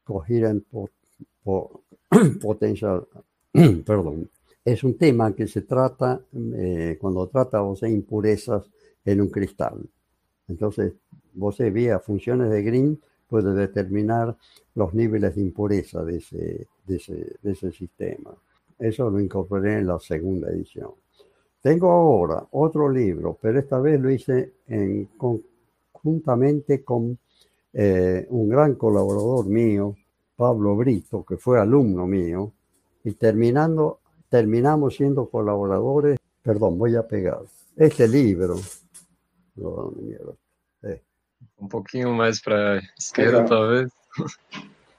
Coherent 0.05 0.64
Potential, 2.40 3.07
perdón, 3.86 4.28
es 4.64 4.82
un 4.82 4.99
tema 4.99 5.32
que 5.32 5.47
se 5.47 5.62
trata 5.62 6.20
eh, 6.34 6.99
cuando 7.01 7.28
trata 7.28 7.62
de 7.80 7.90
impurezas 7.90 8.68
en 9.07 9.23
un 9.23 9.29
cristal. 9.29 9.81
Entonces, 10.49 10.93
vos 11.33 11.59
vía 11.73 11.99
funciones 11.99 12.51
de 12.51 12.63
Green 12.63 13.01
puede 13.27 13.55
determinar 13.55 14.37
los 14.75 14.95
niveles 14.95 15.35
de 15.35 15.41
impureza 15.41 16.05
de 16.05 16.19
ese, 16.19 16.69
de 16.87 16.97
ese, 16.97 17.37
de 17.43 17.53
ese 17.53 17.73
sistema. 17.73 18.35
Eso 18.79 19.11
lo 19.11 19.21
incorporé 19.21 19.79
en 19.79 19.87
la 19.87 19.99
segunda 19.99 20.51
edición. 20.51 20.91
Tengo 21.63 21.91
ahora 21.91 22.47
otro 22.53 22.89
libro, 22.89 23.39
pero 23.41 23.59
esta 23.59 23.81
vez 23.81 24.01
lo 24.01 24.11
hice 24.11 24.53
en, 24.69 25.09
conjuntamente 25.17 26.85
con 26.85 27.19
eh, 27.73 28.27
un 28.31 28.49
gran 28.49 28.75
colaborador 28.77 29.47
mío, 29.47 29.97
Pablo 30.37 30.77
Brito, 30.77 31.25
que 31.25 31.37
fue 31.37 31.59
alumno 31.59 32.07
mío, 32.07 32.53
y 33.03 33.13
terminando, 33.13 34.01
terminamos 34.29 34.97
siendo 34.97 35.29
colaboradores. 35.29 36.19
Perdón, 36.43 36.79
voy 36.79 36.95
a 36.95 37.07
pegar. 37.07 37.41
Este 37.77 38.07
libro. 38.07 38.57
Eh. 39.57 41.03
Un 41.59 41.69
poquito 41.69 42.11
más 42.11 42.41
para 42.41 42.81
izquierda, 42.97 43.45
tal 43.45 43.69
vez. 43.69 43.93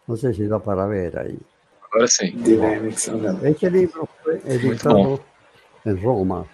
No 0.08 0.16
sé 0.16 0.34
si 0.34 0.48
da 0.48 0.60
para 0.60 0.86
ver 0.86 1.18
ahí. 1.20 1.38
Ahora 1.92 2.08
sí. 2.08 2.34
Este 3.44 3.72
libro 3.72 4.08
fue 4.24 4.42
editado 4.46 5.20
en 5.84 6.02
Roma. 6.02 6.46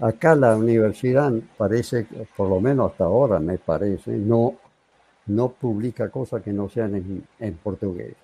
Acá 0.00 0.34
la 0.34 0.56
universidad 0.56 1.32
parece, 1.56 2.06
por 2.36 2.48
lo 2.48 2.60
menos 2.60 2.90
hasta 2.92 3.04
ahora 3.04 3.38
me 3.38 3.58
parece, 3.58 4.10
no, 4.10 4.54
no 5.26 5.50
publica 5.50 6.10
cosas 6.10 6.42
que 6.42 6.52
no 6.52 6.68
sean 6.68 7.24
en, 7.38 7.54
portugués. 7.58 8.14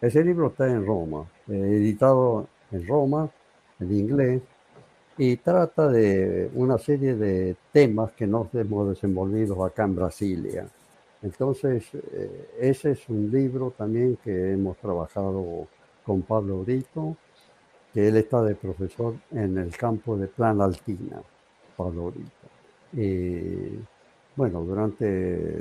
Ese 0.00 0.22
libro 0.22 0.48
está 0.48 0.66
en 0.68 0.84
Roma, 0.84 1.26
eh, 1.48 1.54
editado 1.54 2.48
en 2.70 2.86
Roma, 2.86 3.30
en 3.80 3.96
inglés, 3.96 4.42
y 5.18 5.36
trata 5.36 5.88
de 5.88 6.50
una 6.54 6.78
serie 6.78 7.14
de 7.14 7.56
temas 7.72 8.12
que 8.12 8.26
nos 8.26 8.54
hemos 8.54 8.88
desenvolvido 8.90 9.64
acá 9.64 9.84
en 9.84 9.96
Brasilia. 9.96 10.66
Entonces, 11.22 11.84
eh, 11.94 12.50
ese 12.60 12.92
es 12.92 13.08
un 13.08 13.30
libro 13.30 13.72
también 13.76 14.18
que 14.22 14.52
hemos 14.52 14.76
trabajado 14.76 15.66
con 16.04 16.22
Pablo 16.22 16.58
Brito 16.58 17.16
que 17.96 18.08
él 18.08 18.16
está 18.18 18.42
de 18.42 18.54
profesor 18.54 19.14
en 19.30 19.56
el 19.56 19.74
campo 19.74 20.18
de 20.18 20.26
Plan 20.26 20.60
Altina, 20.60 21.22
Pablo 21.78 22.12
Y 22.92 23.70
bueno, 24.36 24.60
durante 24.60 25.06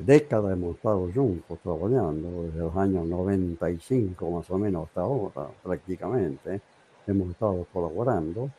décadas 0.02 0.52
hemos 0.52 0.76
estado 0.76 1.10
juntos 1.16 1.58
trabajando, 1.64 2.44
desde 2.44 2.60
los 2.60 2.76
años 2.76 3.08
95 3.08 4.30
más 4.32 4.52
o 4.52 4.58
menos 4.58 4.90
hasta 4.90 5.00
ahora 5.00 5.48
prácticamente, 5.64 6.60
hemos 7.08 7.30
estado 7.30 7.66
colaborando 7.72 8.50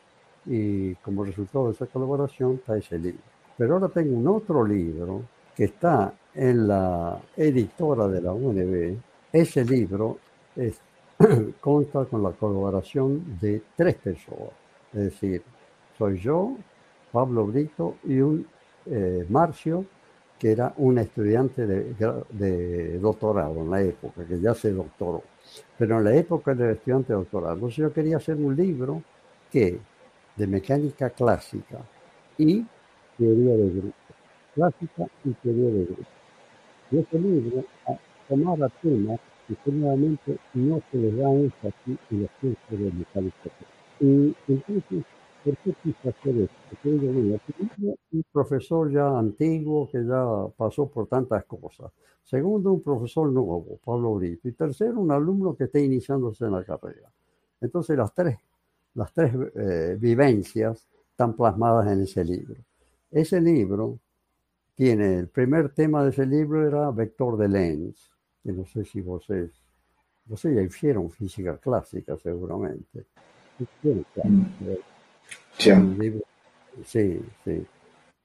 y 0.47 0.95
como 0.95 1.23
resultado 1.23 1.67
de 1.67 1.73
esa 1.73 1.85
colaboración 1.87 2.55
está 2.55 2.77
ese 2.77 2.97
libro. 2.97 3.21
Pero 3.57 3.73
ahora 3.75 3.89
tengo 3.89 4.15
un 4.15 4.27
otro 4.27 4.65
libro 4.65 5.23
que 5.55 5.65
está 5.65 6.13
en 6.33 6.67
la 6.67 7.19
editora 7.35 8.07
de 8.07 8.21
la 8.21 8.31
UNB. 8.31 8.95
Ese 9.33 9.65
libro 9.65 10.19
es 10.55 10.79
consta 11.59 12.05
con 12.05 12.21
la 12.21 12.31
colaboración 12.31 13.39
de 13.39 13.61
tres 13.75 13.95
personas. 13.95 14.51
Es 14.93 14.99
decir, 14.99 15.41
soy 15.97 16.19
yo, 16.19 16.55
Pablo 17.11 17.45
Brito 17.47 17.95
y 18.03 18.19
un 18.19 18.45
eh, 18.85 19.25
Marcio, 19.29 19.85
que 20.37 20.51
era 20.51 20.73
un 20.77 20.99
estudiante 20.99 21.65
de, 21.65 22.99
doctorado 22.99 23.61
en 23.61 23.71
la 23.71 23.81
época, 23.81 24.23
que 24.23 24.39
ya 24.39 24.53
se 24.53 24.71
doctoró. 24.71 25.23
Pero 25.77 25.97
en 25.97 26.03
la 26.03 26.15
época 26.15 26.51
era 26.51 26.71
estudiante 26.71 27.13
de 27.13 27.19
doctorado. 27.19 27.55
Entonces 27.55 27.77
yo 27.77 27.91
quería 27.91 28.17
hacer 28.17 28.35
un 28.35 28.55
libro 28.55 29.01
que 29.51 29.79
de 30.37 30.47
mecánica 30.47 31.09
clásica 31.11 31.89
y 32.37 32.65
teoría 33.17 33.57
de 33.57 33.69
grupos. 33.71 34.17
Clásica 34.55 35.05
y 35.23 35.33
teoría 35.35 35.71
de 35.71 35.85
grupos. 35.85 36.07
Y 36.91 36.99
ese 36.99 37.19
libro 37.19 37.65
tomaba 38.27 38.69
temas 38.81 39.19
que 39.47 39.55
generalmente 39.63 40.41
no 40.53 40.81
se 40.91 40.97
les 40.97 41.17
da 41.17 41.31
énfasis 41.33 41.99
en 42.11 42.21
los 42.23 42.31
cursos 42.41 42.79
de 42.79 42.91
mecánica 42.93 43.51
Y 43.99 44.37
entonces, 44.47 45.05
¿por 45.43 45.57
qué 45.59 45.75
quise 45.83 46.09
hacer 46.09 46.37
esto? 46.37 46.57
Porque 46.69 46.89
digo, 46.91 47.13
bueno, 47.13 47.39
un 48.11 48.23
profesor 48.31 48.91
ya 48.91 49.17
antiguo 49.17 49.87
que 49.89 50.03
ya 50.05 50.25
pasó 50.57 50.89
por 50.89 51.07
tantas 51.07 51.45
cosas. 51.45 51.91
Segundo, 52.23 52.73
un 52.73 52.83
profesor 52.83 53.31
nuevo, 53.31 53.79
Pablo 53.83 54.15
Brito. 54.15 54.47
Y 54.49 54.53
tercero, 54.53 54.99
un 54.99 55.11
alumno 55.11 55.55
que 55.55 55.65
está 55.65 55.79
iniciándose 55.79 56.45
en 56.45 56.51
la 56.53 56.63
carrera. 56.65 57.11
Entonces, 57.61 57.97
las 57.97 58.13
tres, 58.13 58.37
las 58.97 59.13
tres 59.13 59.31
eh, 59.55 59.95
vivencias 59.99 60.87
están 61.11 61.35
plasmadas 61.35 61.91
en 61.91 62.01
ese 62.01 62.25
libro. 62.25 62.55
Ese 63.11 63.39
libro 63.39 63.99
tiene, 64.73 65.19
el 65.19 65.29
primer 65.29 65.69
tema 65.69 66.03
de 66.03 66.09
ese 66.09 66.25
libro 66.25 66.67
era 66.67 66.89
vector 66.91 67.37
de 67.37 67.47
Lenz, 67.47 68.09
que 68.43 68.51
no 68.51 68.65
sé 68.65 68.83
si 68.85 69.01
ustedes, 69.01 69.51
sé, 70.35 70.55
ya 70.55 70.61
hicieron 70.61 71.11
física 71.11 71.57
clásica 71.57 72.17
seguramente. 72.17 73.05
Sí, 76.85 77.19
sí. 77.43 77.65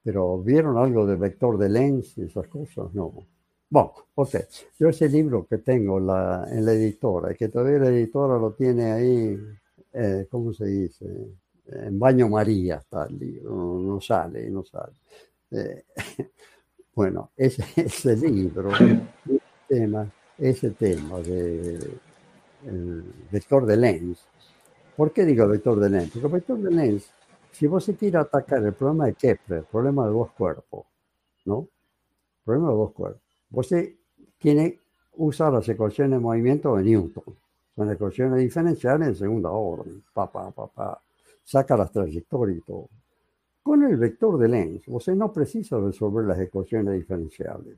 Pero 0.03 0.39
¿vieron 0.39 0.79
algo 0.79 1.07
de 1.07 1.17
vector 1.17 1.59
de 1.59 1.69
Lenz 1.69 2.17
y 2.17 2.23
esas 2.23 2.49
cosas? 2.49 2.93
No. 2.95 3.13
Bueno, 3.69 3.93
ok. 4.15 4.37
Yo 4.79 4.89
ese 4.89 5.09
libro 5.09 5.47
que 5.47 5.59
tengo 5.59 6.01
la, 6.01 6.47
en 6.51 6.65
la 6.65 6.73
editora, 6.73 7.35
que 7.35 7.49
todavía 7.49 7.79
la 7.79 7.89
editora 7.89 8.39
lo 8.39 8.53
tiene 8.53 8.93
ahí, 8.93 9.39
eh, 9.93 10.27
¿cómo 10.31 10.53
se 10.53 10.67
dice? 10.67 11.07
En 11.67 11.99
baño 11.99 12.29
María 12.29 12.77
está 12.77 13.07
el 13.07 13.19
libro, 13.19 13.81
no, 13.81 14.01
sale, 14.01 14.51
no 14.51 14.65
sale. 14.65 14.93
Eh, 15.51 15.85
bueno, 16.95 17.31
ese, 17.37 17.65
ese 17.81 18.17
libro, 18.17 18.71
ese 18.71 19.01
tema, 19.69 20.13
ese 20.39 20.71
tema 20.71 21.21
de 21.21 21.79
el 22.67 23.05
vector 23.31 23.67
de 23.67 23.77
Lenz. 23.77 24.21
¿Por 24.97 25.13
qué 25.13 25.25
digo 25.25 25.49
vector 25.49 25.81
de 25.81 25.91
Lenz? 25.91 26.13
Porque 26.13 26.29
vector 26.29 26.59
de 26.59 26.71
Lenz, 26.71 27.07
si 27.51 27.67
vos 27.67 27.85
se 27.85 27.95
quiere 27.95 28.19
atacar 28.19 28.65
el 28.65 28.73
problema 28.73 29.07
de 29.07 29.15
Kepler, 29.15 29.61
el 29.61 29.65
problema 29.65 30.07
de 30.07 30.13
dos 30.13 30.31
cuerpos, 30.33 30.87
¿no? 31.45 31.61
El 31.61 32.45
problema 32.45 32.69
de 32.71 32.75
dos 32.75 32.93
cuerpos 32.93 33.23
Usted 33.53 33.95
tiene, 34.39 34.79
usa 35.17 35.51
las 35.51 35.69
ecuaciones 35.69 36.13
de 36.13 36.19
movimiento 36.19 36.75
de 36.77 36.85
Newton. 36.85 37.37
Son 37.75 37.91
ecuaciones 37.91 38.41
diferenciales 38.41 39.09
en 39.09 39.15
segunda 39.15 39.51
orden. 39.51 40.03
Pa, 40.13 40.31
pa, 40.31 40.51
pa, 40.51 41.01
Saca 41.45 41.77
las 41.77 41.91
trayectorias 41.91 42.59
y 42.59 42.61
todo. 42.63 42.89
Con 43.63 43.83
el 43.85 43.97
vector 43.97 44.39
de 44.39 44.49
Lenz, 44.49 44.83
usted 44.89 45.15
no 45.15 45.33
precisa 45.33 45.79
resolver 45.79 46.25
las 46.25 46.39
ecuaciones 46.41 46.95
diferenciales 46.95 47.77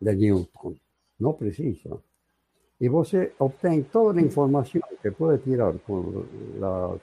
de 0.00 0.16
Newton. 0.16 0.78
No 1.18 1.36
precisa. 1.36 1.90
Y 2.78 2.88
usted 2.88 3.32
obtiene 3.38 3.82
toda 3.84 4.14
la 4.14 4.20
información 4.20 4.82
que 5.02 5.12
puede 5.12 5.38
tirar 5.38 5.78
con 5.80 6.26
las, 6.60 7.00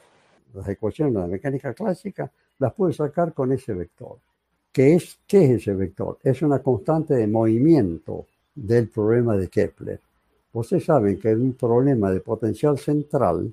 las 0.53 0.67
ecuaciones 0.69 1.13
de 1.15 1.19
la 1.19 1.27
mecánica 1.27 1.73
clásica, 1.73 2.31
las 2.59 2.73
puede 2.73 2.93
sacar 2.93 3.33
con 3.33 3.51
ese 3.51 3.73
vector. 3.73 4.17
¿Qué 4.71 4.95
es, 4.95 5.19
¿Qué 5.27 5.45
es 5.45 5.51
ese 5.61 5.73
vector? 5.73 6.19
Es 6.23 6.41
una 6.41 6.59
constante 6.59 7.15
de 7.15 7.27
movimiento 7.27 8.25
del 8.55 8.89
problema 8.89 9.35
de 9.35 9.47
Kepler. 9.47 9.99
Ustedes 10.53 10.85
saben 10.85 11.19
que 11.19 11.31
en 11.31 11.41
un 11.41 11.53
problema 11.53 12.11
de 12.11 12.19
potencial 12.21 12.77
central 12.77 13.51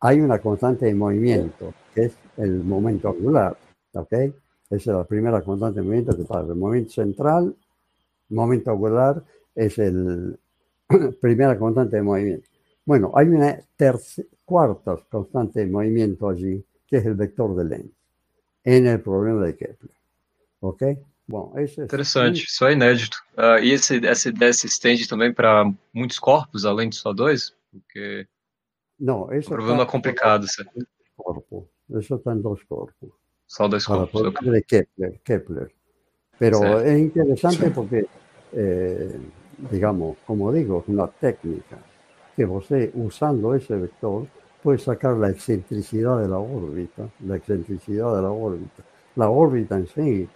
hay 0.00 0.20
una 0.20 0.38
constante 0.40 0.86
de 0.86 0.94
movimiento, 0.94 1.72
que 1.94 2.04
es 2.04 2.12
el 2.36 2.62
momento 2.62 3.08
angular. 3.08 3.56
¿Ok? 3.94 4.12
Esa 4.12 4.32
es 4.70 4.86
la 4.86 5.04
primera 5.04 5.40
constante 5.42 5.80
de 5.80 5.86
movimiento 5.86 6.16
que 6.16 6.24
pasa. 6.24 6.52
El 6.52 6.58
momento 6.58 6.90
central, 6.90 7.56
momento 8.28 8.70
angular, 8.70 9.24
es 9.54 9.78
la 9.78 10.36
primera 11.20 11.58
constante 11.58 11.96
de 11.96 12.02
movimiento. 12.02 12.48
Bueno, 12.84 13.10
hay 13.14 13.28
una 13.28 13.58
cuarta 14.44 14.96
constante 15.10 15.60
de 15.60 15.66
movimiento 15.66 16.28
allí, 16.28 16.62
que 16.86 16.98
es 16.98 17.06
el 17.06 17.14
vector 17.14 17.56
de 17.56 17.64
Lenz, 17.64 17.90
en 18.64 18.86
el 18.86 19.00
problema 19.00 19.46
de 19.46 19.56
Kepler. 19.56 19.92
Ok? 20.60 20.82
Bom, 21.28 21.52
esse, 21.58 21.82
Interessante, 21.82 22.44
isso 22.44 22.64
é 22.64 22.72
inédito. 22.72 23.18
Uh, 23.36 23.62
e 23.62 23.72
esse, 23.72 24.04
essa 24.06 24.30
ideia 24.30 24.52
se 24.52 24.66
estende 24.66 25.06
também 25.06 25.32
para 25.32 25.70
muitos 25.92 26.18
corpos, 26.18 26.64
além 26.64 26.88
de 26.88 26.96
só 26.96 27.12
dois? 27.12 27.54
Porque 27.70 28.26
não, 28.98 29.32
esse 29.32 29.46
o 29.46 29.50
problema 29.50 29.82
é 29.82 29.86
complicado. 29.86 30.46
Corpo. 31.16 31.68
Isso 31.90 32.14
está 32.14 32.32
em 32.32 32.40
dois 32.40 32.62
corpos. 32.64 33.10
Só 33.46 33.68
dois 33.68 33.86
corpos. 33.86 34.20
Okay. 34.20 34.50
De 34.50 34.62
Kepler, 34.62 35.20
Kepler. 35.24 35.70
Pero 36.38 36.58
certo. 36.58 36.80
es 36.86 37.00
interesante 37.00 37.70
porque, 37.70 38.06
eh, 38.52 39.18
digamos, 39.70 40.16
como 40.26 40.52
digo, 40.52 40.80
es 40.80 40.88
una 40.88 41.08
técnica 41.08 41.78
que 42.36 42.44
você, 42.44 42.90
usando 42.94 43.54
ese 43.54 43.74
vector, 43.76 44.26
puede 44.62 44.78
sacar 44.78 45.16
la 45.16 45.30
excentricidad 45.30 46.20
de 46.20 46.28
la 46.28 46.38
órbita, 46.38 47.08
la 47.24 47.36
excentricidad 47.36 48.14
de 48.16 48.22
la 48.22 48.30
órbita, 48.30 48.84
la 49.16 49.30
órbita 49.30 49.76
en 49.76 49.86
sí, 49.88 50.28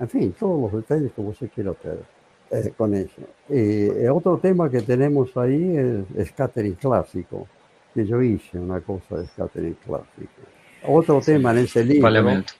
en 0.00 0.08
fin, 0.08 0.32
todos 0.32 0.60
los 0.60 0.72
detalles 0.72 1.12
que 1.12 1.20
usted 1.20 1.50
quiera 1.54 1.72
hacer 1.72 1.98
eh, 2.50 2.72
con 2.76 2.94
eso. 2.94 3.20
Y 3.48 3.88
eh, 3.88 4.10
otro 4.10 4.38
tema 4.38 4.70
que 4.70 4.80
tenemos 4.82 5.36
ahí 5.36 5.76
es 5.76 6.28
scattering 6.28 6.74
clásico, 6.74 7.46
que 7.94 8.06
yo 8.06 8.20
hice 8.22 8.58
una 8.58 8.80
cosa 8.80 9.18
de 9.18 9.26
scattering 9.26 9.76
clásico. 9.84 10.42
Otro 10.88 11.20
tema 11.20 11.52
en 11.52 11.58
ese 11.58 11.84
libro. 11.84 12.08
Fallamiento. 12.08 12.52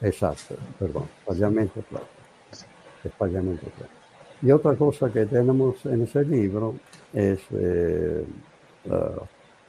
Exacto, 0.00 0.56
perdón, 0.78 1.04
fallamiento 1.24 1.80
clásico. 1.82 2.10
Espallamiento 3.04 3.66
clásico. 3.76 3.98
Y 4.42 4.50
otra 4.50 4.74
cosa 4.74 5.12
que 5.12 5.26
tenemos 5.26 5.84
en 5.86 6.02
ese 6.02 6.24
libro 6.24 6.74
es 7.12 7.40
eh, 7.52 8.24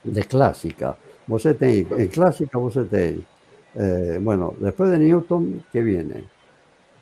de 0.04 0.24
clásica. 0.24 0.98
Usted 1.28 1.58
tiene, 1.58 1.88
en 1.98 2.08
clásica 2.08 2.58
usted 2.58 2.86
tiene, 2.88 3.22
eh, 3.76 4.20
bueno, 4.22 4.54
después 4.60 4.92
de 4.92 5.00
Newton, 5.00 5.64
¿qué 5.72 5.82
viene? 5.82 6.24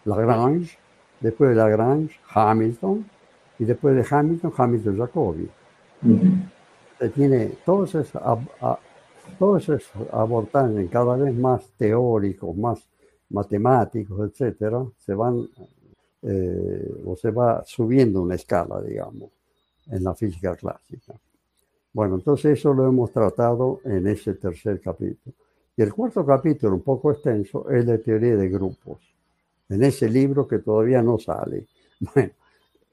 Lagrange, 0.05 0.77
después 1.19 1.51
de 1.51 1.55
Lagrange, 1.55 2.19
Hamilton, 2.33 3.05
y 3.59 3.65
después 3.65 3.95
de 3.95 4.05
Hamilton, 4.09 4.53
Hamilton-Jacobi. 4.55 5.49
Tiene 7.13 7.51
todos 7.65 7.95
esos, 7.95 8.21
todos 9.39 9.69
esos 9.69 9.91
abordajes 10.11 10.89
cada 10.89 11.15
vez 11.17 11.35
más 11.35 11.69
teóricos, 11.77 12.55
más 12.55 12.87
matemáticos, 13.29 14.29
etcétera, 14.29 14.85
se 14.97 15.13
van 15.13 15.47
eh, 16.21 17.01
o 17.05 17.15
se 17.15 17.31
va 17.31 17.63
subiendo 17.65 18.21
una 18.21 18.35
escala, 18.35 18.81
digamos, 18.81 19.31
en 19.87 20.03
la 20.03 20.13
física 20.13 20.55
clásica. 20.55 21.13
Bueno, 21.91 22.15
entonces 22.15 22.59
eso 22.59 22.73
lo 22.73 22.87
hemos 22.87 23.11
tratado 23.11 23.81
en 23.83 24.07
ese 24.07 24.35
tercer 24.35 24.79
capítulo. 24.79 25.35
Y 25.75 25.81
el 25.81 25.93
cuarto 25.93 26.25
capítulo, 26.25 26.75
un 26.75 26.81
poco 26.81 27.11
extenso, 27.11 27.69
es 27.69 27.85
la 27.85 27.97
teoría 27.97 28.35
de 28.35 28.49
grupos 28.49 29.12
en 29.73 29.83
ese 29.83 30.09
libro 30.09 30.47
que 30.47 30.59
todavía 30.59 31.01
no 31.01 31.17
sale. 31.17 31.67
Bueno, 32.13 32.31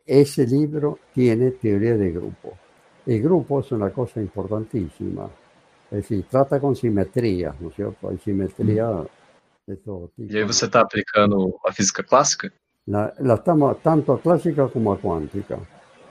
ese 0.06 0.46
libro 0.46 1.00
tiene 1.12 1.50
teoría 1.52 1.96
de 1.96 2.12
grupo. 2.12 2.56
El 3.06 3.20
grupo 3.22 3.60
es 3.60 3.72
una 3.72 3.90
cosa 3.90 4.20
importantísima. 4.20 5.28
Es 5.90 6.02
decir, 6.02 6.24
trata 6.30 6.60
con 6.60 6.76
simetría, 6.76 7.54
¿no 7.58 7.70
es 7.70 7.74
cierto? 7.74 8.08
Hay 8.08 8.18
simetría 8.18 8.88
de 9.66 9.76
todo 9.78 10.08
tipo. 10.14 10.32
¿Y 10.32 10.36
ahí 10.36 10.44
usted 10.44 10.66
está 10.66 10.80
aplicando 10.80 11.60
la 11.64 11.72
física 11.72 12.04
clásica? 12.04 12.52
La, 12.86 13.12
la 13.18 13.34
estamos 13.34 13.82
tanto 13.82 14.12
a 14.12 14.20
clásica 14.20 14.68
como 14.68 14.92
a 14.92 14.98
cuántica. 14.98 15.58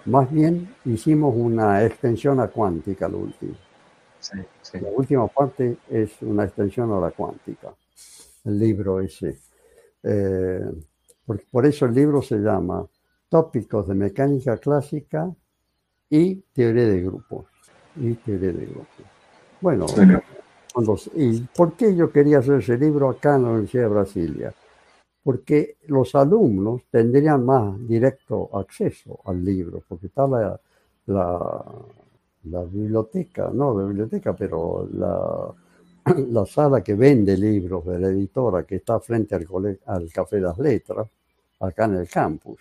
Más 0.06 0.32
bien 0.32 0.76
hicimos 0.86 1.34
una 1.36 1.86
extensión 1.86 2.40
a 2.40 2.48
cuántica, 2.48 3.08
lo 3.08 3.20
último. 3.20 3.56
Sí, 4.20 4.40
sí. 4.62 4.80
La 4.82 4.90
última 4.90 5.28
parte 5.28 5.78
es 5.90 6.22
una 6.22 6.44
extensión 6.44 6.92
a 6.92 7.00
la 7.00 7.12
cuántica. 7.12 7.74
El 8.44 8.60
libro 8.60 9.00
ese. 9.00 9.49
Eh, 10.04 10.62
por, 11.52 11.66
eso 11.66 11.86
el 11.86 11.94
libro 11.94 12.22
se 12.22 12.38
llama 12.38 12.86
Tópicos 13.28 13.88
de 13.88 13.94
Mecánica 13.94 14.58
Clásica 14.58 15.32
y 16.10 16.36
Teoría 16.54 16.88
de 16.88 17.02
Grupos. 17.02 17.46
Y 17.96 18.14
Teoría 18.16 18.52
de 18.52 18.66
Grupos. 18.66 19.06
Bueno, 19.62 19.86
¿y 21.16 21.42
por 21.42 21.74
qué 21.74 21.96
yo 21.96 22.12
quería 22.12 22.40
hacer 22.40 22.60
ese 22.60 22.78
libro 22.78 23.10
acá 23.10 23.36
en 23.36 23.44
la 23.44 23.50
Universidad 23.50 23.84
de 23.84 23.90
Brasilia? 23.90 24.54
Porque 25.22 25.78
los 25.88 26.16
alumnos 26.16 26.84
tendrían 26.90 27.46
más 27.46 27.88
directo 27.88 28.50
acceso 28.58 29.20
al 29.26 29.44
libro, 29.44 29.84
porque 29.88 30.08
está 30.08 30.28
la, 30.28 30.60
la, 31.08 31.66
la 32.46 32.64
biblioteca, 32.64 33.52
no 33.54 33.78
la 33.78 33.86
biblioteca, 33.86 34.34
pero 34.34 34.88
la, 34.94 35.54
la 36.32 36.46
sala 36.46 36.82
que 36.82 36.94
vende 36.96 37.38
libros 37.38 37.86
de 37.86 38.00
la 38.00 38.10
editora 38.10 38.64
que 38.64 38.78
está 38.78 39.00
frente 39.00 39.36
al, 39.36 39.46
al 39.86 40.12
Café 40.12 40.40
las 40.40 40.58
Letras, 40.58 41.08
acá 41.60 41.86
en 41.86 41.96
el 41.96 42.10
campus. 42.10 42.60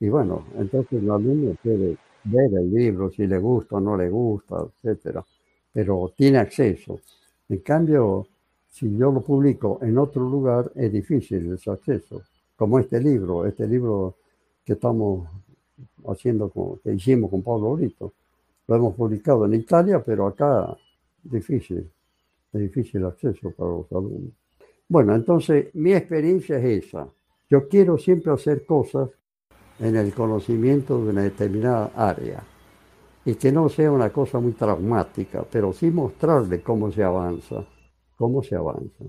Y 0.00 0.08
bueno, 0.08 0.46
entonces 0.58 1.02
el 1.02 1.10
alumno 1.10 1.56
puede 1.62 1.96
ver 2.24 2.50
el 2.52 2.70
libro 2.72 3.10
si 3.10 3.26
le 3.26 3.38
gusta 3.38 3.76
o 3.76 3.80
no 3.80 3.96
le 3.96 4.10
gusta, 4.10 4.56
etcétera, 4.66 5.24
pero 5.72 6.12
tiene 6.16 6.38
acceso. 6.38 7.00
En 7.48 7.58
cambio, 7.58 8.26
si 8.68 8.96
yo 8.96 9.10
lo 9.10 9.20
publico 9.22 9.78
en 9.82 9.96
otro 9.98 10.28
lugar, 10.28 10.70
es 10.74 10.92
difícil 10.92 11.52
ese 11.52 11.70
acceso. 11.70 12.22
Como 12.56 12.78
este 12.78 13.00
libro, 13.00 13.46
este 13.46 13.66
libro 13.66 14.16
que 14.64 14.74
estamos 14.74 15.28
haciendo, 16.06 16.50
con, 16.50 16.78
que 16.78 16.92
hicimos 16.92 17.30
con 17.30 17.42
Pablo 17.42 17.74
Brito. 17.74 18.12
Lo 18.66 18.76
hemos 18.76 18.94
publicado 18.94 19.46
en 19.46 19.54
Italia, 19.54 20.02
pero 20.04 20.26
acá 20.26 20.76
difícil, 21.22 21.90
es 22.52 22.60
difícil 22.60 23.04
acceso 23.04 23.50
para 23.50 23.70
los 23.70 23.90
alumnos. 23.92 24.32
Bueno, 24.88 25.14
entonces 25.14 25.74
mi 25.74 25.92
experiencia 25.92 26.58
es 26.58 26.86
esa. 26.86 27.08
Yo 27.48 27.68
quiero 27.68 27.98
siempre 27.98 28.32
hacer 28.32 28.64
cosas 28.64 29.10
en 29.78 29.96
el 29.96 30.12
conocimiento 30.14 31.02
de 31.04 31.10
una 31.10 31.22
determinada 31.22 31.92
área 31.94 32.42
y 33.24 33.34
que 33.34 33.50
no 33.50 33.68
sea 33.68 33.90
una 33.90 34.10
cosa 34.10 34.38
muy 34.38 34.52
traumática, 34.52 35.44
pero 35.50 35.72
sí 35.72 35.90
mostrarle 35.90 36.62
cómo 36.62 36.92
se 36.92 37.02
avanza, 37.02 37.66
cómo 38.16 38.42
se 38.42 38.54
avanza. 38.54 39.04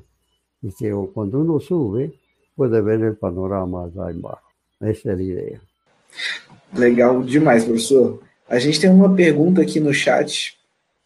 Y 0.62 0.74
que 0.74 0.92
cuando 1.14 1.40
uno 1.40 1.60
sube 1.60 2.20
puede 2.56 2.82
ver 2.82 3.04
el 3.04 3.18
panorama 3.18 3.86
allá 3.86 4.12
embaixo. 4.12 4.48
Essa 4.82 5.10
é 5.10 5.14
a 5.14 5.22
ideia. 5.22 5.62
Legal 6.74 7.24
demais, 7.24 7.64
professor. 7.64 8.20
A 8.50 8.60
gente 8.60 8.80
tem 8.80 8.90
uma 8.90 9.14
pergunta 9.14 9.62
aqui 9.62 9.80
no 9.80 9.94
chat 9.94 10.57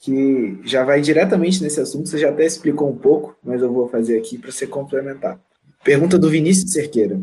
que 0.01 0.59
já 0.63 0.83
vai 0.83 0.99
diretamente 0.99 1.61
nesse 1.61 1.79
assunto, 1.79 2.09
você 2.09 2.17
já 2.17 2.29
até 2.29 2.43
explicou 2.43 2.89
um 2.89 2.97
pouco, 2.97 3.37
mas 3.43 3.61
eu 3.61 3.71
vou 3.71 3.87
fazer 3.87 4.17
aqui 4.17 4.35
para 4.35 4.51
você 4.51 4.65
complementar. 4.65 5.39
Pergunta 5.83 6.17
do 6.17 6.27
Vinícius 6.27 6.73
Cerqueira. 6.73 7.21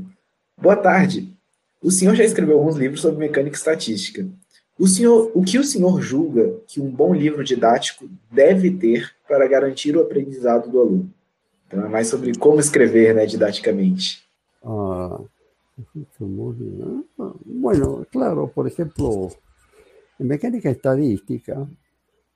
Boa 0.57 0.77
tarde. 0.77 1.37
O 1.83 1.91
senhor 1.91 2.15
já 2.15 2.23
escreveu 2.23 2.57
alguns 2.57 2.77
livros 2.77 3.01
sobre 3.01 3.19
mecânica 3.19 3.57
estatística. 3.57 4.27
O, 4.79 4.87
senhor, 4.87 5.33
o 5.35 5.43
que 5.43 5.59
o 5.59 5.65
senhor 5.65 6.01
julga 6.01 6.55
que 6.69 6.81
um 6.81 6.89
bom 6.89 7.13
livro 7.13 7.43
didático 7.43 8.09
deve 8.31 8.71
ter 8.71 9.13
para 9.27 9.49
garantir 9.49 9.97
o 9.97 10.01
aprendizado 10.01 10.71
do 10.71 10.81
aluno? 10.81 11.13
Então 11.67 11.85
é 11.85 11.89
mais 11.89 12.07
sobre 12.07 12.33
como 12.39 12.61
escrever 12.61 13.13
né, 13.13 13.27
didaticamente. 13.27 14.23
Ah, 14.63 15.21
bueno, 17.45 18.07
claro, 18.13 18.49
por 18.49 18.69
ejemplo, 18.69 19.31
en 20.19 20.27
mecánica 20.27 20.71
estadística, 20.71 21.69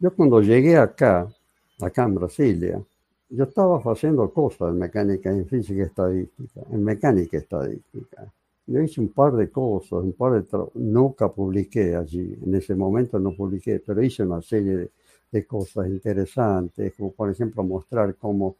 yo 0.03 0.13
cuando 0.17 0.41
llegué 0.41 0.77
acá, 0.77 1.33
acá 1.81 2.03
en 2.03 2.17
Brasilia, 2.17 2.83
yo 3.31 3.45
estaba 3.45 3.81
haciendo 3.85 4.29
cosas 4.33 4.71
en 4.71 4.79
mecánica, 4.81 5.31
en 5.31 5.47
física 5.47 5.85
estadística, 5.85 6.61
en 6.73 6.83
mecánica 6.83 7.39
estadística. 7.39 8.33
Yo 8.67 8.81
hice 8.83 9.01
un 9.01 9.11
par 9.11 9.33
de 9.35 9.49
cosas, 9.49 9.93
un 10.03 10.13
par 10.13 10.43
de 10.43 10.45
nunca 10.75 11.29
publiqué 11.29 11.95
allí, 11.95 12.37
en 12.45 12.53
ese 12.53 12.75
momento 12.75 13.21
no 13.21 13.33
publiqué, 13.37 13.81
pero 13.87 14.03
hice 14.03 14.25
una 14.25 14.43
serie 14.43 14.91
de, 15.31 15.47
cosas 15.47 15.87
interesantes, 15.87 16.93
como 16.97 17.13
por 17.13 17.31
ejemplo 17.31 17.63
mostrar 17.63 18.17
cómo 18.17 18.57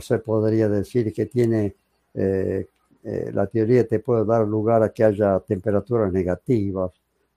se 0.00 0.18
podría 0.18 0.68
decir 0.68 1.12
que 1.12 1.26
tiene 1.26 1.74
eh, 2.12 2.66
eh, 3.04 3.30
la 3.32 3.46
teoría 3.46 3.86
te 3.86 4.00
puede 4.00 4.24
dar 4.24 4.46
lugar 4.46 4.82
a 4.82 4.92
que 4.92 5.04
haya 5.04 5.38
temperaturas 5.40 6.12
negativas, 6.12 6.92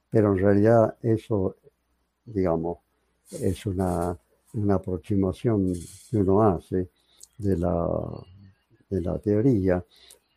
pero 0.09 0.33
en 0.33 0.39
realidad 0.39 0.95
eso, 1.01 1.55
digamos, 2.25 2.79
es 3.31 3.65
una, 3.65 4.17
una 4.53 4.75
aproximación 4.75 5.73
que 6.09 6.17
uno 6.17 6.41
hace 6.43 6.89
de 7.37 7.57
la, 7.57 7.87
de 8.89 9.01
la 9.01 9.17
teoría, 9.19 9.83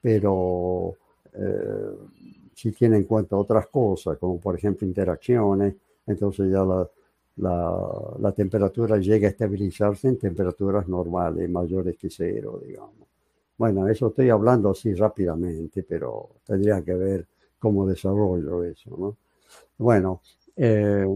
pero 0.01 0.95
eh, 1.33 1.93
si 2.55 2.73
tiene 2.73 2.97
en 2.97 3.05
cuenta 3.05 3.37
otras 3.37 3.69
cosas, 3.69 4.19
como 4.19 4.41
por 4.41 4.57
ejemplo 4.57 4.87
interacciones, 4.87 5.75
entonces 6.07 6.51
ya 6.51 6.65
la, 6.65 6.89
la, 7.37 8.17
la, 8.19 8.33
temperatura 8.33 8.97
llega 8.97 9.29
a 9.29 9.31
estabilizarse 9.31 10.09
en 10.09 10.19
temperaturas 10.19 10.89
normales, 10.89 11.49
mayores 11.49 11.97
que 11.97 12.11
cero, 12.11 12.61
digamos. 12.65 13.07
Bueno, 13.57 13.89
eso 13.89 14.09
estoy 14.09 14.31
hablando 14.31 14.71
así 14.71 14.95
rápidamente, 14.95 15.83
pero 15.83 16.31
tendría 16.45 16.83
que 16.83 16.95
ver 16.95 17.27
cómo 17.59 17.87
desarrollo 17.87 18.63
eso, 18.65 18.97
¿no? 18.97 19.17
Bueno, 19.79 20.23
eh, 20.57 21.07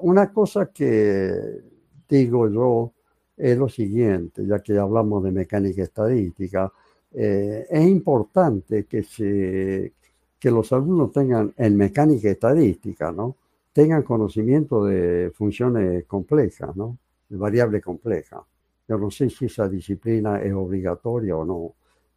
una 0.00 0.32
cosa 0.32 0.66
que 0.72 1.60
digo 2.08 2.48
yo 2.48 2.92
es 3.36 3.56
lo 3.56 3.68
siguiente, 3.68 4.44
ya 4.46 4.58
que 4.60 4.76
hablamos 4.76 5.22
de 5.22 5.30
mecánica 5.30 5.82
estadística, 5.82 6.72
eh, 7.12 7.66
es 7.70 7.86
importante 7.86 8.84
que, 8.84 9.02
se, 9.02 9.92
que 10.38 10.50
los 10.50 10.72
alumnos 10.72 11.12
tengan 11.12 11.54
en 11.56 11.76
mecánica 11.76 12.30
estadística, 12.30 13.12
¿no? 13.12 13.36
Tengan 13.72 14.02
conocimiento 14.02 14.84
de 14.84 15.30
funciones 15.34 16.04
complejas, 16.06 16.74
¿no? 16.76 16.98
De 17.28 17.36
variables 17.36 17.82
complejas. 17.82 18.40
Yo 18.88 18.98
no 18.98 19.10
sé 19.10 19.30
si 19.30 19.46
esa 19.46 19.68
disciplina 19.68 20.42
es 20.42 20.52
obligatoria 20.52 21.36
o 21.36 21.44
no, 21.44 21.74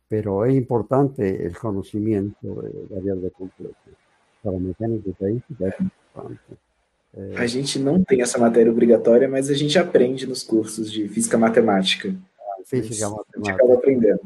pero 0.08 0.46
es 0.46 0.56
importante 0.56 1.46
el 1.46 1.58
conocimiento 1.58 2.62
de 2.62 2.88
variables 2.90 3.32
complejas. 3.34 3.94
Para 4.42 4.58
mecânica 4.58 5.12
estadística 5.12 5.66
é 5.66 5.84
importante. 5.84 6.71
É... 7.14 7.38
A 7.38 7.48
gente 7.48 7.80
não 7.80 8.04
tem 8.04 8.22
essa 8.22 8.38
matéria 8.38 8.72
obrigatória, 8.72 9.28
mas 9.28 9.50
a 9.50 9.54
gente 9.54 9.78
aprende 9.78 10.28
nos 10.28 10.44
cursos 10.44 10.92
de 10.92 11.08
física 11.08 11.38
matemática. 11.38 12.16
Ah, 12.40 12.64
física 12.66 13.10
matemática. 13.10 13.38
A 13.38 13.40
gente 13.40 13.52
acaba 13.52 13.74
aprendendo. 13.74 14.22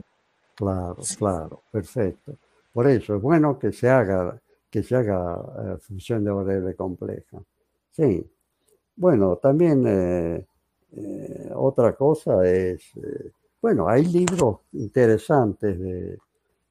Claro, 0.56 0.98
claro, 1.18 1.60
perfecto. 1.72 2.38
Por 2.74 2.90
eso 2.90 3.16
es 3.16 3.22
bueno 3.22 3.58
que 3.58 3.72
se 3.72 3.90
haga, 3.90 4.40
que 4.70 4.84
se 4.84 4.96
haga 4.96 5.40
eh, 5.60 5.78
función 5.80 6.24
de 6.24 6.32
variable 6.32 6.74
compleja. 6.76 7.42
Sí. 7.92 8.26
Bueno, 8.98 9.38
también 9.38 9.86
eh, 9.86 10.46
eh, 10.94 11.52
otra 11.54 11.94
cosa 11.94 12.48
es, 12.48 12.82
eh, 12.96 13.32
bueno, 13.62 13.88
hay 13.88 14.06
libros 14.06 14.60
interesantes 14.74 15.78
de, 15.80 16.18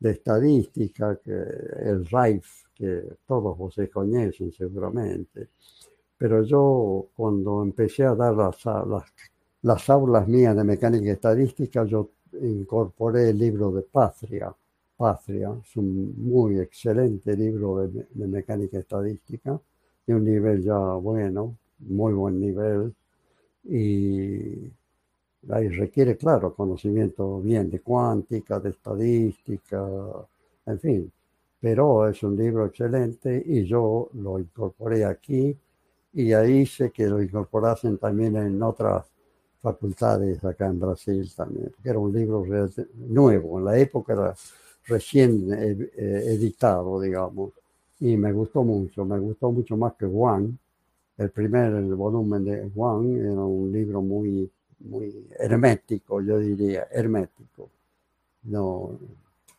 estadística, 0.01 1.17
que 1.17 1.33
el 1.33 2.07
RAIF, 2.07 2.65
que 2.75 3.05
todos 3.27 3.57
ustedes 3.59 3.91
conocen 3.91 4.53
seguramente, 4.53 5.49
pero 6.19 6.43
yo 6.43 7.07
cuando 7.17 7.63
empecé 7.63 8.05
a 8.05 8.15
dar 8.15 8.35
las, 8.35 8.57
las, 9.63 9.91
aulas 9.91 10.29
mías 10.29 10.57
de 10.57 10.65
mecánica 10.65 11.13
estadística, 11.13 11.85
yo 11.85 12.11
incorporé 12.41 13.31
el 13.31 13.39
libro 13.39 13.71
de 13.73 13.83
Patria. 13.83 14.55
Patria 14.97 15.55
es 15.63 15.77
un 15.77 16.15
muy 16.17 16.59
excelente 16.61 17.37
libro 17.37 17.87
de, 17.87 18.07
de 18.11 18.27
mecánica 18.27 18.79
estadística, 18.79 19.61
de 20.07 20.15
un 20.15 20.25
nivel 20.25 20.63
ya 20.63 20.79
bueno, 20.95 21.57
muy 21.81 22.13
buen 22.13 22.41
nivel 22.41 22.95
y 23.65 24.71
ahí 25.51 25.69
requiere, 25.69 26.17
claro, 26.17 26.55
conocimiento 26.55 27.41
bien 27.41 27.71
de 27.71 27.81
cuántica, 27.81 28.61
de 28.61 28.71
estadística, 28.71 29.87
en 30.67 30.79
fin, 30.79 31.13
pero 31.61 32.09
es 32.09 32.23
un 32.23 32.37
libro 32.37 32.67
excelente 32.67 33.43
y 33.45 33.65
yo 33.65 34.11
lo 34.15 34.39
incorporé 34.39 35.05
aquí 35.05 35.57
y 36.15 36.33
ahí 36.33 36.67
sé 36.67 36.91
que 36.91 37.07
lo 37.07 37.23
incorporasen 37.23 37.99
también 37.99 38.37
en 38.37 38.63
otras 38.63 39.05
facultades 39.61 40.45
acá 40.45 40.67
en 40.67 40.79
Brasil 40.81 41.31
también, 41.35 41.73
era 41.83 41.99
un 41.99 42.13
libro 42.13 42.45
nuevo, 42.95 43.59
en 43.59 43.65
la 43.65 43.79
época 43.79 44.13
era 44.13 44.35
recién 44.87 45.49
eh, 45.53 45.91
editado, 46.27 47.01
digamos, 47.01 47.53
y 48.01 48.17
me 48.17 48.33
gustó 48.33 48.63
mucho, 48.63 49.05
me 49.05 49.19
gustó 49.19 49.51
mucho 49.51 49.77
más 49.77 49.95
que 49.95 50.07
Juan, 50.07 50.59
el 51.17 51.31
primer 51.31 51.83
volumen 51.95 52.45
de 52.45 52.71
Juan 52.75 53.17
era 53.19 53.41
un 53.43 53.73
libro 53.73 54.03
muy, 54.03 54.51
muy 54.81 55.27
hermético, 55.39 56.21
yo 56.21 56.39
diría, 56.39 56.89
hermético. 56.91 57.71
No, 58.45 58.99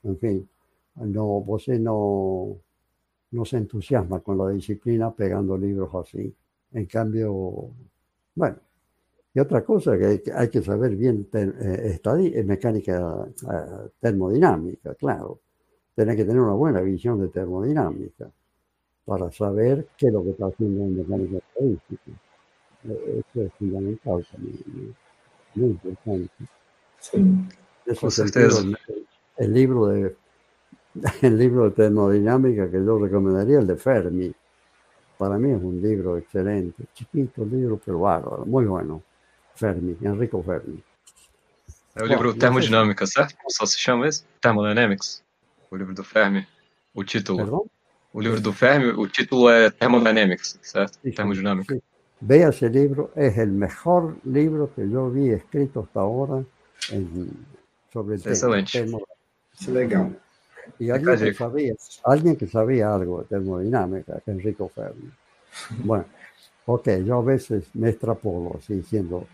en 0.03 0.17
fin, 0.17 0.49
no, 0.95 1.43
José 1.45 1.79
no, 1.79 2.57
no 3.31 3.45
se 3.45 3.57
entusiasma 3.57 4.19
con 4.21 4.37
la 4.37 4.49
disciplina 4.49 5.11
pegando 5.13 5.57
libros 5.57 5.93
así. 5.95 6.33
En 6.75 6.85
cambio, 6.87 7.71
bueno, 8.35 8.57
y 9.33 9.39
otra 9.39 9.63
cosa 9.63 9.97
que 9.97 10.21
hay, 10.33 10.49
que 10.49 10.61
saber 10.61 10.97
bien 10.97 11.25
eh, 11.33 11.99
es 12.01 12.45
mecánica 12.45 13.25
eh, 13.25 13.89
termodinámica, 13.99 14.93
claro. 14.95 15.39
Tiene 15.95 16.17
que 16.17 16.25
tener 16.25 16.41
una 16.41 16.53
buena 16.53 16.81
visión 16.81 17.21
de 17.21 17.29
termodinámica 17.29 18.29
para 19.05 19.31
saber 19.31 19.87
qué 19.97 20.07
es 20.07 20.13
lo 20.13 20.21
que 20.21 20.31
está 20.31 20.47
haciendo 20.47 20.83
en 20.83 20.97
mecánica 20.97 21.37
estadística. 21.37 22.11
Eh, 22.89 23.21
eso 23.21 23.41
es 23.41 23.53
fundamental 23.53 24.27
también, 24.29 24.95
muy 25.55 25.69
importante. 25.69 26.29
Sí, 26.99 27.17
Eso 27.85 28.07
es 28.07 28.35
el, 28.35 28.77
el, 29.37 29.53
libro 29.53 29.87
de 29.87 30.15
el 31.21 31.37
libro 31.37 31.69
de 31.69 31.71
termodinámica 31.71 32.69
que 32.69 32.83
yo 32.83 32.99
recomendaría, 32.99 33.59
el 33.59 33.67
de 33.67 33.77
Fermi. 33.77 34.35
Para 35.17 35.37
mí 35.37 35.51
es 35.51 35.61
un 35.61 35.81
libro 35.81 36.17
excelente, 36.17 36.83
chiquito 36.93 37.45
libro, 37.45 37.79
pero 37.83 37.99
bárbaro, 37.99 38.45
muy 38.45 38.65
bueno. 38.65 39.01
Fermi, 39.55 39.95
Enrico 40.01 40.43
Fermi. 40.43 40.83
É 41.95 42.03
o 42.03 42.05
livro 42.05 42.33
Termodinâmica, 42.33 43.07
certo? 43.07 43.35
Só 43.47 43.65
se 43.65 43.77
chama 43.77 44.07
esse? 44.07 44.25
Thermodynamics. 44.41 45.23
O 45.71 45.77
livro 45.77 45.93
do 45.93 46.03
Fermi. 46.03 46.45
O 46.93 47.03
título. 47.03 47.37
Perdão? 47.37 47.65
O 48.11 48.21
livro 48.21 48.41
do 48.41 48.51
Fermi, 48.51 48.87
o 48.87 49.07
título 49.07 49.49
é 49.49 49.69
Thermodynamics, 49.69 50.59
certo? 50.61 50.99
Sim, 51.01 51.11
Termodinâmica. 51.11 51.81
vea 52.21 52.49
ese 52.49 52.69
libro, 52.69 53.11
es 53.15 53.37
el 53.37 53.51
mejor 53.51 54.17
libro 54.25 54.71
que 54.73 54.89
yo 54.89 55.09
vi 55.09 55.29
escrito 55.29 55.81
hasta 55.81 55.99
ahora 55.99 56.43
en, 56.91 57.29
sobre 57.91 58.15
el 58.15 58.23
tema. 58.23 58.97
legal. 59.67 60.19
Y 60.79 60.89
alguien 60.89 61.17
que, 61.17 61.33
sabía, 61.33 61.73
alguien 62.03 62.35
que 62.35 62.47
sabía 62.47 62.93
algo 62.93 63.19
de 63.19 63.25
termodinámica, 63.25 64.19
que 64.23 64.31
Enrico 64.31 64.69
Fermi. 64.69 65.11
Bueno, 65.83 66.05
ok, 66.65 66.87
yo 67.05 67.17
a 67.17 67.21
veces 67.21 67.65
me 67.73 67.89
extrapolo, 67.89 68.57
así 68.57 68.75
diciendo, 68.75 69.27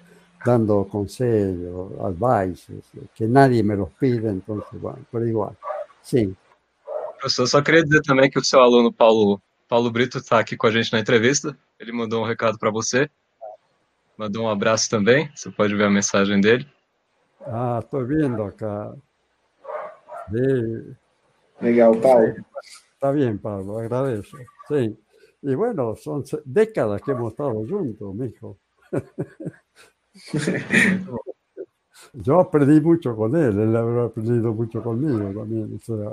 dando 0.46 0.86
consejos, 0.88 1.94
advices, 2.00 2.84
que 3.16 3.28
nadie 3.28 3.64
me 3.64 3.76
los 3.76 3.90
pide, 3.94 4.30
entonces, 4.30 4.80
bueno, 4.80 5.00
pero 5.12 5.26
igual, 5.26 5.58
sim. 6.02 6.36
Professor, 7.20 7.48
só 7.48 7.62
queria 7.62 7.84
dizer 7.84 8.02
também 8.02 8.32
que 8.32 8.40
o 8.40 8.44
seu 8.44 8.60
aluno 8.60 8.92
Paulo, 8.92 9.40
Paulo 9.68 9.92
Brito 9.92 10.18
está 10.18 10.40
aqui 10.40 10.58
com 10.58 10.66
a 10.66 10.72
gente 10.72 10.92
na 10.92 11.00
entrevista. 11.00 11.56
Ele 11.80 11.92
mandou 11.92 12.24
um 12.24 12.28
recado 12.28 12.58
para 12.58 12.72
você. 12.72 13.10
Mandou 14.18 14.46
um 14.46 14.50
abraço 14.50 14.90
também. 14.90 15.32
Você 15.36 15.52
pode 15.52 15.76
ver 15.76 15.84
a 15.84 15.90
mensagem 15.90 16.42
dele. 16.42 16.68
Ah, 17.42 17.80
estou 17.84 18.06
vendo 18.06 18.42
acá. 18.44 18.92
Sí. 20.32 20.96
Legal, 21.62 22.00
Paulo. 22.00 22.36
Está 22.94 23.12
bien, 23.12 23.40
Pablo, 23.40 23.80
agradezco. 23.80 24.38
Sí. 24.68 24.98
Y 25.44 25.56
bueno, 25.56 25.96
son 25.96 26.24
décadas 26.46 27.02
que 27.02 27.12
hemos 27.12 27.32
estado 27.32 27.66
juntos, 27.68 28.14
mijo. 28.16 28.58
Yo 32.14 32.40
aprendí 32.40 32.80
mucho 32.82 33.16
con 33.16 33.36
él, 33.36 33.60
él 33.60 33.76
habrá 33.76 34.06
aprendido 34.06 34.54
mucho 34.54 34.84
conmigo 34.84 35.40
también. 35.40 35.76
O 35.76 35.80
sea, 35.80 36.12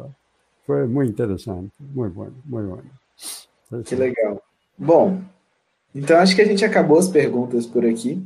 fue 0.65 0.87
muy 0.87 1.09
interesante, 1.09 1.75
muy 1.79 2.09
bueno, 2.09 2.37
muy 2.45 2.65
bueno. 2.65 2.91
Que 3.85 3.97
legal. 3.97 4.41
Bom, 4.79 5.21
então 5.95 6.19
acho 6.19 6.35
que 6.37 6.43
a 6.43 6.47
gente 6.47 6.65
acabou 6.65 6.99
as 6.99 7.09
perguntas 7.09 7.67
por 7.67 7.85
aqui. 7.85 8.25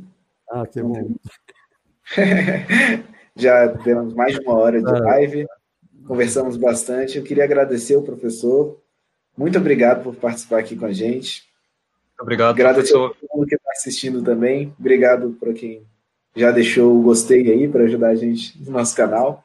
Ah, 0.49 0.65
que 0.67 0.81
bom. 0.81 1.15
Já 3.35 3.65
demos 3.65 4.13
mais 4.13 4.37
de 4.37 4.45
uma 4.45 4.53
hora 4.53 4.79
de 4.79 4.91
live, 4.91 5.47
conversamos 6.07 6.57
bastante. 6.57 7.17
Eu 7.17 7.23
queria 7.23 7.43
agradecer 7.43 7.95
o 7.95 8.03
professor. 8.03 8.79
Muito 9.37 9.57
obrigado 9.57 10.03
por 10.03 10.15
participar 10.15 10.59
aqui 10.59 10.75
com 10.75 10.85
a 10.85 10.93
gente. 10.93 11.43
Obrigado, 12.19 12.51
Agradecer 12.51 12.95
a 12.95 13.09
todo 13.09 13.17
mundo 13.33 13.47
que 13.47 13.55
está 13.55 13.71
assistindo 13.71 14.21
também. 14.21 14.73
Obrigado 14.79 15.35
para 15.39 15.53
quem 15.53 15.83
já 16.35 16.51
deixou 16.51 16.97
o 16.97 17.01
gostei 17.01 17.51
aí 17.51 17.67
para 17.67 17.83
ajudar 17.83 18.09
a 18.09 18.15
gente 18.15 18.61
no 18.63 18.71
nosso 18.71 18.95
canal. 18.95 19.43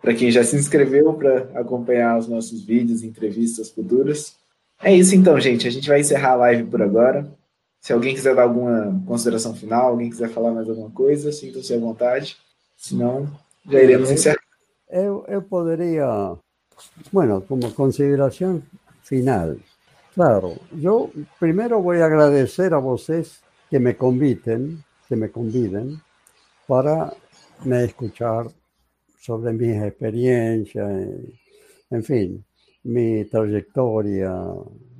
Para 0.00 0.14
quem 0.14 0.30
já 0.30 0.44
se 0.44 0.56
inscreveu 0.56 1.14
para 1.14 1.48
acompanhar 1.58 2.18
os 2.18 2.28
nossos 2.28 2.62
vídeos 2.62 3.02
e 3.02 3.06
entrevistas 3.06 3.70
futuras. 3.70 4.36
É 4.82 4.94
isso 4.94 5.14
então, 5.14 5.38
gente. 5.40 5.66
A 5.66 5.70
gente 5.70 5.88
vai 5.88 6.00
encerrar 6.00 6.32
a 6.32 6.36
live 6.36 6.64
por 6.64 6.82
agora. 6.82 7.26
Se 7.80 7.92
alguém 7.92 8.14
quiser 8.14 8.34
dar 8.34 8.42
alguma 8.42 9.02
consideração 9.06 9.54
final, 9.54 9.88
alguém 9.88 10.10
quiser 10.10 10.28
falar 10.30 10.52
mais 10.52 10.68
alguma 10.68 10.90
coisa, 10.90 11.32
sinta-se 11.32 11.72
à 11.72 11.78
vontade. 11.78 12.36
Senão, 12.76 13.30
já 13.70 13.82
iremos 13.82 14.10
encerrar. 14.10 14.43
Eu, 14.94 15.24
eu 15.26 15.42
poderia, 15.42 16.36
bueno, 17.10 17.42
como 17.42 17.74
consideração 17.74 18.62
final, 19.02 19.56
claro, 20.14 20.54
yo 20.70 21.10
primero 21.40 21.82
voy 21.82 22.00
a 22.00 22.06
agradecer 22.06 22.72
a 22.72 22.78
vocês 22.78 23.42
que 23.68 23.80
me 23.80 23.96
conviten, 23.96 24.84
que 25.08 25.16
me 25.16 25.30
conviden 25.30 26.00
para 26.68 27.12
me 27.64 27.84
escuchar 27.86 28.46
sobre 29.18 29.52
mis 29.52 29.82
experiencias, 29.82 30.88
en 31.90 32.02
fin, 32.04 32.44
mi 32.84 33.24
trayectoria 33.24 34.32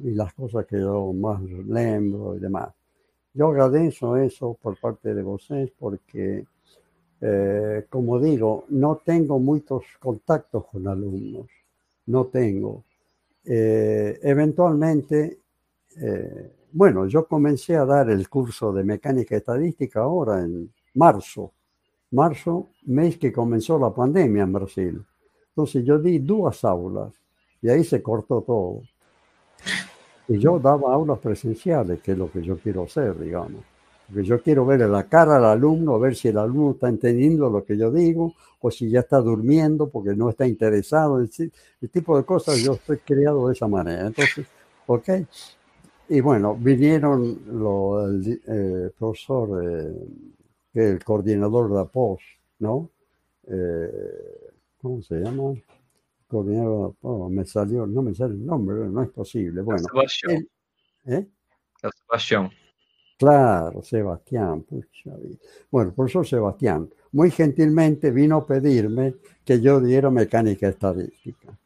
y 0.02 0.10
las 0.10 0.34
cosas 0.34 0.66
que 0.66 0.80
yo 0.80 1.12
más 1.12 1.40
lembro 1.68 2.34
y 2.34 2.40
demás. 2.40 2.74
Yo 3.32 3.46
agradezco 3.46 4.16
eso 4.16 4.58
por 4.60 4.76
parte 4.76 5.14
de 5.14 5.22
vocês 5.22 5.70
porque, 5.78 6.44
eh, 7.26 7.86
como 7.88 8.20
digo, 8.20 8.66
no 8.68 9.00
tengo 9.02 9.38
muchos 9.38 9.82
contactos 9.98 10.66
con 10.66 10.86
alumnos, 10.86 11.46
no 12.04 12.26
tengo. 12.26 12.84
Eh, 13.46 14.20
eventualmente, 14.22 15.38
eh, 16.02 16.52
bueno, 16.72 17.06
yo 17.06 17.26
comencé 17.26 17.76
a 17.76 17.86
dar 17.86 18.10
el 18.10 18.28
curso 18.28 18.74
de 18.74 18.84
mecánica 18.84 19.36
estadística 19.36 20.00
ahora 20.00 20.40
en 20.42 20.70
marzo, 20.96 21.52
marzo, 22.10 22.68
mes 22.82 23.16
que 23.16 23.32
comenzó 23.32 23.78
la 23.78 23.88
pandemia 23.88 24.42
en 24.42 24.52
Brasil. 24.52 25.02
Entonces 25.48 25.82
yo 25.82 25.98
di 25.98 26.18
dos 26.18 26.62
aulas 26.62 27.14
y 27.62 27.70
ahí 27.70 27.84
se 27.84 28.02
cortó 28.02 28.42
todo. 28.42 28.82
Y 30.28 30.38
yo 30.38 30.58
daba 30.58 30.92
aulas 30.92 31.20
presenciales, 31.20 32.02
que 32.02 32.12
es 32.12 32.18
lo 32.18 32.30
que 32.30 32.42
yo 32.42 32.58
quiero 32.58 32.82
hacer, 32.82 33.18
digamos. 33.18 33.62
Porque 34.06 34.24
yo 34.24 34.42
quiero 34.42 34.66
ver 34.66 34.80
la 34.80 35.08
cara 35.08 35.36
al 35.36 35.44
alumno, 35.44 35.98
ver 35.98 36.14
si 36.14 36.28
el 36.28 36.38
alumno 36.38 36.72
está 36.72 36.88
entendiendo 36.88 37.48
lo 37.48 37.64
que 37.64 37.76
yo 37.76 37.90
digo 37.90 38.34
o 38.60 38.70
si 38.70 38.90
ya 38.90 39.00
está 39.00 39.18
durmiendo 39.20 39.88
porque 39.88 40.14
no 40.14 40.30
está 40.30 40.46
interesado. 40.46 41.18
El, 41.20 41.30
el 41.80 41.90
tipo 41.90 42.16
de 42.16 42.24
cosas 42.24 42.58
yo 42.62 42.74
estoy 42.74 42.98
criado 42.98 43.48
de 43.48 43.54
esa 43.54 43.68
manera. 43.68 44.06
Entonces, 44.06 44.46
ok. 44.86 45.08
Y 46.08 46.20
bueno, 46.20 46.54
vinieron 46.54 47.40
lo, 47.46 48.06
el 48.06 48.40
eh, 48.46 48.90
profesor, 48.98 49.64
eh, 49.64 50.06
el 50.74 51.02
coordinador 51.02 51.70
de 51.70 51.74
la 51.74 51.84
POS, 51.86 52.22
¿no? 52.58 52.90
Eh, 53.46 54.50
¿Cómo 54.80 55.00
se 55.02 55.16
llama? 55.16 55.54
coordinador, 56.26 56.96
oh, 57.02 57.28
me 57.28 57.44
salió, 57.44 57.86
no 57.86 58.02
me 58.02 58.14
sale 58.14 58.34
el 58.34 58.44
nombre, 58.44 58.88
no 58.88 59.02
es 59.02 59.10
posible. 59.10 59.62
Bueno, 59.62 59.82
Sebastián. 59.84 60.48
¿eh? 61.06 61.28
Sebastián. 61.80 62.50
Claro, 63.16 63.82
Sebastián. 63.82 64.62
pucha 64.62 65.16
vida. 65.16 65.36
Bueno, 65.70 65.90
el 65.90 65.94
profesor 65.94 66.26
Sebastián 66.26 66.88
muy 67.12 67.30
gentilmente 67.30 68.10
vino 68.10 68.38
a 68.38 68.46
pedirme 68.46 69.14
que 69.44 69.60
yo 69.60 69.80
diera 69.80 70.10
mecánica 70.10 70.68
estadística. 70.68 71.56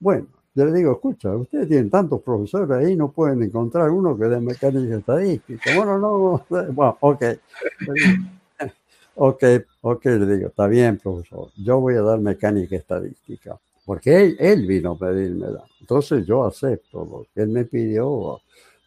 Bueno, 0.00 0.26
yo 0.54 0.64
le 0.64 0.72
digo, 0.72 0.92
escucha, 0.92 1.36
ustedes 1.36 1.68
tienen 1.68 1.90
tantos 1.90 2.22
profesores 2.22 2.70
ahí, 2.70 2.96
no 2.96 3.12
pueden 3.12 3.42
encontrar 3.42 3.90
uno 3.90 4.16
que 4.16 4.24
dé 4.24 4.40
mecánica 4.40 4.96
estadística. 4.96 5.74
Bueno, 5.76 5.98
no, 5.98 6.44
bueno, 6.72 6.96
ok. 7.00 7.24
Ok, 9.18 9.44
ok, 9.80 10.04
le 10.04 10.36
digo, 10.36 10.48
está 10.48 10.66
bien, 10.66 10.98
profesor, 10.98 11.48
yo 11.56 11.80
voy 11.80 11.94
a 11.94 12.02
dar 12.02 12.18
mecánica 12.18 12.76
estadística, 12.76 13.58
porque 13.84 14.14
él, 14.24 14.36
él 14.38 14.66
vino 14.66 14.92
a 14.92 14.98
pedirme. 14.98 15.46
Entonces 15.80 16.26
yo 16.26 16.44
acepto 16.44 17.04
lo 17.04 17.26
que 17.32 17.42
él 17.42 17.48
me 17.48 17.64
pidió 17.64 18.40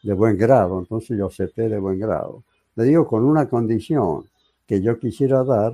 de 0.04 0.14
buen 0.14 0.38
grado, 0.38 0.80
entonces 0.80 1.18
yo 1.18 1.28
acepté 1.28 1.70
de 1.70 1.80
buen 1.80 2.00
grado. 2.00 2.44
Le 2.76 2.86
digo 2.86 3.06
con 3.06 3.26
una 3.26 3.50
condición, 3.50 4.26
que 4.66 4.82
yo 4.82 5.00
quisiera 5.00 5.44
dar 5.44 5.74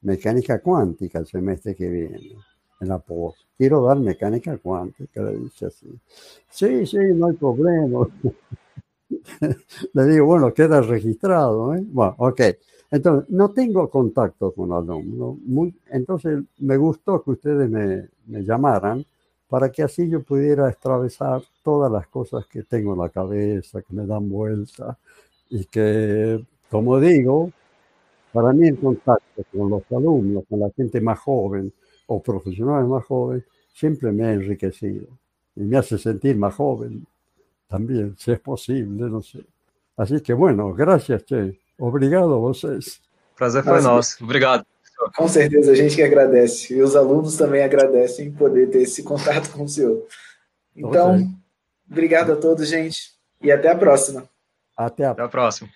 mecánica 0.00 0.60
cuántica 0.60 1.18
el 1.18 1.26
semestre 1.26 1.74
que 1.74 1.88
viene, 1.88 2.36
en 2.80 2.88
la 2.88 2.98
post. 2.98 3.40
Quiero 3.56 3.82
dar 3.84 3.98
mecánica 3.98 4.56
cuántica, 4.56 5.22
le 5.22 5.36
dice 5.36 5.66
así. 5.66 5.86
Sí, 6.48 6.86
sí, 6.86 6.96
no 7.14 7.26
hay 7.26 7.34
problema. 7.34 8.08
le 9.92 10.06
digo, 10.06 10.24
bueno, 10.24 10.54
queda 10.54 10.80
registrado, 10.80 11.74
¿eh? 11.74 11.82
Bueno, 11.84 12.14
ok. 12.16 12.40
Entonces, 12.90 13.28
no 13.30 13.50
tengo 13.50 13.90
contacto 13.90 14.52
con 14.52 14.72
alumnos. 14.72 15.36
Entonces, 15.90 16.42
me 16.58 16.78
gustó 16.78 17.22
que 17.22 17.32
ustedes 17.32 17.68
me, 17.68 18.08
me 18.26 18.42
llamaran 18.42 19.04
para 19.50 19.70
que 19.70 19.82
así 19.82 20.08
yo 20.08 20.22
pudiera 20.22 20.68
atravesar 20.68 21.42
todas 21.62 21.90
las 21.90 22.06
cosas 22.06 22.46
que 22.46 22.62
tengo 22.62 22.94
en 22.94 23.00
la 23.00 23.08
cabeza, 23.08 23.82
que 23.82 23.92
me 23.92 24.06
dan 24.06 24.30
vuelta 24.30 24.96
y 25.50 25.64
que, 25.64 26.42
como 26.70 27.00
digo, 27.00 27.50
para 28.32 28.52
mí 28.52 28.68
el 28.68 28.78
contacto 28.78 29.42
con 29.52 29.68
los 29.68 29.82
alumnos, 29.90 30.44
con 30.48 30.60
la 30.60 30.70
gente 30.70 31.00
más 31.00 31.18
joven 31.18 31.72
o 32.06 32.22
profesionales 32.22 32.88
más 32.88 33.04
jóvenes, 33.04 33.44
siempre 33.74 34.12
me 34.12 34.24
ha 34.24 34.32
enriquecido 34.32 35.08
y 35.56 35.62
me 35.62 35.76
hace 35.76 35.98
sentir 35.98 36.36
más 36.36 36.54
joven 36.54 37.04
también, 37.66 38.14
si 38.16 38.30
es 38.30 38.40
posible, 38.40 39.10
no 39.10 39.20
sé. 39.20 39.44
Así 39.96 40.20
que 40.20 40.32
bueno, 40.32 40.72
gracias, 40.72 41.24
Che. 41.24 41.58
Obrigado 41.78 42.34
a 42.34 42.38
vocês. 42.38 43.00
Prazer 43.36 43.64
foi 43.64 43.80
Nossa. 43.80 43.88
nosso. 43.88 44.24
Obrigado. 44.24 44.66
Com 45.16 45.28
certeza, 45.28 45.72
a 45.72 45.74
gente 45.74 45.96
que 45.96 46.02
agradece. 46.02 46.74
E 46.74 46.82
os 46.82 46.94
alunos 46.94 47.36
também 47.36 47.62
agradecem 47.62 48.30
poder 48.30 48.68
ter 48.68 48.82
esse 48.82 49.02
contato 49.02 49.50
com 49.50 49.64
o 49.64 49.68
senhor. 49.68 50.06
Então, 50.76 51.34
obrigado 51.90 52.32
a 52.32 52.36
todos, 52.36 52.68
gente. 52.68 53.12
E 53.42 53.50
até 53.50 53.70
a 53.70 53.76
próxima. 53.76 54.28
Até 54.76 55.04
a 55.04 55.10
Até 55.10 55.22
a 55.22 55.28
próxima. 55.28 55.68